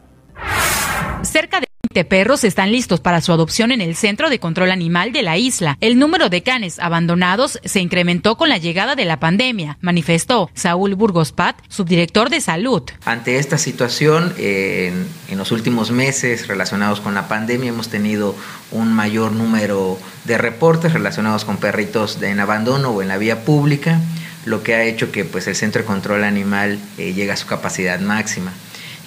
Cerca 1.21 1.59
de 1.59 1.70
20 1.91 2.05
perros 2.05 2.45
están 2.45 2.71
listos 2.71 3.01
para 3.01 3.19
su 3.19 3.33
adopción 3.33 3.73
en 3.73 3.81
el 3.81 3.97
Centro 3.97 4.29
de 4.29 4.39
Control 4.39 4.71
Animal 4.71 5.11
de 5.11 5.23
la 5.23 5.37
isla. 5.37 5.77
El 5.81 5.99
número 5.99 6.29
de 6.29 6.41
canes 6.41 6.79
abandonados 6.79 7.59
se 7.65 7.81
incrementó 7.81 8.37
con 8.37 8.47
la 8.47 8.57
llegada 8.57 8.95
de 8.95 9.03
la 9.03 9.19
pandemia, 9.19 9.77
manifestó 9.81 10.49
Saúl 10.53 10.95
Burgos 10.95 11.33
Pat, 11.33 11.57
subdirector 11.67 12.29
de 12.29 12.39
salud. 12.39 12.83
Ante 13.03 13.39
esta 13.39 13.57
situación, 13.57 14.33
en, 14.37 15.05
en 15.27 15.37
los 15.37 15.51
últimos 15.51 15.91
meses 15.91 16.47
relacionados 16.47 17.01
con 17.01 17.13
la 17.13 17.27
pandemia 17.27 17.67
hemos 17.67 17.89
tenido 17.89 18.37
un 18.71 18.93
mayor 18.93 19.33
número 19.33 19.99
de 20.23 20.37
reportes 20.37 20.93
relacionados 20.93 21.43
con 21.43 21.57
perritos 21.57 22.21
en 22.21 22.39
abandono 22.39 22.91
o 22.91 23.01
en 23.01 23.09
la 23.09 23.17
vía 23.17 23.43
pública, 23.43 23.99
lo 24.45 24.63
que 24.63 24.75
ha 24.75 24.83
hecho 24.83 25.11
que 25.11 25.25
pues, 25.25 25.45
el 25.47 25.57
Centro 25.57 25.81
de 25.81 25.87
Control 25.87 26.23
Animal 26.23 26.79
eh, 26.97 27.11
llegue 27.11 27.33
a 27.33 27.35
su 27.35 27.47
capacidad 27.47 27.99
máxima. 27.99 28.53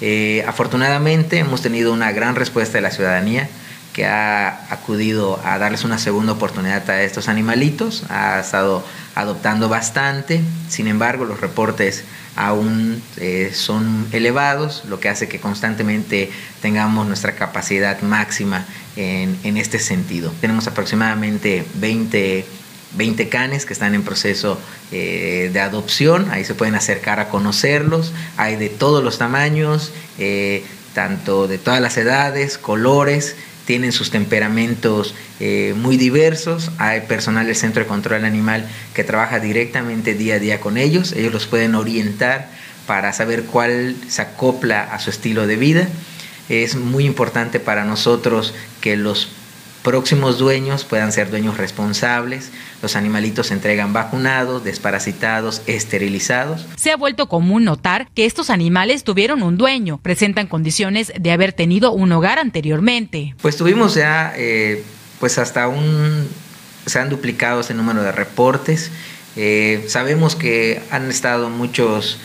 Eh, 0.00 0.44
afortunadamente 0.46 1.38
hemos 1.38 1.62
tenido 1.62 1.92
una 1.92 2.12
gran 2.12 2.34
respuesta 2.34 2.78
de 2.78 2.82
la 2.82 2.90
ciudadanía 2.90 3.48
que 3.92 4.06
ha 4.06 4.72
acudido 4.72 5.40
a 5.44 5.56
darles 5.58 5.84
una 5.84 5.98
segunda 5.98 6.32
oportunidad 6.32 6.90
a 6.90 7.02
estos 7.02 7.28
animalitos, 7.28 8.02
ha 8.10 8.40
estado 8.40 8.84
adoptando 9.14 9.68
bastante, 9.68 10.40
sin 10.68 10.88
embargo 10.88 11.24
los 11.24 11.40
reportes 11.40 12.04
aún 12.34 13.00
eh, 13.18 13.52
son 13.54 14.08
elevados, 14.10 14.82
lo 14.88 14.98
que 14.98 15.08
hace 15.08 15.28
que 15.28 15.38
constantemente 15.38 16.32
tengamos 16.60 17.06
nuestra 17.06 17.36
capacidad 17.36 18.02
máxima 18.02 18.66
en, 18.96 19.38
en 19.44 19.56
este 19.56 19.78
sentido. 19.78 20.32
Tenemos 20.40 20.66
aproximadamente 20.66 21.64
20 21.74 22.44
20 22.96 23.28
canes 23.28 23.66
que 23.66 23.72
están 23.72 23.94
en 23.94 24.02
proceso 24.02 24.58
eh, 24.92 25.50
de 25.52 25.60
adopción, 25.60 26.30
ahí 26.30 26.44
se 26.44 26.54
pueden 26.54 26.74
acercar 26.74 27.20
a 27.20 27.28
conocerlos, 27.28 28.12
hay 28.36 28.56
de 28.56 28.68
todos 28.68 29.02
los 29.02 29.18
tamaños, 29.18 29.92
eh, 30.18 30.64
tanto 30.94 31.48
de 31.48 31.58
todas 31.58 31.80
las 31.80 31.96
edades, 31.96 32.58
colores, 32.58 33.36
tienen 33.66 33.92
sus 33.92 34.10
temperamentos 34.10 35.14
eh, 35.40 35.74
muy 35.76 35.96
diversos, 35.96 36.70
hay 36.78 37.02
personal 37.02 37.46
del 37.46 37.56
Centro 37.56 37.82
de 37.82 37.88
Control 37.88 38.24
Animal 38.24 38.68
que 38.94 39.04
trabaja 39.04 39.40
directamente 39.40 40.14
día 40.14 40.34
a 40.34 40.38
día 40.38 40.60
con 40.60 40.76
ellos, 40.76 41.12
ellos 41.12 41.32
los 41.32 41.46
pueden 41.46 41.74
orientar 41.74 42.48
para 42.86 43.12
saber 43.12 43.44
cuál 43.44 43.96
se 44.08 44.22
acopla 44.22 44.82
a 44.82 44.98
su 44.98 45.10
estilo 45.10 45.46
de 45.46 45.56
vida. 45.56 45.88
Es 46.50 46.76
muy 46.76 47.06
importante 47.06 47.58
para 47.58 47.86
nosotros 47.86 48.54
que 48.82 48.96
los 48.96 49.28
próximos 49.84 50.38
dueños 50.38 50.84
puedan 50.84 51.12
ser 51.12 51.30
dueños 51.30 51.58
responsables. 51.58 52.50
Los 52.82 52.96
animalitos 52.96 53.48
se 53.48 53.54
entregan 53.54 53.92
vacunados, 53.92 54.64
desparasitados, 54.64 55.62
esterilizados. 55.66 56.66
Se 56.74 56.90
ha 56.90 56.96
vuelto 56.96 57.28
común 57.28 57.64
notar 57.64 58.08
que 58.14 58.24
estos 58.24 58.50
animales 58.50 59.04
tuvieron 59.04 59.42
un 59.42 59.56
dueño, 59.56 60.00
presentan 60.02 60.48
condiciones 60.48 61.12
de 61.16 61.30
haber 61.30 61.52
tenido 61.52 61.92
un 61.92 62.10
hogar 62.12 62.38
anteriormente. 62.38 63.36
Pues 63.42 63.56
tuvimos 63.56 63.94
ya, 63.94 64.32
eh, 64.36 64.82
pues 65.20 65.38
hasta 65.38 65.68
un, 65.68 66.26
se 66.86 66.98
han 66.98 67.10
duplicado 67.10 67.60
ese 67.60 67.74
número 67.74 68.02
de 68.02 68.10
reportes. 68.10 68.90
Eh, 69.36 69.84
sabemos 69.88 70.34
que 70.34 70.82
han 70.90 71.10
estado 71.10 71.50
muchos 71.50 72.18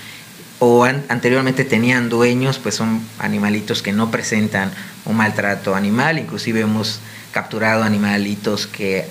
o 0.60 0.86
anteriormente 0.86 1.66
tenían 1.66 2.10
dueños, 2.10 2.57
pues 2.60 2.76
son 2.76 3.01
animalitos 3.18 3.82
que 3.82 3.91
no 3.91 4.12
presentan 4.12 4.72
un 5.05 5.18
maltrato 5.18 5.76
animal, 5.76 6.20
inclusive 6.20 6.62
hemos 6.62 6.99
capturado 7.32 7.84
animalitos 7.84 8.68
que 8.68 9.06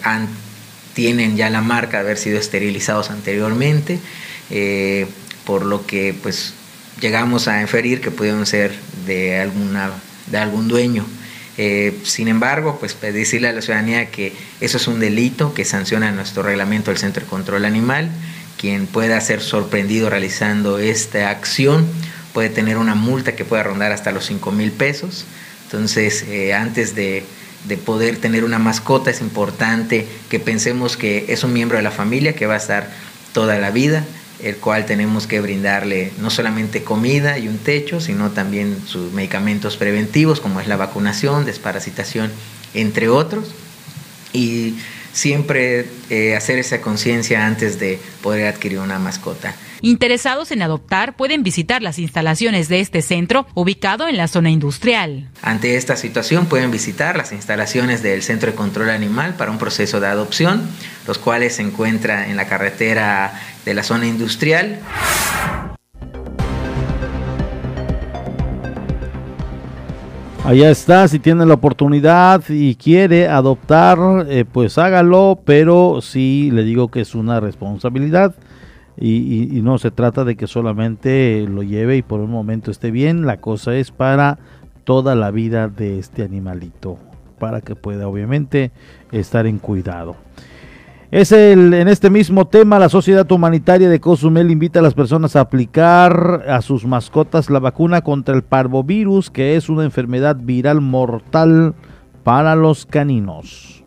tienen 0.94 1.36
ya 1.36 1.50
la 1.50 1.62
marca 1.62 1.98
de 1.98 2.04
haber 2.04 2.18
sido 2.18 2.38
esterilizados 2.38 3.10
anteriormente, 3.10 4.00
eh, 4.50 5.06
por 5.44 5.64
lo 5.64 5.86
que 5.86 6.14
pues 6.22 6.54
llegamos 7.00 7.48
a 7.48 7.60
inferir 7.60 8.00
que 8.00 8.10
pudieron 8.10 8.46
ser 8.46 8.74
de, 9.06 9.38
alguna, 9.38 9.92
de 10.26 10.38
algún 10.38 10.68
dueño. 10.68 11.06
Eh, 11.56 11.98
sin 12.04 12.28
embargo, 12.28 12.78
pues 12.78 12.96
decirle 13.00 13.48
a 13.48 13.52
la 13.52 13.62
ciudadanía 13.62 14.10
que 14.10 14.32
eso 14.60 14.76
es 14.76 14.86
un 14.86 15.00
delito 15.00 15.54
que 15.54 15.64
sanciona 15.64 16.12
nuestro 16.12 16.42
reglamento 16.42 16.90
del 16.90 16.98
Centro 16.98 17.24
de 17.24 17.30
Control 17.30 17.64
Animal. 17.64 18.10
Quien 18.56 18.86
pueda 18.86 19.20
ser 19.20 19.40
sorprendido 19.40 20.10
realizando 20.10 20.78
esta 20.78 21.30
acción 21.30 21.86
puede 22.32 22.48
tener 22.48 22.76
una 22.76 22.94
multa 22.94 23.34
que 23.34 23.44
pueda 23.44 23.64
rondar 23.64 23.92
hasta 23.92 24.12
los 24.12 24.26
5 24.26 24.52
mil 24.52 24.70
pesos. 24.72 25.26
Entonces, 25.64 26.22
eh, 26.28 26.54
antes 26.54 26.94
de 26.94 27.24
de 27.64 27.76
poder 27.76 28.18
tener 28.18 28.44
una 28.44 28.58
mascota, 28.58 29.10
es 29.10 29.20
importante 29.20 30.06
que 30.28 30.38
pensemos 30.38 30.96
que 30.96 31.26
es 31.28 31.44
un 31.44 31.52
miembro 31.52 31.76
de 31.76 31.82
la 31.82 31.90
familia 31.90 32.34
que 32.34 32.46
va 32.46 32.54
a 32.54 32.58
estar 32.58 32.90
toda 33.32 33.58
la 33.58 33.70
vida, 33.70 34.04
el 34.42 34.56
cual 34.56 34.86
tenemos 34.86 35.26
que 35.26 35.40
brindarle 35.40 36.12
no 36.18 36.30
solamente 36.30 36.84
comida 36.84 37.38
y 37.38 37.48
un 37.48 37.58
techo, 37.58 38.00
sino 38.00 38.30
también 38.30 38.78
sus 38.86 39.12
medicamentos 39.12 39.76
preventivos, 39.76 40.40
como 40.40 40.60
es 40.60 40.68
la 40.68 40.76
vacunación, 40.76 41.44
desparasitación, 41.44 42.30
entre 42.74 43.08
otros. 43.08 43.52
Y 44.32 44.76
siempre 45.12 45.86
eh, 46.10 46.36
hacer 46.36 46.58
esa 46.58 46.80
conciencia 46.80 47.46
antes 47.46 47.80
de 47.80 47.98
poder 48.22 48.46
adquirir 48.46 48.78
una 48.78 48.98
mascota. 48.98 49.54
Interesados 49.80 50.50
en 50.50 50.62
adoptar 50.62 51.14
pueden 51.14 51.44
visitar 51.44 51.82
las 51.82 52.00
instalaciones 52.00 52.68
de 52.68 52.80
este 52.80 53.00
centro 53.00 53.46
ubicado 53.54 54.08
en 54.08 54.16
la 54.16 54.26
zona 54.26 54.50
industrial. 54.50 55.28
Ante 55.40 55.76
esta 55.76 55.96
situación 55.96 56.46
pueden 56.46 56.72
visitar 56.72 57.16
las 57.16 57.32
instalaciones 57.32 58.02
del 58.02 58.22
Centro 58.22 58.50
de 58.50 58.56
Control 58.56 58.90
Animal 58.90 59.34
para 59.34 59.52
un 59.52 59.58
proceso 59.58 60.00
de 60.00 60.08
adopción, 60.08 60.62
los 61.06 61.18
cuales 61.18 61.56
se 61.56 61.62
encuentran 61.62 62.28
en 62.28 62.36
la 62.36 62.48
carretera 62.48 63.40
de 63.64 63.74
la 63.74 63.84
zona 63.84 64.06
industrial. 64.06 64.80
Allá 70.44 70.70
está, 70.70 71.06
si 71.06 71.18
tiene 71.18 71.44
la 71.44 71.54
oportunidad 71.54 72.42
y 72.48 72.74
quiere 72.74 73.28
adoptar, 73.28 73.98
eh, 74.28 74.44
pues 74.50 74.78
hágalo, 74.78 75.38
pero 75.44 76.00
sí 76.00 76.50
le 76.52 76.64
digo 76.64 76.90
que 76.90 77.02
es 77.02 77.14
una 77.14 77.38
responsabilidad 77.38 78.34
y, 79.00 79.60
no 79.62 79.78
se 79.78 79.90
trata 79.90 80.24
de 80.24 80.36
que 80.36 80.46
solamente 80.46 81.46
lo 81.48 81.62
lleve 81.62 81.96
y 81.96 82.02
por 82.02 82.20
un 82.20 82.30
momento 82.30 82.70
esté 82.70 82.90
bien, 82.90 83.26
la 83.26 83.38
cosa 83.38 83.74
es 83.76 83.90
para 83.90 84.38
toda 84.84 85.14
la 85.14 85.30
vida 85.30 85.68
de 85.68 85.98
este 85.98 86.22
animalito, 86.22 86.98
para 87.38 87.60
que 87.60 87.76
pueda 87.76 88.08
obviamente 88.08 88.72
estar 89.12 89.46
en 89.46 89.58
cuidado. 89.58 90.16
Es 91.10 91.32
el, 91.32 91.72
en 91.72 91.88
este 91.88 92.10
mismo 92.10 92.46
tema, 92.48 92.78
la 92.78 92.90
Sociedad 92.90 93.30
Humanitaria 93.30 93.88
de 93.88 94.00
Cozumel 94.00 94.50
invita 94.50 94.80
a 94.80 94.82
las 94.82 94.92
personas 94.92 95.36
a 95.36 95.40
aplicar 95.40 96.44
a 96.46 96.60
sus 96.60 96.84
mascotas 96.84 97.48
la 97.48 97.60
vacuna 97.60 98.02
contra 98.02 98.34
el 98.34 98.42
parvovirus, 98.42 99.30
que 99.30 99.56
es 99.56 99.70
una 99.70 99.84
enfermedad 99.84 100.36
viral 100.38 100.82
mortal 100.82 101.74
para 102.24 102.54
los 102.56 102.84
caninos. 102.84 103.84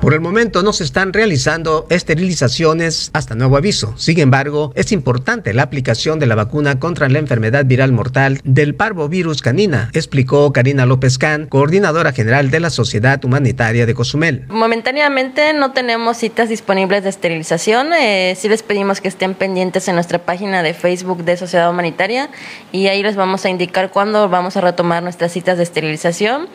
Por 0.00 0.14
el 0.14 0.20
momento 0.20 0.62
no 0.62 0.72
se 0.72 0.84
están 0.84 1.12
realizando 1.12 1.86
esterilizaciones 1.90 3.10
hasta 3.12 3.34
nuevo 3.34 3.56
aviso. 3.56 3.94
Sin 3.96 4.20
embargo, 4.20 4.72
es 4.76 4.92
importante 4.92 5.52
la 5.52 5.64
aplicación 5.64 6.20
de 6.20 6.26
la 6.26 6.36
vacuna 6.36 6.78
contra 6.78 7.08
la 7.08 7.18
enfermedad 7.18 7.64
viral 7.64 7.90
mortal 7.90 8.40
del 8.44 8.76
parvovirus 8.76 9.42
canina, 9.42 9.90
explicó 9.94 10.52
Karina 10.52 10.86
López 10.86 11.18
Can, 11.18 11.46
coordinadora 11.46 12.12
general 12.12 12.50
de 12.50 12.60
la 12.60 12.70
Sociedad 12.70 13.22
Humanitaria 13.24 13.86
de 13.86 13.94
Cozumel. 13.94 14.44
Momentáneamente 14.48 15.52
no 15.52 15.72
tenemos 15.72 16.16
citas 16.16 16.48
disponibles 16.48 17.02
de 17.02 17.10
esterilización. 17.10 17.92
Eh, 17.92 18.34
sí 18.38 18.48
les 18.48 18.62
pedimos 18.62 19.00
que 19.00 19.08
estén 19.08 19.34
pendientes 19.34 19.88
en 19.88 19.96
nuestra 19.96 20.20
página 20.20 20.62
de 20.62 20.74
Facebook 20.74 21.24
de 21.24 21.36
Sociedad 21.36 21.68
Humanitaria 21.68 22.30
y 22.70 22.86
ahí 22.86 23.02
les 23.02 23.16
vamos 23.16 23.44
a 23.44 23.48
indicar 23.48 23.90
cuándo 23.90 24.28
vamos 24.28 24.56
a 24.56 24.60
retomar 24.60 25.02
nuestras 25.02 25.32
citas 25.32 25.56
de 25.56 25.64
esterilización 25.64 26.48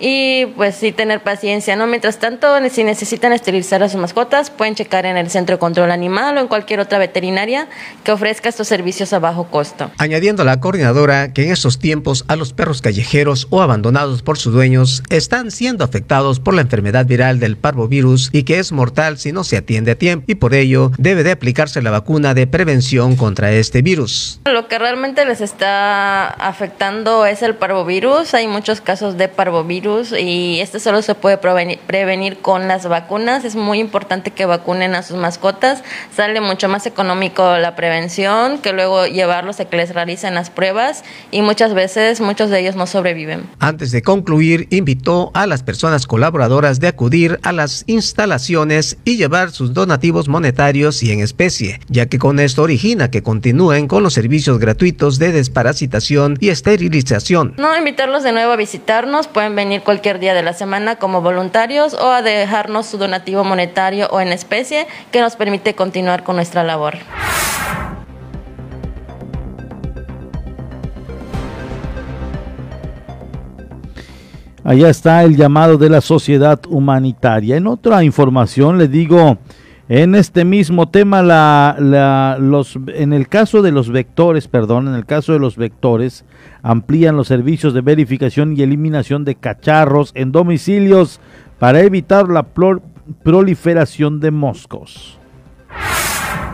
y 0.00 0.46
pues 0.56 0.76
sí 0.76 0.92
tener 0.92 1.22
paciencia, 1.22 1.76
¿no? 1.76 1.86
Mientras 1.86 2.18
tanto, 2.18 2.46
si 2.70 2.84
necesitan 2.84 3.32
esterilizar 3.32 3.82
a 3.82 3.88
sus 3.88 4.00
mascotas, 4.00 4.50
pueden 4.50 4.74
checar 4.74 5.06
en 5.06 5.16
el 5.16 5.30
Centro 5.30 5.56
de 5.56 5.58
Control 5.58 5.90
Animal 5.90 6.36
o 6.36 6.40
en 6.40 6.48
cualquier 6.48 6.80
otra 6.80 6.98
veterinaria 6.98 7.68
que 8.04 8.12
ofrezca 8.12 8.48
estos 8.48 8.68
servicios 8.68 9.12
a 9.12 9.18
bajo 9.18 9.48
costo. 9.48 9.90
Añadiendo 9.98 10.42
a 10.42 10.44
la 10.44 10.60
coordinadora 10.60 11.32
que 11.32 11.44
en 11.44 11.52
estos 11.52 11.78
tiempos 11.78 12.24
a 12.28 12.36
los 12.36 12.52
perros 12.52 12.82
callejeros 12.82 13.46
o 13.50 13.62
abandonados 13.62 14.22
por 14.22 14.38
sus 14.38 14.52
dueños 14.52 15.02
están 15.10 15.50
siendo 15.50 15.84
afectados 15.84 16.40
por 16.40 16.54
la 16.54 16.62
enfermedad 16.62 17.06
viral 17.06 17.40
del 17.40 17.56
parvovirus 17.56 18.30
y 18.32 18.44
que 18.44 18.58
es 18.58 18.72
mortal 18.72 19.18
si 19.18 19.32
no 19.32 19.44
se 19.44 19.56
atiende 19.56 19.92
a 19.92 19.94
tiempo 19.96 20.24
y 20.28 20.36
por 20.36 20.54
ello 20.54 20.92
debe 20.98 21.24
de 21.24 21.32
aplicarse 21.32 21.82
la 21.82 21.90
vacuna 21.90 22.34
de 22.34 22.46
prevención 22.46 23.16
contra 23.16 23.52
este 23.52 23.82
virus. 23.82 24.40
Lo 24.44 24.68
que 24.68 24.78
realmente 24.78 25.24
les 25.24 25.40
está 25.40 26.28
afectando 26.28 27.26
es 27.26 27.42
el 27.42 27.54
parvovirus. 27.54 28.34
Hay 28.34 28.46
muchos 28.46 28.80
casos 28.80 29.16
de 29.16 29.28
parvovirus 29.28 29.87
y 30.18 30.60
este 30.60 30.80
solo 30.80 31.02
se 31.02 31.14
puede 31.14 31.38
prevenir 31.38 32.38
con 32.38 32.68
las 32.68 32.86
vacunas. 32.88 33.44
Es 33.44 33.56
muy 33.56 33.78
importante 33.78 34.30
que 34.30 34.46
vacunen 34.46 34.94
a 34.94 35.02
sus 35.02 35.16
mascotas. 35.16 35.82
Sale 36.14 36.40
mucho 36.40 36.68
más 36.68 36.86
económico 36.86 37.56
la 37.56 37.74
prevención 37.74 38.58
que 38.58 38.72
luego 38.72 39.06
llevarlos 39.06 39.60
a 39.60 39.64
que 39.64 39.76
les 39.76 39.94
realicen 39.94 40.34
las 40.34 40.50
pruebas 40.50 41.04
y 41.30 41.42
muchas 41.42 41.74
veces 41.74 42.20
muchos 42.20 42.50
de 42.50 42.60
ellos 42.60 42.76
no 42.76 42.86
sobreviven. 42.86 43.48
Antes 43.58 43.90
de 43.90 44.02
concluir, 44.02 44.68
invitó 44.70 45.30
a 45.34 45.46
las 45.46 45.62
personas 45.62 46.06
colaboradoras 46.06 46.80
de 46.80 46.88
acudir 46.88 47.40
a 47.42 47.52
las 47.52 47.84
instalaciones 47.86 48.98
y 49.04 49.16
llevar 49.16 49.50
sus 49.50 49.74
donativos 49.74 50.28
monetarios 50.28 51.02
y 51.02 51.12
en 51.12 51.20
especie, 51.20 51.80
ya 51.88 52.06
que 52.06 52.18
con 52.18 52.40
esto 52.40 52.62
origina 52.62 53.10
que 53.10 53.22
continúen 53.22 53.88
con 53.88 54.02
los 54.02 54.14
servicios 54.14 54.58
gratuitos 54.58 55.18
de 55.18 55.32
desparasitación 55.32 56.36
y 56.40 56.50
esterilización. 56.50 57.54
No 57.56 57.76
invitarlos 57.76 58.22
de 58.22 58.32
nuevo 58.32 58.52
a 58.52 58.56
visitarnos, 58.56 59.28
pueden 59.28 59.54
venir 59.54 59.77
cualquier 59.80 60.18
día 60.18 60.34
de 60.34 60.42
la 60.42 60.52
semana 60.52 60.96
como 60.96 61.20
voluntarios 61.20 61.94
o 61.94 62.10
a 62.10 62.22
dejar 62.22 62.68
su 62.84 62.98
donativo 62.98 63.44
monetario 63.44 64.08
o 64.10 64.20
en 64.20 64.28
especie 64.28 64.86
que 65.10 65.20
nos 65.20 65.36
permite 65.36 65.74
continuar 65.74 66.22
con 66.22 66.36
nuestra 66.36 66.62
labor. 66.62 66.98
Allá 74.68 74.90
está 74.90 75.22
el 75.22 75.34
llamado 75.34 75.78
de 75.78 75.88
la 75.88 76.02
sociedad 76.02 76.60
humanitaria. 76.68 77.56
En 77.56 77.66
otra 77.66 78.04
información 78.04 78.76
le 78.76 78.86
digo, 78.86 79.38
en 79.88 80.14
este 80.14 80.44
mismo 80.44 80.88
tema, 80.88 81.22
la, 81.22 82.36
los, 82.38 82.78
en 82.88 83.12
el 83.12 83.28
caso 83.28 83.62
de 83.62 83.72
los 83.72 83.90
vectores, 83.90 84.46
perdón, 84.46 84.88
en 84.88 84.94
el 84.94 85.06
caso 85.06 85.32
de 85.32 85.38
los 85.38 85.56
vectores, 85.56 86.24
amplían 86.62 87.16
los 87.16 87.28
servicios 87.28 87.72
de 87.72 87.80
verificación 87.80 88.54
y 88.56 88.62
eliminación 88.62 89.24
de 89.24 89.34
cacharros 89.36 90.12
en 90.14 90.30
domicilios 90.30 91.20
para 91.58 91.80
evitar 91.80 92.28
la 92.28 92.46
proliferación 93.22 94.20
de 94.20 94.30
moscos. 94.30 95.18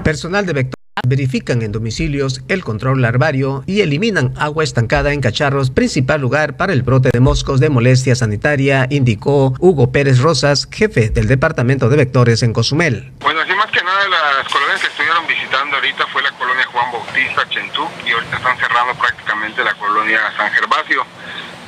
Personal 0.04 0.46
de 0.46 0.52
Vector 0.52 0.83
verifican 1.06 1.62
en 1.62 1.72
domicilios 1.72 2.42
el 2.48 2.62
control 2.64 3.02
larvario 3.02 3.64
y 3.66 3.80
eliminan 3.80 4.32
agua 4.38 4.64
estancada 4.64 5.12
en 5.12 5.20
cacharros, 5.20 5.70
principal 5.70 6.20
lugar 6.20 6.56
para 6.56 6.72
el 6.72 6.82
brote 6.82 7.10
de 7.12 7.20
moscos 7.20 7.60
de 7.60 7.68
molestia 7.68 8.14
sanitaria, 8.14 8.86
indicó 8.90 9.54
Hugo 9.58 9.90
Pérez 9.90 10.20
Rosas, 10.20 10.68
jefe 10.70 11.10
del 11.10 11.26
Departamento 11.26 11.88
de 11.88 11.96
Vectores 11.96 12.42
en 12.42 12.52
Cozumel. 12.52 13.12
Bueno, 13.20 13.40
así 13.40 13.52
más 13.54 13.70
que 13.70 13.82
nada 13.82 14.08
las 14.08 14.48
colonias 14.52 14.80
que 14.80 14.86
estuvieron 14.86 15.26
visitando 15.26 15.76
ahorita 15.76 16.06
fue 16.06 16.22
la 16.22 16.30
colonia 16.32 16.64
Juan 16.66 16.92
Bautista, 16.92 17.48
Chentú, 17.48 17.86
y 18.06 18.12
ahorita 18.12 18.36
están 18.36 18.56
cerrando 18.58 18.94
prácticamente 18.94 19.64
la 19.64 19.74
colonia 19.74 20.20
San 20.36 20.50
Gervasio. 20.52 21.04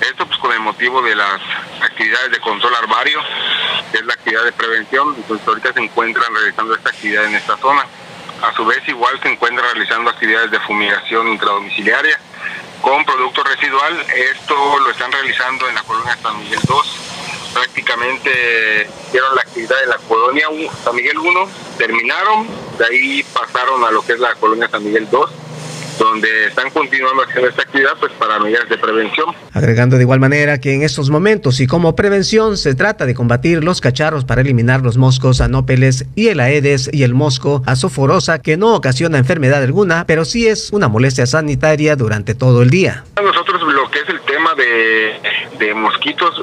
Esto 0.01 0.27
pues 0.27 0.39
con 0.39 0.53
el 0.53 0.61
motivo 0.61 1.03
de 1.03 1.15
las 1.17 1.41
actividades 1.83 2.31
de 2.31 2.39
control 2.41 2.75
arbario, 2.75 3.19
que 3.91 3.99
es 3.99 4.05
la 4.05 4.13
actividad 4.13 4.45
de 4.45 4.53
prevención, 4.53 5.15
entonces 5.17 5.49
ahorita 5.49 5.73
se 5.73 5.81
encuentran 5.81 6.27
realizando 6.35 6.75
esta 6.75 6.91
actividad 6.91 7.25
en 7.25 7.35
esta 7.35 7.57
zona. 7.57 7.87
A 8.43 8.53
su 8.55 8.65
vez 8.67 8.87
igual 8.89 9.19
se 9.23 9.29
encuentran 9.29 9.65
realizando 9.73 10.11
actividades 10.11 10.51
de 10.51 10.61
fumigación 10.61 11.29
intradomiciliaria 11.29 12.21
con 12.81 13.05
producto 13.05 13.43
residual. 13.43 14.05
Esto 14.33 14.79
lo 14.81 14.91
están 14.91 15.11
realizando 15.11 15.69
en 15.69 15.75
la 15.75 15.83
colonia 15.83 16.17
San 16.23 16.39
Miguel 16.39 16.61
2. 16.67 17.01
Prácticamente 17.55 18.89
hicieron 19.07 19.35
la 19.35 19.41
actividad 19.41 19.83
en 19.83 19.91
la 19.91 19.99
colonia 19.99 20.49
San 20.85 20.95
Miguel 20.95 21.17
1, 21.17 21.49
terminaron, 21.79 22.47
de 22.77 22.85
ahí 22.85 23.23
pasaron 23.33 23.83
a 23.85 23.91
lo 23.91 24.03
que 24.05 24.13
es 24.13 24.21
la 24.21 24.35
colonia 24.35 24.69
San 24.69 24.85
Miguel 24.85 25.09
2 25.11 25.46
donde 25.99 26.47
están 26.47 26.71
continuando 26.71 27.23
haciendo 27.23 27.49
esta 27.49 27.63
actividad 27.63 27.93
pues 28.01 28.13
para 28.13 28.39
medidas 28.39 28.69
de 28.69 28.79
prevención. 28.79 29.35
Agregando 29.53 29.97
de 29.97 30.03
igual 30.03 30.21
manera 30.21 30.61
que 30.61 30.75
en 30.75 30.83
estos 30.83 31.11
momentos 31.11 31.61
y 31.61 31.67
como 31.67 31.97
prevención 31.97 32.57
se 32.57 32.75
trata 32.75 33.07
de 33.07 33.15
combatir 33.15 33.65
los 33.65 33.81
cacharros 33.81 34.25
para 34.25 34.41
eliminar 34.41 34.83
los 34.83 34.97
moscos 34.97 35.41
anópeles 35.41 36.07
y 36.15 36.29
el 36.29 36.41
aedes 36.41 36.91
y 36.93 37.03
el 37.03 37.15
mosco 37.15 37.63
azoforosa 37.67 38.41
que 38.41 38.57
no 38.57 38.75
ocasiona 38.75 39.19
enfermedad 39.19 39.63
alguna, 39.63 40.05
pero 40.07 40.25
sí 40.25 40.47
es 40.47 40.73
una 40.73 40.89
molestia 40.89 41.27
sanitaria 41.27 41.97
durante 41.97 42.35
todo 42.35 42.63
el 42.63 42.71
día. 42.71 43.05
Nosotros 43.23 43.63
lo 43.63 43.91
que 43.91 44.01
es 44.01 44.09
el 44.09 44.21
tema 44.23 44.55
de, 44.55 45.21
de 45.59 45.75
mosquitos, 45.75 46.35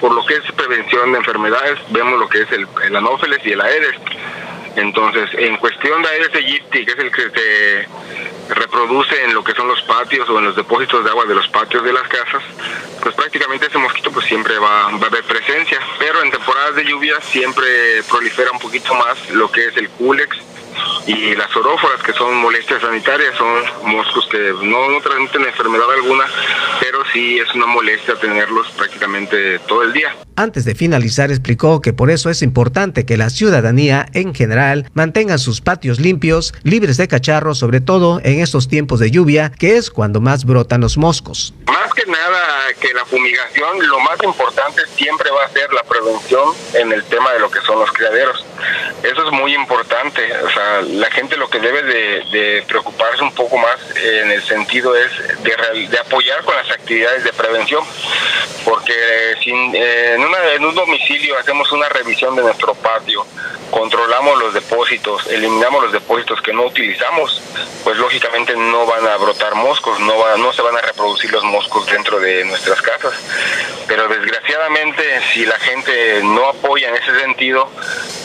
por 0.00 0.14
lo 0.14 0.24
que 0.26 0.34
es 0.34 0.52
prevención 0.56 1.12
de 1.12 1.18
enfermedades, 1.18 1.78
vemos 1.90 2.18
lo 2.18 2.28
que 2.28 2.42
es 2.42 2.52
el, 2.52 2.66
el 2.84 2.96
anófeles 2.96 3.38
y 3.44 3.52
el 3.52 3.60
aedes. 3.60 3.96
Entonces, 4.78 5.28
en 5.34 5.56
cuestión 5.56 6.00
de 6.02 6.08
Aedes 6.08 6.34
aegypti, 6.34 6.84
que 6.84 6.92
es 6.92 6.98
el 6.98 7.10
que 7.10 7.30
se 7.30 8.54
reproduce 8.54 9.24
en 9.24 9.34
lo 9.34 9.42
que 9.42 9.52
son 9.52 9.66
los 9.66 9.82
patios 9.82 10.28
o 10.28 10.38
en 10.38 10.44
los 10.44 10.56
depósitos 10.56 11.02
de 11.02 11.10
agua 11.10 11.24
de 11.26 11.34
los 11.34 11.48
patios 11.48 11.82
de 11.82 11.92
las 11.92 12.06
casas, 12.06 12.42
pues 13.02 13.12
prácticamente 13.16 13.66
ese 13.66 13.78
mosquito 13.78 14.12
pues 14.12 14.26
siempre 14.26 14.56
va, 14.58 14.90
va, 14.90 15.02
a 15.02 15.06
haber 15.06 15.24
presencia, 15.24 15.80
pero 15.98 16.22
en 16.22 16.30
temporadas 16.30 16.76
de 16.76 16.84
lluvia 16.84 17.20
siempre 17.22 17.66
prolifera 18.08 18.52
un 18.52 18.60
poquito 18.60 18.94
más 18.94 19.30
lo 19.30 19.50
que 19.50 19.66
es 19.66 19.76
el 19.76 19.88
culex 19.90 20.38
Y 21.06 21.34
las 21.34 21.54
oróforas, 21.56 22.02
que 22.02 22.12
son 22.12 22.36
molestias 22.36 22.82
sanitarias, 22.82 23.34
son 23.36 23.90
moscos 23.90 24.28
que 24.30 24.52
no, 24.62 24.90
no 24.90 25.00
transmiten 25.00 25.44
enfermedad 25.44 25.90
alguna, 25.90 26.24
pero 26.80 26.98
sí 27.12 27.38
es 27.38 27.54
una 27.54 27.66
molestia 27.66 28.14
tenerlos 28.16 28.68
prácticamente 28.72 29.58
todo 29.60 29.82
el 29.82 29.92
día. 29.92 30.14
Antes 30.36 30.64
de 30.64 30.74
finalizar, 30.74 31.30
explicó 31.30 31.80
que 31.80 31.92
por 31.92 32.10
eso 32.10 32.30
es 32.30 32.42
importante 32.42 33.06
que 33.06 33.16
la 33.16 33.30
ciudadanía 33.30 34.06
en 34.12 34.34
general 34.34 34.88
mantenga 34.94 35.38
sus 35.38 35.60
patios 35.60 35.98
limpios, 35.98 36.54
libres 36.62 36.96
de 36.96 37.08
cacharros, 37.08 37.58
sobre 37.58 37.80
todo 37.80 38.20
en 38.22 38.40
estos 38.40 38.68
tiempos 38.68 39.00
de 39.00 39.10
lluvia, 39.10 39.50
que 39.50 39.76
es 39.76 39.90
cuando 39.90 40.20
más 40.20 40.44
brotan 40.44 40.80
los 40.80 40.96
moscos. 40.96 41.54
Más 41.66 41.92
que 41.94 42.06
nada 42.06 42.38
que 42.80 42.92
la 42.94 43.04
fumigación, 43.04 43.88
lo 43.88 43.98
más 44.00 44.22
importante 44.22 44.82
siempre 44.94 45.30
va 45.30 45.44
a 45.44 45.48
ser 45.48 45.72
la 45.72 45.82
prevención 45.82 46.54
en 46.74 46.92
el 46.92 47.02
tema 47.04 47.32
de 47.32 47.40
lo 47.40 47.50
que 47.50 47.60
son 47.62 47.80
los 47.80 47.90
criaderos. 47.92 48.44
Eso 49.02 49.26
es 49.26 49.32
muy 49.32 49.54
importante. 49.54 50.20
O 50.44 50.50
sea, 50.50 50.67
la 50.82 51.10
gente 51.10 51.36
lo 51.36 51.48
que 51.48 51.58
debe 51.58 51.82
de, 51.82 52.64
preocuparse 52.66 53.22
un 53.22 53.34
poco 53.34 53.56
más 53.58 53.76
en 53.96 54.30
el 54.30 54.42
sentido 54.42 54.94
es 54.96 55.10
de, 55.42 55.98
apoyar 55.98 56.44
con 56.44 56.54
las 56.56 56.70
actividades 56.70 57.24
de 57.24 57.32
prevención, 57.32 57.84
porque 58.64 59.34
sin, 59.42 59.74
en 59.74 60.22
en 60.54 60.64
un 60.64 60.74
domicilio 60.74 61.38
hacemos 61.38 61.70
una 61.72 61.88
revisión 61.88 62.34
de 62.36 62.42
nuestro 62.42 62.74
patio, 62.74 63.24
controlamos 63.70 64.38
los 64.38 64.54
depósitos, 64.54 65.26
eliminamos 65.28 65.84
los 65.84 65.92
depósitos 65.92 66.40
que 66.40 66.52
no 66.52 66.66
utilizamos, 66.66 67.42
pues 67.84 67.96
lógicamente 67.98 68.56
no 68.56 68.86
van 68.86 69.06
a 69.06 69.16
brotar 69.16 69.54
moscos, 69.54 69.98
no, 70.00 70.36
no 70.36 70.52
se 70.52 70.62
van 70.62 70.76
a 70.76 70.80
reproducir 70.80 71.30
los 71.32 71.44
moscos 71.44 71.86
dentro 71.86 72.18
de 72.20 72.44
nuestras 72.44 72.80
casas. 72.82 73.14
Pero 73.86 74.08
desgraciadamente 74.08 75.02
si 75.32 75.46
la 75.46 75.58
gente 75.58 76.20
no 76.22 76.48
apoya 76.48 76.88
en 76.88 76.96
ese 76.96 77.18
sentido 77.20 77.70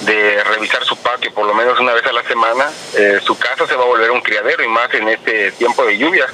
de 0.01 0.43
revisar 0.43 0.83
su 0.83 0.97
patio 0.97 1.33
por 1.33 1.45
lo 1.45 1.53
menos 1.53 1.79
una 1.79 1.93
vez 1.93 2.05
a 2.05 2.13
la 2.13 2.22
semana, 2.23 2.65
eh, 2.97 3.19
su 3.23 3.37
casa 3.37 3.67
se 3.67 3.75
va 3.75 3.83
a 3.83 3.87
volver 3.87 4.11
un 4.11 4.21
criadero 4.21 4.63
y 4.63 4.67
más 4.67 4.93
en 4.93 5.07
este 5.07 5.51
tiempo 5.53 5.85
de 5.85 5.97
lluvia. 5.97 6.25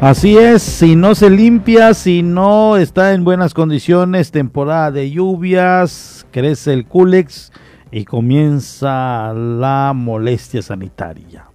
Así 0.00 0.36
es, 0.36 0.62
si 0.62 0.96
no 0.96 1.14
se 1.14 1.30
limpia, 1.30 1.94
si 1.94 2.22
no 2.22 2.76
está 2.76 3.12
en 3.12 3.22
buenas 3.22 3.54
condiciones, 3.54 4.32
temporada 4.32 4.90
de 4.90 5.12
lluvias, 5.12 6.26
crece 6.32 6.72
el 6.72 6.86
culex 6.86 7.52
y 7.92 8.04
comienza 8.04 9.32
la 9.32 9.92
molestia 9.94 10.60
sanitaria. 10.60 11.46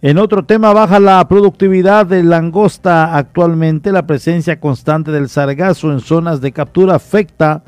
En 0.00 0.18
otro 0.18 0.44
tema, 0.44 0.72
baja 0.72 1.00
la 1.00 1.26
productividad 1.26 2.06
de 2.06 2.22
langosta. 2.22 3.16
Actualmente 3.16 3.90
la 3.90 4.06
presencia 4.06 4.60
constante 4.60 5.10
del 5.10 5.28
sargazo 5.28 5.90
en 5.90 6.00
zonas 6.00 6.40
de 6.40 6.52
captura 6.52 6.96
afecta 6.96 7.62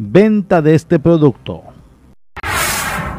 venta 0.00 0.62
de 0.62 0.74
este 0.74 0.98
producto 0.98 1.62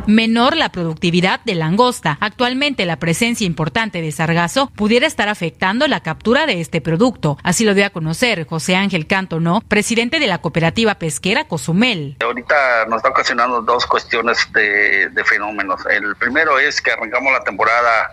menor 0.07 0.57
la 0.57 0.69
productividad 0.69 1.39
de 1.41 1.55
langosta. 1.55 2.17
Actualmente 2.19 2.85
la 2.85 2.97
presencia 2.97 3.45
importante 3.45 4.01
de 4.01 4.11
sargazo 4.11 4.67
pudiera 4.75 5.07
estar 5.07 5.29
afectando 5.29 5.87
la 5.87 6.01
captura 6.01 6.45
de 6.45 6.59
este 6.59 6.81
producto. 6.81 7.37
Así 7.43 7.65
lo 7.65 7.73
dio 7.73 7.85
a 7.85 7.91
conocer 7.91 8.45
José 8.47 8.75
Ángel 8.75 9.07
Cantono, 9.07 9.61
presidente 9.67 10.19
de 10.19 10.27
la 10.27 10.39
cooperativa 10.39 10.95
pesquera 10.95 11.47
Cozumel. 11.47 12.17
Ahorita 12.21 12.85
nos 12.87 12.97
está 12.97 13.09
ocasionando 13.09 13.61
dos 13.61 13.85
cuestiones 13.85 14.37
de, 14.53 15.09
fenómenos. 15.25 15.81
El 15.85 16.15
primero 16.15 16.59
es 16.59 16.81
que 16.81 16.91
arrancamos 16.91 17.31
la 17.31 17.43
temporada 17.43 18.11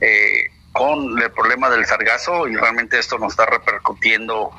eh, 0.00 0.50
con 0.72 1.20
el 1.20 1.30
problema 1.32 1.68
del 1.68 1.84
sargazo 1.86 2.46
y 2.46 2.56
realmente 2.56 2.98
esto 2.98 3.18
nos 3.18 3.32
está 3.32 3.46
repercutiendo 3.46 4.50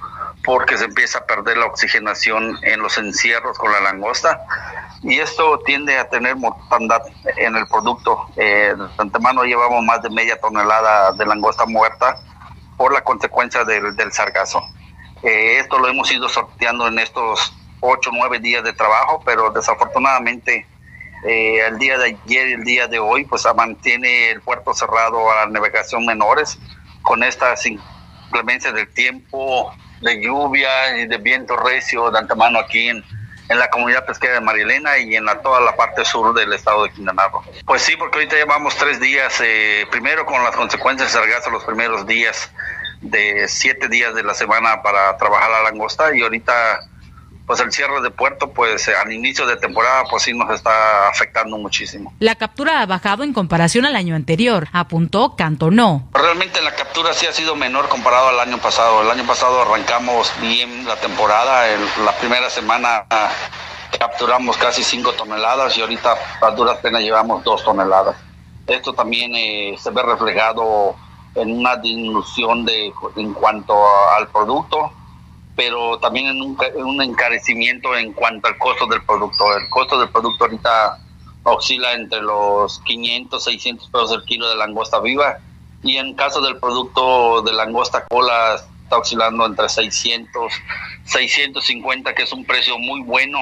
porque 0.43 0.77
se 0.77 0.85
empieza 0.85 1.19
a 1.19 1.25
perder 1.25 1.57
la 1.57 1.67
oxigenación 1.67 2.57
en 2.63 2.81
los 2.81 2.97
encierros 2.97 3.57
con 3.57 3.71
la 3.71 3.79
langosta 3.79 4.41
y 5.03 5.19
esto 5.19 5.59
tiende 5.65 5.97
a 5.97 6.09
tener 6.09 6.35
mortandad 6.35 7.01
en 7.37 7.55
el 7.55 7.67
producto. 7.67 8.27
Eh, 8.35 8.75
de 8.77 8.87
antemano 8.97 9.43
llevamos 9.43 9.83
más 9.83 10.01
de 10.01 10.09
media 10.09 10.39
tonelada 10.39 11.11
de 11.13 11.25
langosta 11.25 11.65
muerta 11.65 12.17
por 12.77 12.93
la 12.93 13.03
consecuencia 13.03 13.63
del, 13.63 14.11
sargazo. 14.11 14.61
Eh, 15.23 15.59
esto 15.59 15.79
lo 15.79 15.87
hemos 15.87 16.11
ido 16.11 16.27
sorteando 16.27 16.87
en 16.87 16.99
estos 16.99 17.53
8 17.79 18.09
o 18.09 18.13
9 18.13 18.39
días 18.39 18.63
de 18.63 18.73
trabajo, 18.73 19.21
pero 19.25 19.51
desafortunadamente 19.51 20.67
eh, 21.23 21.59
el 21.67 21.77
día 21.77 21.97
de 21.97 22.05
ayer 22.05 22.47
y 22.47 22.53
el 22.53 22.63
día 22.63 22.87
de 22.87 22.99
hoy 22.99 23.25
pues 23.25 23.45
mantiene 23.55 24.31
el 24.31 24.41
puerto 24.41 24.73
cerrado 24.73 25.31
a 25.31 25.35
la 25.35 25.45
navegación 25.47 26.05
menores 26.05 26.57
con 27.01 27.23
estas 27.23 27.65
inclemencias 27.65 28.73
del 28.73 28.91
tiempo, 28.93 29.73
de 30.01 30.21
lluvia 30.21 30.97
y 30.97 31.07
de 31.07 31.17
viento 31.17 31.55
recio 31.57 32.09
de 32.11 32.19
antemano 32.19 32.59
aquí 32.59 32.89
en, 32.89 33.03
en 33.49 33.59
la 33.59 33.69
comunidad 33.69 34.05
pesquera 34.05 34.35
de 34.35 34.41
Marielena 34.41 34.97
y 34.97 35.15
en 35.15 35.25
la, 35.25 35.41
toda 35.41 35.61
la 35.61 35.75
parte 35.75 36.05
sur 36.05 36.33
del 36.33 36.53
estado 36.53 36.83
de 36.83 36.91
Quintana 36.91 37.27
Roo. 37.27 37.43
Pues 37.65 37.81
sí, 37.81 37.95
porque 37.97 38.19
ahorita 38.19 38.35
llevamos 38.35 38.75
tres 38.77 38.99
días, 38.99 39.41
eh, 39.43 39.85
primero 39.91 40.25
con 40.25 40.43
las 40.43 40.55
consecuencias 40.55 41.13
del 41.13 41.21
sargazo 41.21 41.49
los 41.51 41.63
primeros 41.63 42.07
días 42.07 42.51
de 43.01 43.47
siete 43.47 43.87
días 43.87 44.13
de 44.15 44.23
la 44.23 44.33
semana 44.33 44.81
para 44.81 45.17
trabajar 45.17 45.49
la 45.49 45.63
langosta 45.63 46.15
y 46.15 46.21
ahorita 46.21 46.79
pues 47.45 47.59
el 47.59 47.71
cierre 47.71 48.01
de 48.01 48.11
puerto, 48.11 48.51
pues 48.51 48.87
al 48.89 49.11
inicio 49.11 49.45
de 49.45 49.57
temporada, 49.57 50.03
pues 50.09 50.23
sí 50.23 50.33
nos 50.33 50.49
está 50.53 51.09
afectando 51.09 51.57
muchísimo. 51.57 52.13
La 52.19 52.35
captura 52.35 52.81
ha 52.81 52.85
bajado 52.85 53.23
en 53.23 53.33
comparación 53.33 53.85
al 53.85 53.95
año 53.95 54.15
anterior, 54.15 54.67
apuntó 54.71 55.35
Cantonó. 55.35 56.07
Realmente 56.13 56.61
la 56.61 56.73
captura 56.75 57.13
sí 57.13 57.25
ha 57.25 57.33
sido 57.33 57.55
menor 57.55 57.89
comparado 57.89 58.29
al 58.29 58.39
año 58.39 58.57
pasado. 58.57 59.01
El 59.01 59.11
año 59.11 59.25
pasado 59.25 59.61
arrancamos 59.61 60.31
bien 60.39 60.85
la 60.85 60.95
temporada, 60.97 61.65
la 62.05 62.15
primera 62.17 62.49
semana 62.49 63.05
capturamos 63.99 64.57
casi 64.57 64.83
5 64.83 65.13
toneladas 65.13 65.77
y 65.77 65.81
ahorita 65.81 66.15
a 66.41 66.51
duras 66.51 66.77
penas 66.77 67.01
llevamos 67.01 67.43
2 67.43 67.63
toneladas. 67.63 68.15
Esto 68.67 68.93
también 68.93 69.35
eh, 69.35 69.75
se 69.77 69.91
ve 69.91 70.01
reflejado 70.03 70.95
en 71.35 71.59
una 71.59 71.75
disminución 71.77 72.65
de 72.65 72.93
en 73.15 73.33
cuanto 73.33 73.73
al 74.17 74.27
producto 74.29 74.91
pero 75.55 75.99
también 75.99 76.27
en 76.27 76.41
un, 76.41 77.01
encarecimiento 77.01 77.95
en 77.95 78.13
cuanto 78.13 78.47
al 78.47 78.57
costo 78.57 78.87
del 78.87 79.03
producto. 79.03 79.55
El 79.57 79.69
costo 79.69 79.99
del 79.99 80.09
producto 80.09 80.45
ahorita 80.45 80.99
oscila 81.43 81.93
entre 81.93 82.21
los 82.21 82.79
500, 82.81 83.43
600 83.43 83.89
pesos 83.89 84.11
el 84.11 84.23
kilo 84.23 84.47
de 84.49 84.55
langosta 84.55 84.99
viva 84.99 85.39
y 85.83 85.97
en 85.97 86.13
caso 86.13 86.39
del 86.41 86.59
producto 86.59 87.41
de 87.41 87.53
langosta 87.53 88.05
cola 88.05 88.55
está 88.83 88.97
oscilando 88.97 89.45
entre 89.45 89.67
600, 89.67 90.53
650 91.05 92.13
que 92.13 92.23
es 92.23 92.31
un 92.31 92.45
precio 92.45 92.77
muy 92.77 93.01
bueno 93.01 93.39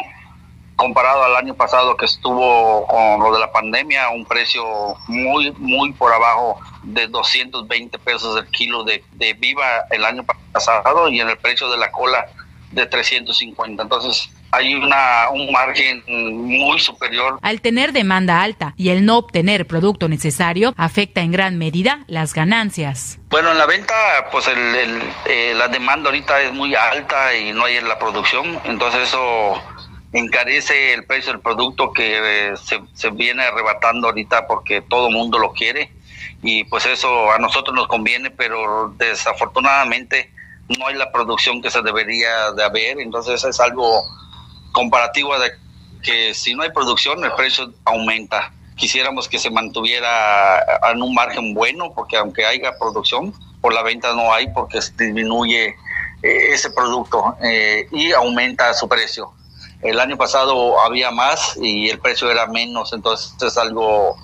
comparado 0.80 1.24
al 1.26 1.36
año 1.36 1.54
pasado 1.54 1.98
que 1.98 2.06
estuvo 2.06 2.88
con 2.88 3.20
lo 3.20 3.34
de 3.34 3.40
la 3.40 3.52
pandemia, 3.52 4.10
un 4.10 4.26
precio 4.26 4.64
muy, 5.08 5.52
muy 5.58 5.92
por 5.92 6.14
abajo 6.14 6.58
de 6.84 7.08
220 7.08 8.00
pesos 8.00 8.42
el 8.42 8.50
kilo 8.50 8.86
de, 8.86 9.04
de 9.12 9.34
viva 9.34 9.66
el 9.92 10.06
año 10.06 10.26
pasado 10.54 11.10
y 11.10 11.20
en 11.20 11.28
el 11.28 11.38
precio 11.38 11.70
de 11.70 11.78
la 11.78 11.92
cola 11.92 12.26
de 12.72 12.86
350. 12.86 13.84
Entonces, 13.84 14.30
hay 14.52 14.74
una, 14.74 15.30
un 15.32 15.52
margen 15.52 16.02
muy 16.08 16.80
superior. 16.80 17.40
Al 17.42 17.60
tener 17.60 17.92
demanda 17.92 18.42
alta 18.42 18.74
y 18.78 18.90
el 18.90 19.06
no 19.06 19.18
obtener 19.18 19.68
producto 19.68 20.08
necesario, 20.08 20.74
afecta 20.78 21.20
en 21.22 21.32
gran 21.34 21.58
medida 21.58 22.06
las 22.08 22.34
ganancias. 22.34 23.20
Bueno, 23.30 23.52
en 23.52 23.58
la 23.58 23.66
venta, 23.66 23.94
pues 24.32 24.48
el, 24.48 25.02
eh, 25.26 25.54
la 25.56 25.68
demanda 25.68 26.10
ahorita 26.10 26.42
es 26.42 26.54
muy 26.54 26.74
alta 26.74 27.36
y 27.36 27.52
no 27.52 27.66
hay 27.66 27.76
en 27.76 27.90
la 27.90 28.00
producción, 28.00 28.60
entonces 28.64 29.10
eso 29.10 29.62
encarece 30.14 30.94
el 30.94 31.06
precio 31.06 31.32
del 31.32 31.42
producto 31.42 31.94
que 31.94 32.52
eh, 32.52 32.54
se, 32.94 33.10
viene 33.12 33.44
arrebatando 33.44 34.08
ahorita 34.08 34.48
porque 34.48 34.82
todo 34.82 35.08
el 35.08 35.14
mundo 35.14 35.38
lo 35.38 35.54
quiere 35.54 35.92
y 36.42 36.64
pues 36.64 36.86
eso 36.86 37.32
a 37.32 37.38
nosotros 37.38 37.76
nos 37.76 37.88
conviene, 37.88 38.32
pero 38.32 38.94
desafortunadamente 38.98 40.32
no 40.78 40.88
hay 40.88 40.96
la 40.96 41.12
producción 41.12 41.62
que 41.62 41.70
se 41.70 41.82
debería 41.82 42.52
de 42.52 42.64
haber, 42.64 43.00
entonces 43.00 43.44
es 43.44 43.60
algo 43.60 44.04
comparativo 44.72 45.38
de 45.40 45.52
que 46.02 46.34
si 46.34 46.54
no 46.54 46.64
hay 46.64 46.72
producción 46.72 47.24
el 47.24 47.32
precio 47.34 47.74
aumenta. 47.86 48.54
Quisiéramos 48.76 49.28
que 49.28 49.38
se 49.38 49.50
mantuviera 49.50 50.64
en 50.90 51.02
un 51.02 51.14
margen 51.14 51.54
bueno 51.54 51.92
porque 51.94 52.16
aunque 52.16 52.46
haya 52.46 52.78
producción, 52.80 53.34
por 53.60 53.74
la 53.74 53.84
venta 53.84 54.14
no 54.14 54.34
hay 54.34 54.48
porque 54.54 54.80
disminuye 54.98 55.76
eh, 56.24 56.54
ese 56.54 56.72
producto 56.72 57.36
eh, 57.44 57.88
y 57.92 58.14
aumenta 58.14 58.74
su 58.74 58.88
precio. 58.88 59.34
El 59.82 60.00
año 60.00 60.18
pasado 60.18 60.80
había 60.82 61.10
más 61.12 61.58
y 61.62 61.90
el 61.90 62.00
precio 62.00 62.30
era 62.30 62.48
menos, 62.48 62.92
entonces 62.92 63.34
es 63.42 63.58
algo 63.58 64.18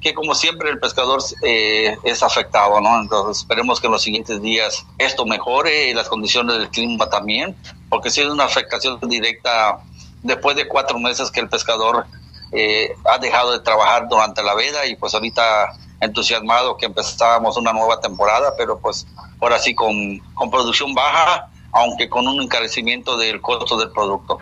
que 0.00 0.14
como 0.14 0.34
siempre 0.36 0.70
el 0.70 0.78
pescador 0.78 1.20
eh, 1.42 1.96
es 2.04 2.22
afectado, 2.22 2.80
¿no? 2.80 3.00
Entonces 3.00 3.38
esperemos 3.38 3.80
que 3.80 3.88
en 3.88 3.92
los 3.92 4.02
siguientes 4.02 4.40
días 4.40 4.86
esto 4.98 5.26
mejore 5.26 5.90
y 5.90 5.94
las 5.94 6.08
condiciones 6.08 6.58
del 6.58 6.70
clima 6.70 7.08
también, 7.08 7.56
porque 7.88 8.10
si 8.10 8.20
es 8.20 8.28
una 8.28 8.44
afectación 8.44 9.00
directa 9.00 9.80
después 10.22 10.54
de 10.54 10.68
cuatro 10.68 11.00
meses 11.00 11.32
que 11.32 11.40
el 11.40 11.48
pescador 11.48 12.06
eh, 12.52 12.90
ha 13.12 13.18
dejado 13.18 13.52
de 13.52 13.60
trabajar 13.60 14.08
durante 14.08 14.44
la 14.44 14.54
veda 14.54 14.86
y 14.86 14.94
pues 14.94 15.14
ahorita 15.14 15.72
entusiasmado 16.00 16.76
que 16.76 16.86
empezábamos 16.86 17.56
una 17.56 17.72
nueva 17.72 18.00
temporada, 18.00 18.54
pero 18.56 18.78
pues 18.78 19.06
ahora 19.40 19.58
sí 19.58 19.74
con, 19.74 20.20
con 20.34 20.50
producción 20.50 20.94
baja 20.94 21.50
aunque 21.76 22.08
con 22.08 22.26
un 22.26 22.40
encarecimiento 22.40 23.16
del 23.16 23.40
costo 23.40 23.76
del 23.76 23.90
producto. 23.90 24.38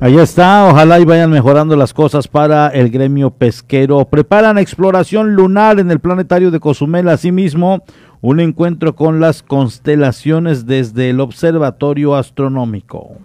Ahí 0.00 0.18
está, 0.18 0.66
ojalá 0.66 0.98
y 0.98 1.04
vayan 1.04 1.30
mejorando 1.30 1.76
las 1.76 1.94
cosas 1.94 2.26
para 2.26 2.66
el 2.70 2.90
gremio 2.90 3.30
pesquero. 3.30 4.04
Preparan 4.06 4.58
exploración 4.58 5.34
lunar 5.34 5.78
en 5.78 5.92
el 5.92 6.00
planetario 6.00 6.50
de 6.50 6.58
Cozumel, 6.58 7.08
asimismo 7.08 7.84
un 8.20 8.40
encuentro 8.40 8.96
con 8.96 9.20
las 9.20 9.44
constelaciones 9.44 10.66
desde 10.66 11.10
el 11.10 11.20
Observatorio 11.20 12.16
Astronómico. 12.16 13.18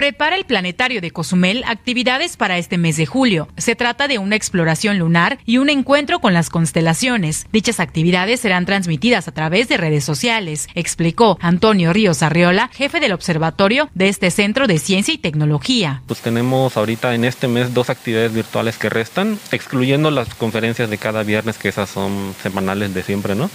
Prepara 0.00 0.36
el 0.36 0.46
planetario 0.46 1.02
de 1.02 1.10
Cozumel 1.10 1.62
actividades 1.66 2.38
para 2.38 2.56
este 2.56 2.78
mes 2.78 2.96
de 2.96 3.04
julio. 3.04 3.48
Se 3.58 3.76
trata 3.76 4.08
de 4.08 4.16
una 4.16 4.34
exploración 4.34 4.98
lunar 4.98 5.38
y 5.44 5.58
un 5.58 5.68
encuentro 5.68 6.20
con 6.20 6.32
las 6.32 6.48
constelaciones. 6.48 7.46
Dichas 7.52 7.80
actividades 7.80 8.40
serán 8.40 8.64
transmitidas 8.64 9.28
a 9.28 9.32
través 9.32 9.68
de 9.68 9.76
redes 9.76 10.02
sociales, 10.02 10.68
explicó 10.74 11.36
Antonio 11.42 11.92
Ríos 11.92 12.22
Arriola, 12.22 12.70
jefe 12.72 12.98
del 12.98 13.12
observatorio 13.12 13.90
de 13.92 14.08
este 14.08 14.30
Centro 14.30 14.66
de 14.66 14.78
Ciencia 14.78 15.12
y 15.12 15.18
Tecnología. 15.18 16.00
Pues 16.06 16.20
tenemos 16.20 16.78
ahorita 16.78 17.14
en 17.14 17.26
este 17.26 17.46
mes 17.46 17.74
dos 17.74 17.90
actividades 17.90 18.32
virtuales 18.32 18.78
que 18.78 18.88
restan, 18.88 19.38
excluyendo 19.52 20.10
las 20.10 20.34
conferencias 20.34 20.88
de 20.88 20.96
cada 20.96 21.24
viernes, 21.24 21.58
que 21.58 21.68
esas 21.68 21.90
son 21.90 22.34
semanales 22.42 22.94
de 22.94 23.02
siempre, 23.02 23.34
¿no? 23.34 23.50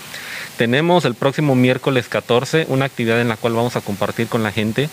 Tenemos 0.60 1.06
el 1.06 1.16
próximo 1.16 1.56
miércoles 1.56 2.08
14 2.08 2.68
una 2.70 2.86
actividad 2.86 3.20
en 3.20 3.30
la 3.30 3.36
cual 3.36 3.54
vamos 3.54 3.76
a 3.76 3.82
compartir 3.82 4.28
con 4.28 4.44
la 4.44 4.52
gente 4.52 4.90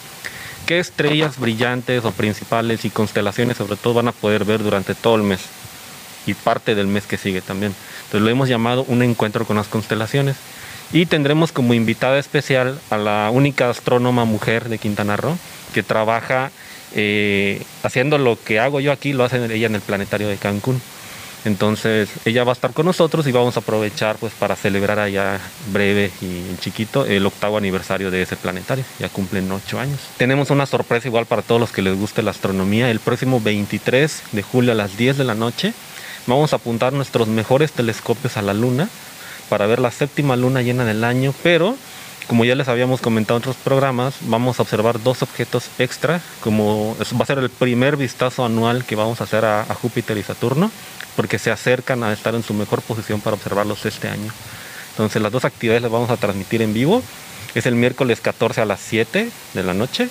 qué 0.67 0.79
estrellas 0.79 1.39
brillantes 1.39 2.05
o 2.05 2.13
principales 2.13 2.85
y 2.85 2.91
constelaciones 2.91 3.57
sobre 3.57 3.77
todo 3.77 3.95
van 3.95 4.09
a 4.09 4.13
poder 4.13 4.45
ver 4.45 4.63
durante 4.63 4.95
todo 4.95 5.17
el 5.17 5.23
mes 5.23 5.41
y 6.27 6.35
parte 6.35 6.75
del 6.75 6.87
mes 6.87 7.07
que 7.07 7.19
sigue 7.19 7.41
también. 7.41 7.75
Entonces 8.05 8.23
lo 8.23 8.31
hemos 8.31 8.49
llamado 8.49 8.85
un 8.89 9.03
encuentro 9.03 9.45
con 9.45 9.57
las 9.57 9.69
constelaciones 9.69 10.37
y 10.93 11.07
tendremos 11.07 11.53
como 11.53 11.75
invitada 11.75 12.19
especial 12.19 12.79
a 12.91 12.99
la 12.99 13.31
única 13.33 13.71
astrónoma 13.71 14.25
mujer 14.25 14.69
de 14.69 14.79
Quintana 14.79 15.17
Roo 15.17 15.39
que 15.73 15.83
trabaja 15.83 16.51
eh, 16.95 17.63
haciendo 17.83 18.19
lo 18.19 18.39
que 18.43 18.61
hago 18.61 18.81
yo 18.81 18.93
aquí, 18.93 19.13
lo 19.13 19.25
hace 19.25 19.43
ella 19.53 19.67
en 19.67 19.75
el 19.75 19.81
planetario 19.81 20.29
de 20.29 20.37
Cancún. 20.37 20.81
Entonces 21.45 22.09
ella 22.25 22.45
va 22.45 22.53
a 22.53 22.55
estar 22.55 22.73
con 22.73 22.87
nosotros 22.87 23.27
y 23.27 23.33
vamos 23.33 23.57
a 23.57 23.61
aprovechar 23.61 24.17
pues 24.17 24.33
para 24.33 24.55
celebrar 24.55 24.99
allá 24.99 25.41
breve 25.73 26.11
y 26.21 26.57
chiquito 26.61 27.05
el 27.05 27.27
octavo 27.27 27.57
aniversario 27.57 28.11
de 28.11 28.23
ese 28.23 28.37
planetario. 28.37 28.85
Ya 28.99 29.09
cumplen 29.09 29.51
ocho 29.51 29.81
años. 29.81 29.99
Tenemos 30.17 30.51
una 30.51 30.67
sorpresa 30.67 31.09
igual 31.09 31.27
para 31.27 31.43
todos 31.43 31.61
los 31.61 31.73
que 31.73 31.83
les 31.83 31.99
guste 31.99 32.23
la 32.23 32.31
astronomía. 32.31 32.91
El 32.91 33.01
próximo 33.01 33.41
23 33.41 34.23
de 34.33 34.43
julio 34.43 34.73
a 34.73 34.77
las 34.77 34.97
10 34.97 35.19
de 35.19 35.25
la 35.25 35.35
noche 35.35 35.75
vamos 36.27 36.53
a 36.53 36.57
apuntar 36.57 36.93
nuestros 36.93 37.27
mejores 37.27 37.73
telescopios 37.73 38.37
a 38.37 38.43
la 38.43 38.55
luna 38.55 38.89
para 39.49 39.67
ver 39.67 39.81
la 39.81 39.91
séptima 39.91 40.37
luna 40.37 40.63
llena 40.63 40.85
del 40.85 41.03
año, 41.03 41.35
pero 41.43 41.77
como 42.29 42.45
ya 42.45 42.55
les 42.55 42.69
habíamos 42.69 43.01
comentado 43.01 43.37
en 43.37 43.43
otros 43.43 43.57
programas, 43.57 44.15
vamos 44.23 44.59
a 44.59 44.63
observar 44.63 45.03
dos 45.03 45.23
objetos 45.23 45.65
extra, 45.81 46.21
como 46.41 46.97
va 46.97 47.25
a 47.25 47.27
ser 47.27 47.39
el 47.39 47.51
primer 47.51 47.97
vistazo 47.97 48.45
anual 48.45 48.85
que 48.85 48.95
vamos 48.95 49.21
a 49.21 49.25
hacer 49.25 49.45
a 49.45 49.67
Júpiter 49.75 50.17
y 50.17 50.23
Saturno 50.23 50.71
porque 51.17 51.39
se 51.39 51.51
acercan 51.51 52.03
a 52.03 52.13
estar 52.13 52.35
en 52.35 52.43
su 52.43 52.55
mejor 52.55 52.83
posición 52.83 53.21
para 53.21 53.35
observarlos 53.35 53.85
este 53.87 54.09
año. 54.09 54.33
Entonces 54.93 55.23
las 55.23 55.33
dos 55.33 55.45
actividades 55.45 55.83
las 55.83 55.91
vamos 55.91 56.11
a 56.11 56.17
transmitir 56.17 56.63
en 56.63 56.75
vivo. 56.75 57.03
Es 57.55 57.67
el 57.67 57.75
miércoles 57.75 58.21
14 58.21 58.63
a 58.63 58.65
las 58.65 58.81
7 58.81 59.29
de 59.55 59.63
la 59.63 59.75
noche 59.75 60.09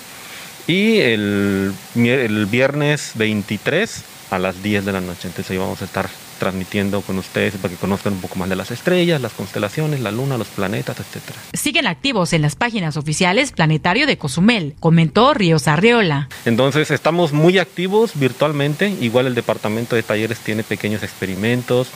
y 0.66 0.98
el, 0.98 1.74
viernes 1.94 3.12
23 3.14 4.02
a 4.30 4.38
las 4.38 4.62
10 4.62 4.84
de 4.84 4.92
la 4.92 5.00
noche. 5.00 5.28
Entonces 5.28 5.50
ahí 5.50 5.58
vamos 5.58 5.82
a 5.82 5.84
estar 5.84 6.08
transmitiendo 6.42 7.02
con 7.02 7.18
ustedes 7.18 7.54
para 7.54 7.72
que 7.72 7.78
conozcan 7.78 8.14
un 8.14 8.20
poco 8.20 8.34
más 8.34 8.48
de 8.48 8.56
las 8.56 8.72
estrellas, 8.72 9.20
las 9.20 9.32
constelaciones, 9.32 10.00
la 10.00 10.10
luna, 10.10 10.36
los 10.36 10.48
planetas, 10.48 10.98
etcétera. 10.98 11.38
Siguen 11.52 11.86
activos 11.86 12.32
en 12.32 12.42
las 12.42 12.56
páginas 12.56 12.96
oficiales 12.96 13.52
Planetario 13.52 14.08
de 14.08 14.18
Cozumel, 14.18 14.74
comentó 14.80 15.34
Ríos 15.34 15.68
Arriola. 15.68 16.28
Entonces 16.44 16.90
estamos 16.90 17.32
muy 17.32 17.58
activos 17.58 18.10
virtualmente, 18.16 18.88
igual 18.88 19.28
el 19.28 19.36
departamento 19.36 19.94
de 19.94 20.02
talleres 20.02 20.40
tiene 20.40 20.64
pequeños 20.64 21.04
experimentos, 21.04 21.86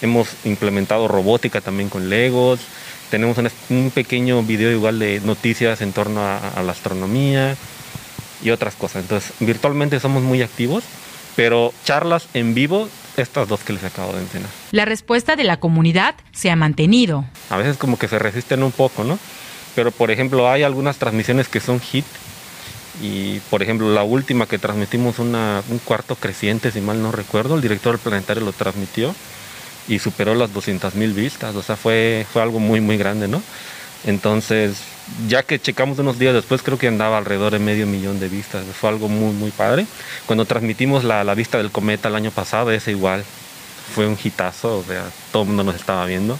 hemos 0.00 0.28
implementado 0.44 1.08
robótica 1.08 1.60
también 1.60 1.88
con 1.88 2.08
Legos, 2.08 2.60
tenemos 3.10 3.36
un, 3.70 3.90
pequeño 3.90 4.40
video 4.44 4.70
igual 4.70 5.00
de 5.00 5.18
noticias 5.18 5.80
en 5.80 5.92
torno 5.92 6.20
a 6.20 6.62
la 6.62 6.70
astronomía 6.70 7.56
y 8.40 8.50
otras 8.50 8.76
cosas. 8.76 9.02
Entonces 9.02 9.32
virtualmente 9.40 9.98
somos 9.98 10.22
muy 10.22 10.42
activos 10.42 10.84
pero 11.36 11.72
charlas 11.84 12.26
en 12.34 12.54
vivo, 12.54 12.88
estas 13.16 13.48
dos 13.48 13.60
que 13.60 13.72
les 13.72 13.84
acabo 13.84 14.12
de 14.12 14.20
mencionar. 14.20 14.50
La 14.72 14.84
respuesta 14.84 15.36
de 15.36 15.44
la 15.44 15.58
comunidad 15.58 16.14
se 16.32 16.50
ha 16.50 16.56
mantenido. 16.56 17.24
A 17.50 17.56
veces 17.56 17.76
como 17.76 17.98
que 17.98 18.08
se 18.08 18.18
resisten 18.18 18.62
un 18.62 18.72
poco, 18.72 19.04
¿no? 19.04 19.18
Pero 19.74 19.90
por 19.90 20.10
ejemplo 20.10 20.50
hay 20.50 20.62
algunas 20.62 20.96
transmisiones 20.96 21.48
que 21.48 21.60
son 21.60 21.80
hit 21.80 22.04
y 23.02 23.40
por 23.50 23.62
ejemplo 23.62 23.92
la 23.92 24.02
última 24.02 24.46
que 24.46 24.58
transmitimos 24.58 25.18
un 25.18 25.80
cuarto 25.84 26.16
creciente, 26.16 26.70
si 26.70 26.80
mal 26.80 27.02
no 27.02 27.12
recuerdo, 27.12 27.56
el 27.56 27.62
director 27.62 27.92
del 27.92 28.00
planetario 28.00 28.44
lo 28.44 28.52
transmitió 28.52 29.14
y 29.88 29.98
superó 29.98 30.34
las 30.34 30.52
200 30.52 30.94
mil 30.94 31.12
vistas, 31.12 31.54
o 31.54 31.62
sea, 31.62 31.76
fue, 31.76 32.26
fue 32.32 32.42
algo 32.42 32.58
muy, 32.58 32.80
muy 32.80 32.96
grande, 32.96 33.28
¿no? 33.28 33.42
Entonces, 34.04 34.78
ya 35.28 35.42
que 35.42 35.58
checamos 35.58 35.98
unos 35.98 36.18
días 36.18 36.34
después, 36.34 36.62
creo 36.62 36.78
que 36.78 36.88
andaba 36.88 37.18
alrededor 37.18 37.52
de 37.52 37.58
medio 37.58 37.86
millón 37.86 38.20
de 38.20 38.28
vistas. 38.28 38.64
Fue 38.78 38.90
algo 38.90 39.08
muy, 39.08 39.32
muy 39.32 39.50
padre. 39.50 39.86
Cuando 40.26 40.44
transmitimos 40.44 41.04
la, 41.04 41.22
vista 41.34 41.58
del 41.58 41.70
cometa 41.70 42.08
el 42.08 42.16
año 42.16 42.30
pasado, 42.30 42.70
ese 42.70 42.90
igual 42.92 43.24
fue 43.94 44.06
un 44.06 44.18
hitazo, 44.22 44.78
o 44.78 44.84
sea, 44.84 45.04
todo 45.32 45.42
el 45.42 45.48
mundo 45.48 45.64
nos 45.64 45.76
estaba 45.76 46.04
viendo. 46.06 46.38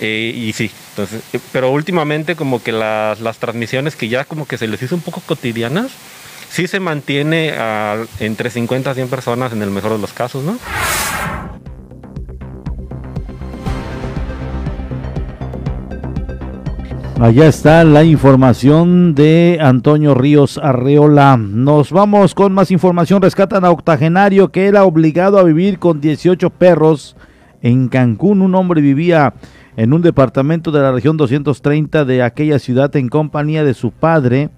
Eh, 0.00 0.32
y 0.34 0.52
sí, 0.54 0.70
entonces, 0.90 1.22
eh, 1.32 1.40
pero 1.52 1.70
últimamente 1.70 2.34
como 2.34 2.62
que 2.62 2.72
las, 2.72 3.20
las, 3.20 3.38
transmisiones 3.38 3.96
que 3.96 4.08
ya 4.08 4.24
como 4.24 4.48
que 4.48 4.56
se 4.56 4.66
les 4.66 4.82
hizo 4.82 4.94
un 4.94 5.02
poco 5.02 5.20
cotidianas, 5.20 5.90
sí 6.50 6.66
se 6.66 6.80
mantiene 6.80 7.54
entre 8.18 8.50
50 8.50 8.90
a 8.90 8.94
100 8.94 9.08
personas 9.08 9.52
en 9.52 9.62
el 9.62 9.70
mejor 9.70 9.92
de 9.92 9.98
los 9.98 10.12
casos, 10.12 10.42
¿no? 10.42 10.58
Allá 17.20 17.48
está 17.48 17.84
la 17.84 18.02
información 18.02 19.14
de 19.14 19.58
Antonio 19.60 20.14
Ríos 20.14 20.56
Arreola. 20.56 21.36
Nos 21.36 21.92
vamos 21.92 22.34
con 22.34 22.54
más 22.54 22.70
información. 22.70 23.20
Rescatan 23.20 23.62
a 23.66 23.70
octogenario 23.70 24.50
que 24.50 24.64
era 24.64 24.84
obligado 24.84 25.38
a 25.38 25.42
vivir 25.42 25.78
con 25.78 26.00
18 26.00 26.48
perros 26.48 27.16
en 27.60 27.88
Cancún. 27.88 28.40
Un 28.40 28.54
hombre 28.54 28.80
vivía 28.80 29.34
en 29.76 29.92
un 29.92 30.00
departamento 30.00 30.72
de 30.72 30.80
la 30.80 30.92
región 30.92 31.18
230 31.18 32.06
de 32.06 32.22
aquella 32.22 32.58
ciudad 32.58 32.96
en 32.96 33.10
compañía 33.10 33.64
de 33.64 33.74
su 33.74 33.90
padre 33.90 34.48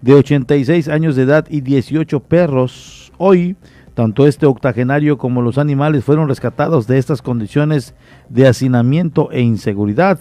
de 0.00 0.14
86 0.14 0.86
años 0.86 1.16
de 1.16 1.24
edad 1.24 1.46
y 1.50 1.60
18 1.60 2.20
perros. 2.20 3.10
Hoy, 3.18 3.56
tanto 3.94 4.28
este 4.28 4.46
octogenario 4.46 5.18
como 5.18 5.42
los 5.42 5.58
animales 5.58 6.04
fueron 6.04 6.28
rescatados 6.28 6.86
de 6.86 6.98
estas 6.98 7.20
condiciones 7.20 7.96
de 8.28 8.46
hacinamiento 8.46 9.32
e 9.32 9.40
inseguridad. 9.40 10.20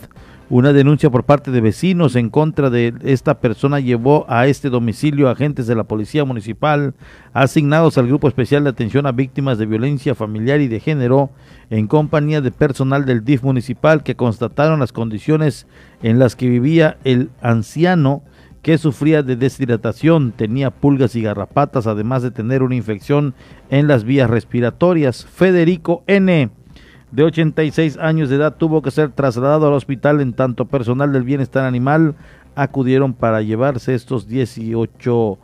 Una 0.51 0.73
denuncia 0.73 1.09
por 1.09 1.23
parte 1.23 1.49
de 1.49 1.61
vecinos 1.61 2.17
en 2.17 2.29
contra 2.29 2.69
de 2.69 2.93
esta 3.05 3.39
persona 3.39 3.79
llevó 3.79 4.25
a 4.27 4.47
este 4.47 4.69
domicilio 4.69 5.29
agentes 5.29 5.65
de 5.65 5.75
la 5.75 5.85
Policía 5.85 6.25
Municipal 6.25 6.93
asignados 7.31 7.97
al 7.97 8.07
Grupo 8.07 8.27
Especial 8.27 8.65
de 8.65 8.71
Atención 8.71 9.05
a 9.05 9.13
Víctimas 9.13 9.57
de 9.57 9.65
Violencia 9.65 10.13
Familiar 10.13 10.59
y 10.59 10.67
de 10.67 10.81
Género 10.81 11.29
en 11.69 11.87
compañía 11.87 12.41
de 12.41 12.51
personal 12.51 13.05
del 13.05 13.23
DIF 13.23 13.43
municipal 13.43 14.03
que 14.03 14.17
constataron 14.17 14.81
las 14.81 14.91
condiciones 14.91 15.67
en 16.03 16.19
las 16.19 16.35
que 16.35 16.49
vivía 16.49 16.97
el 17.05 17.29
anciano 17.41 18.21
que 18.61 18.77
sufría 18.77 19.23
de 19.23 19.37
deshidratación, 19.37 20.33
tenía 20.33 20.69
pulgas 20.69 21.15
y 21.15 21.21
garrapatas, 21.21 21.87
además 21.87 22.23
de 22.23 22.31
tener 22.31 22.61
una 22.61 22.75
infección 22.75 23.35
en 23.69 23.87
las 23.87 24.03
vías 24.03 24.29
respiratorias. 24.29 25.25
Federico 25.25 26.03
N 26.07 26.51
de 27.11 27.23
86 27.23 27.97
años 27.97 28.29
de 28.29 28.37
edad 28.37 28.55
tuvo 28.55 28.81
que 28.81 28.91
ser 28.91 29.11
trasladado 29.11 29.67
al 29.67 29.73
hospital 29.73 30.21
en 30.21 30.33
tanto 30.33 30.65
personal 30.65 31.11
del 31.11 31.23
bienestar 31.23 31.65
animal 31.65 32.15
acudieron 32.55 33.13
para 33.13 33.41
llevarse 33.41 33.93
estos 33.93 34.27
18 34.27 35.37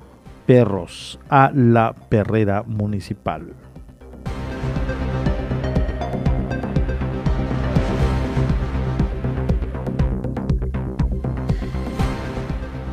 perros 0.45 1.19
a 1.29 1.51
la 1.53 1.93
perrera 2.09 2.63
municipal. 2.63 3.53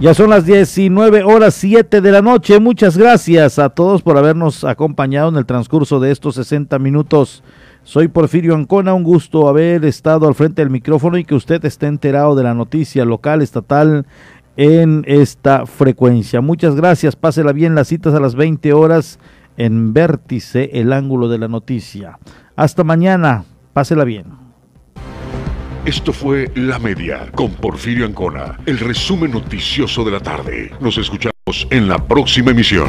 Ya 0.01 0.13
son 0.13 0.31
las 0.31 0.45
19 0.45 1.23
horas 1.23 1.55
7 1.55 2.01
de 2.01 2.13
la 2.13 2.21
noche. 2.21 2.59
Muchas 2.59 2.99
gracias 2.99 3.59
a 3.59 3.71
todos 3.71 4.03
por 4.03 4.19
habernos 4.19 4.65
acompañado 4.65 5.29
en 5.29 5.37
el 5.37 5.47
transcurso 5.47 6.01
de 6.01 6.11
estos 6.11 6.35
60 6.35 6.79
minutos 6.81 7.43
soy 7.85 8.09
Porfirio 8.09 8.55
Ancona, 8.55 8.95
un 8.95 9.05
gusto 9.05 9.47
haber 9.47 9.85
estado 9.85 10.27
al 10.27 10.35
frente 10.35 10.63
del 10.63 10.71
micrófono 10.71 11.19
y 11.19 11.25
que 11.25 11.35
usted 11.35 11.63
esté 11.65 11.87
enterado 11.87 12.35
de 12.35 12.43
la 12.43 12.55
noticia 12.55 13.05
local, 13.05 13.43
estatal 13.43 14.07
en 14.57 15.05
esta 15.07 15.67
frecuencia. 15.67 16.41
Muchas 16.41 16.75
gracias, 16.75 17.15
pásela 17.15 17.53
bien 17.53 17.75
las 17.75 17.89
citas 17.89 18.15
a 18.15 18.21
las 18.21 18.35
20 18.35 18.73
horas 18.73 19.19
en 19.59 19.93
Vértice, 19.93 20.71
el 20.73 20.93
ángulo 20.95 21.29
de 21.29 21.39
la 21.39 21.49
noticia. 21.49 22.19
Hasta 22.57 22.85
mañana, 22.85 23.45
pásela 23.75 24.05
bien. 24.05 24.27
Esto 25.85 26.15
fue 26.15 26.51
La 26.55 26.79
Media 26.79 27.31
con 27.35 27.51
Porfirio 27.51 28.07
Ancona, 28.07 28.59
el 28.65 28.79
resumen 28.79 29.33
noticioso 29.33 30.03
de 30.05 30.11
la 30.11 30.21
tarde. 30.21 30.73
Nos 30.81 30.97
escuchamos 30.97 31.69
en 31.71 31.87
la 31.87 31.99
próxima 31.99 32.53
emisión. 32.53 32.89